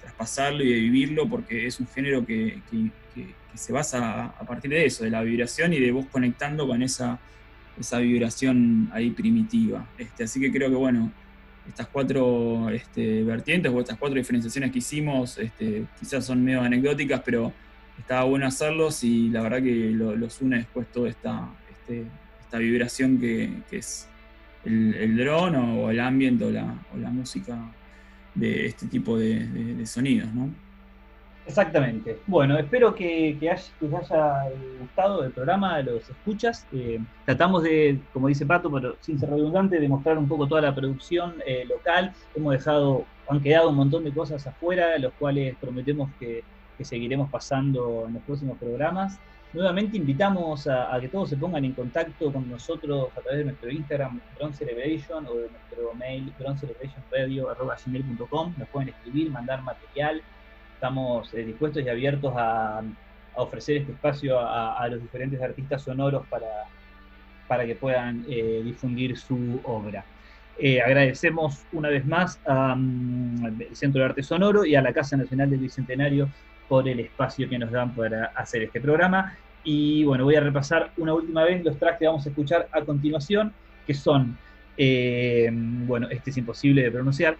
traspasarlo 0.00 0.62
y 0.62 0.72
de 0.72 0.80
vivirlo, 0.80 1.28
porque 1.28 1.66
es 1.66 1.80
un 1.80 1.86
género 1.88 2.24
que, 2.24 2.60
se 3.54 3.72
basa 3.72 4.26
a, 4.26 4.46
partir 4.46 4.70
de 4.70 4.86
eso, 4.86 5.04
de 5.04 5.10
la 5.10 5.22
vibración 5.22 5.72
y 5.72 5.80
de 5.80 5.92
vos 5.92 6.06
conectando 6.10 6.66
con 6.66 6.82
esa, 6.82 7.18
esa 7.78 7.98
vibración 7.98 8.90
ahí 8.92 9.10
primitiva. 9.10 9.86
Este, 9.98 10.24
así 10.24 10.40
que 10.40 10.52
creo 10.52 10.70
que, 10.70 10.76
bueno, 10.76 11.12
estas 11.68 11.86
cuatro 11.88 12.68
este, 12.70 13.22
vertientes 13.24 13.72
o 13.72 13.80
estas 13.80 13.98
cuatro 13.98 14.16
diferenciaciones 14.16 14.70
que 14.70 14.78
hicimos, 14.78 15.38
este, 15.38 15.86
quizás 15.98 16.24
son 16.24 16.44
medio 16.44 16.60
anecdóticas, 16.60 17.22
pero 17.24 17.52
estaba 17.98 18.24
bueno 18.24 18.46
hacerlos 18.46 19.04
y 19.04 19.28
la 19.30 19.42
verdad 19.42 19.62
que 19.62 19.90
los 19.90 20.40
une 20.40 20.58
después 20.58 20.90
toda 20.92 21.08
esta, 21.08 21.48
este, 21.70 22.04
esta 22.40 22.58
vibración 22.58 23.18
que, 23.18 23.62
es 23.70 24.08
el, 24.64 24.94
el 24.94 25.16
dron 25.16 25.54
o, 25.54 25.90
el 25.90 26.00
ambiente 26.00 26.44
o 26.44 26.50
la, 26.50 27.10
música 27.10 27.72
de 28.34 28.66
este 28.66 28.86
tipo 28.86 29.16
de, 29.16 29.46
de 29.46 29.86
sonidos, 29.86 30.32
¿no? 30.34 30.63
Exactamente. 31.46 32.18
Bueno, 32.26 32.58
espero 32.58 32.94
que, 32.94 33.36
que, 33.38 33.50
haya, 33.50 33.62
les 33.80 33.92
haya 33.92 34.44
gustado 34.80 35.24
el 35.24 35.32
programa, 35.32 35.80
los 35.82 36.08
escuchas. 36.08 36.66
Eh, 36.72 36.98
tratamos 37.26 37.62
de, 37.62 38.00
como 38.12 38.28
dice 38.28 38.46
Pato, 38.46 38.70
pero 38.70 38.96
sin 39.00 39.18
ser 39.18 39.30
redundante, 39.30 39.78
de 39.78 39.88
mostrar 39.88 40.16
un 40.16 40.26
poco 40.26 40.46
toda 40.46 40.62
la 40.62 40.74
producción 40.74 41.34
eh, 41.46 41.66
local. 41.68 42.14
Hemos 42.34 42.54
dejado, 42.54 43.04
han 43.28 43.40
quedado 43.40 43.68
un 43.70 43.76
montón 43.76 44.04
de 44.04 44.12
cosas 44.12 44.46
afuera, 44.46 44.96
los 44.98 45.12
cuales 45.14 45.54
prometemos 45.60 46.10
que, 46.18 46.42
seguiremos 46.80 47.30
pasando 47.30 48.04
en 48.08 48.14
los 48.14 48.22
próximos 48.24 48.58
programas. 48.58 49.20
Nuevamente 49.52 49.96
invitamos 49.96 50.66
a, 50.66 50.98
que 51.00 51.08
todos 51.08 51.30
se 51.30 51.36
pongan 51.36 51.64
en 51.64 51.72
contacto 51.72 52.32
con 52.32 52.50
nosotros 52.50 53.10
a 53.16 53.20
través 53.20 53.38
de 53.38 53.44
nuestro 53.44 53.70
Instagram, 53.70 54.20
Drone 54.36 54.52
Celebration, 54.52 55.24
o 55.26 55.34
de 55.34 55.50
nuestro 55.50 55.94
mail, 55.96 56.32
dronecelebrationradio.com. 56.36 58.54
Nos 58.58 58.68
pueden 58.68 58.88
escribir, 58.88 59.30
mandar 59.30 59.62
material 59.62 60.20
estamos 60.84 61.32
eh, 61.32 61.44
dispuestos 61.44 61.82
y 61.82 61.88
abiertos 61.88 62.34
a, 62.36 62.82
ofrecer 63.36 63.78
este 63.78 63.92
espacio 63.92 64.38
a, 64.38 64.86
los 64.88 65.02
diferentes 65.02 65.42
artistas 65.42 65.82
sonoros 65.82 66.24
para, 66.28 66.46
para 67.48 67.66
que 67.66 67.74
puedan 67.74 68.24
eh, 68.28 68.60
difundir 68.62 69.16
su 69.16 69.60
obra. 69.64 70.04
Eh, 70.56 70.80
agradecemos 70.80 71.64
una 71.72 71.88
vez 71.88 72.06
más 72.06 72.38
al 72.46 72.76
mm, 72.76 73.62
Centro 73.72 74.00
de 74.00 74.04
Arte 74.04 74.22
Sonoro 74.22 74.64
y 74.64 74.76
a 74.76 74.82
la 74.82 74.92
Casa 74.92 75.16
Nacional 75.16 75.50
del 75.50 75.58
Bicentenario 75.58 76.28
por 76.68 76.86
el 76.88 77.00
espacio 77.00 77.48
que 77.48 77.58
nos 77.58 77.72
dan 77.72 77.92
para 77.94 78.26
hacer 78.36 78.62
este 78.62 78.80
programa. 78.80 79.36
Y 79.64 80.04
bueno, 80.04 80.22
voy 80.24 80.36
a 80.36 80.40
repasar 80.40 80.92
una 80.98 81.14
última 81.14 81.42
vez 81.42 81.64
los 81.64 81.76
tracks 81.78 81.98
que 81.98 82.06
vamos 82.06 82.24
a 82.26 82.28
escuchar 82.28 82.68
a 82.70 82.82
continuación, 82.82 83.52
que 83.84 83.94
son, 83.94 84.38
bueno, 85.88 86.08
este 86.08 86.30
es 86.30 86.36
imposible 86.36 86.82
de 86.82 86.90
pronunciar, 86.92 87.36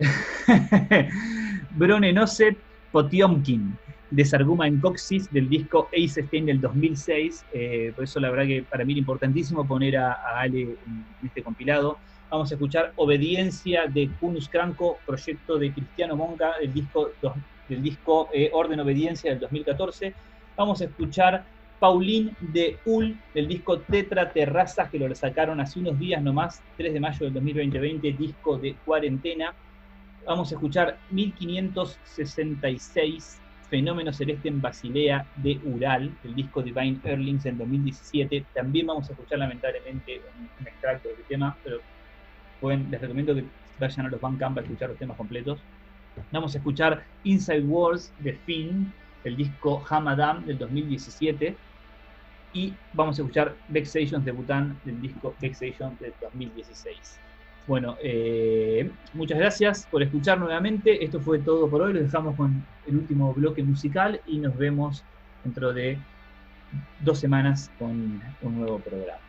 Brone 1.76 2.12
Noset, 2.12 2.58
Potiomkin, 2.92 3.76
de 4.10 4.24
Sarguma 4.24 4.66
en 4.66 4.80
Coxis, 4.80 5.30
del 5.32 5.48
disco 5.48 5.88
Ace 5.92 6.22
Stein 6.22 6.46
del 6.46 6.60
2006. 6.60 7.44
Eh, 7.52 7.92
por 7.94 8.04
eso 8.04 8.20
la 8.20 8.30
verdad 8.30 8.46
que 8.46 8.62
para 8.62 8.84
mí 8.84 8.92
era 8.92 9.00
importantísimo 9.00 9.66
poner 9.66 9.96
a, 9.96 10.12
Ale 10.38 10.62
en, 10.62 11.04
este 11.24 11.42
compilado. 11.42 11.98
Vamos 12.30 12.50
a 12.50 12.54
escuchar 12.54 12.92
Obediencia 12.96 13.86
de 13.86 14.10
Kunus 14.20 14.48
Cranco, 14.48 14.98
proyecto 15.06 15.58
de 15.58 15.72
Cristiano 15.72 16.16
Monca, 16.16 16.54
del 16.60 16.72
disco, 16.72 17.10
del 17.68 17.82
disco 17.82 18.28
eh, 18.32 18.50
Orden 18.52 18.80
Obediencia 18.80 19.30
del 19.30 19.40
2014. 19.40 20.14
Vamos 20.56 20.80
a 20.80 20.84
escuchar 20.84 21.44
Paulín 21.78 22.34
de 22.40 22.78
Ul, 22.84 23.16
del 23.34 23.48
disco 23.48 23.78
Tetra 23.80 24.32
Terrazas, 24.32 24.90
que 24.90 24.98
lo 24.98 25.14
sacaron 25.14 25.60
hace 25.60 25.78
unos 25.78 25.98
días 25.98 26.22
nomás, 26.22 26.62
3 26.78 26.94
de 26.94 27.00
mayo 27.00 27.26
del 27.26 27.34
2020, 27.34 28.12
disco 28.12 28.56
de 28.58 28.74
cuarentena. 28.84 29.54
Vamos 30.26 30.50
a 30.50 30.56
escuchar 30.56 30.98
1566, 31.10 33.38
Fenómeno 33.70 34.12
Celeste 34.12 34.48
en 34.48 34.60
Basilea 34.60 35.24
de 35.36 35.60
Ural, 35.64 36.12
el 36.24 36.34
disco 36.34 36.62
Divine 36.62 36.98
Earlings 37.04 37.46
en 37.46 37.58
2017. 37.58 38.44
También 38.52 38.88
vamos 38.88 39.08
a 39.08 39.12
escuchar 39.12 39.38
lamentablemente 39.38 40.20
un, 40.40 40.48
extracto 40.66 41.10
del 41.10 41.22
tema, 41.28 41.56
pero 41.62 41.78
les 42.90 43.00
recomiendo 43.00 43.36
que 43.36 43.44
vayan 43.78 44.06
a 44.06 44.08
los 44.08 44.20
Bandcamp 44.20 44.58
a 44.58 44.62
escuchar 44.62 44.88
los 44.88 44.98
temas 44.98 45.16
completos. 45.16 45.60
Vamos 46.32 46.56
a 46.56 46.58
escuchar 46.58 47.04
Inside 47.22 47.62
Wars 47.62 48.12
de 48.18 48.32
Finn, 48.32 48.92
el 49.22 49.36
disco 49.36 49.84
Hamadam 49.88 50.44
del 50.44 50.58
2017. 50.58 51.56
Y 52.52 52.74
vamos 52.94 53.16
a 53.16 53.22
escuchar 53.22 53.54
Vexations 53.68 54.24
de 54.24 54.32
Bután 54.32 54.76
del 54.84 55.00
disco 55.00 55.36
Vexation 55.40 55.96
del 56.00 56.12
2016. 56.20 57.20
Bueno, 57.66 57.96
eh, 58.00 58.88
muchas 59.12 59.38
gracias 59.38 59.88
por 59.90 60.02
escuchar 60.02 60.38
nuevamente. 60.38 61.04
Esto 61.04 61.20
fue 61.20 61.40
todo 61.40 61.68
por 61.68 61.82
hoy. 61.82 61.92
Lo 61.92 62.00
dejamos 62.00 62.36
con 62.36 62.64
el 62.86 62.96
último 62.96 63.34
bloque 63.34 63.62
musical 63.62 64.20
y 64.26 64.38
nos 64.38 64.56
vemos 64.56 65.02
dentro 65.42 65.72
de 65.72 65.98
dos 67.00 67.18
semanas 67.18 67.70
con 67.78 68.22
un 68.42 68.58
nuevo 68.58 68.78
programa. 68.78 69.25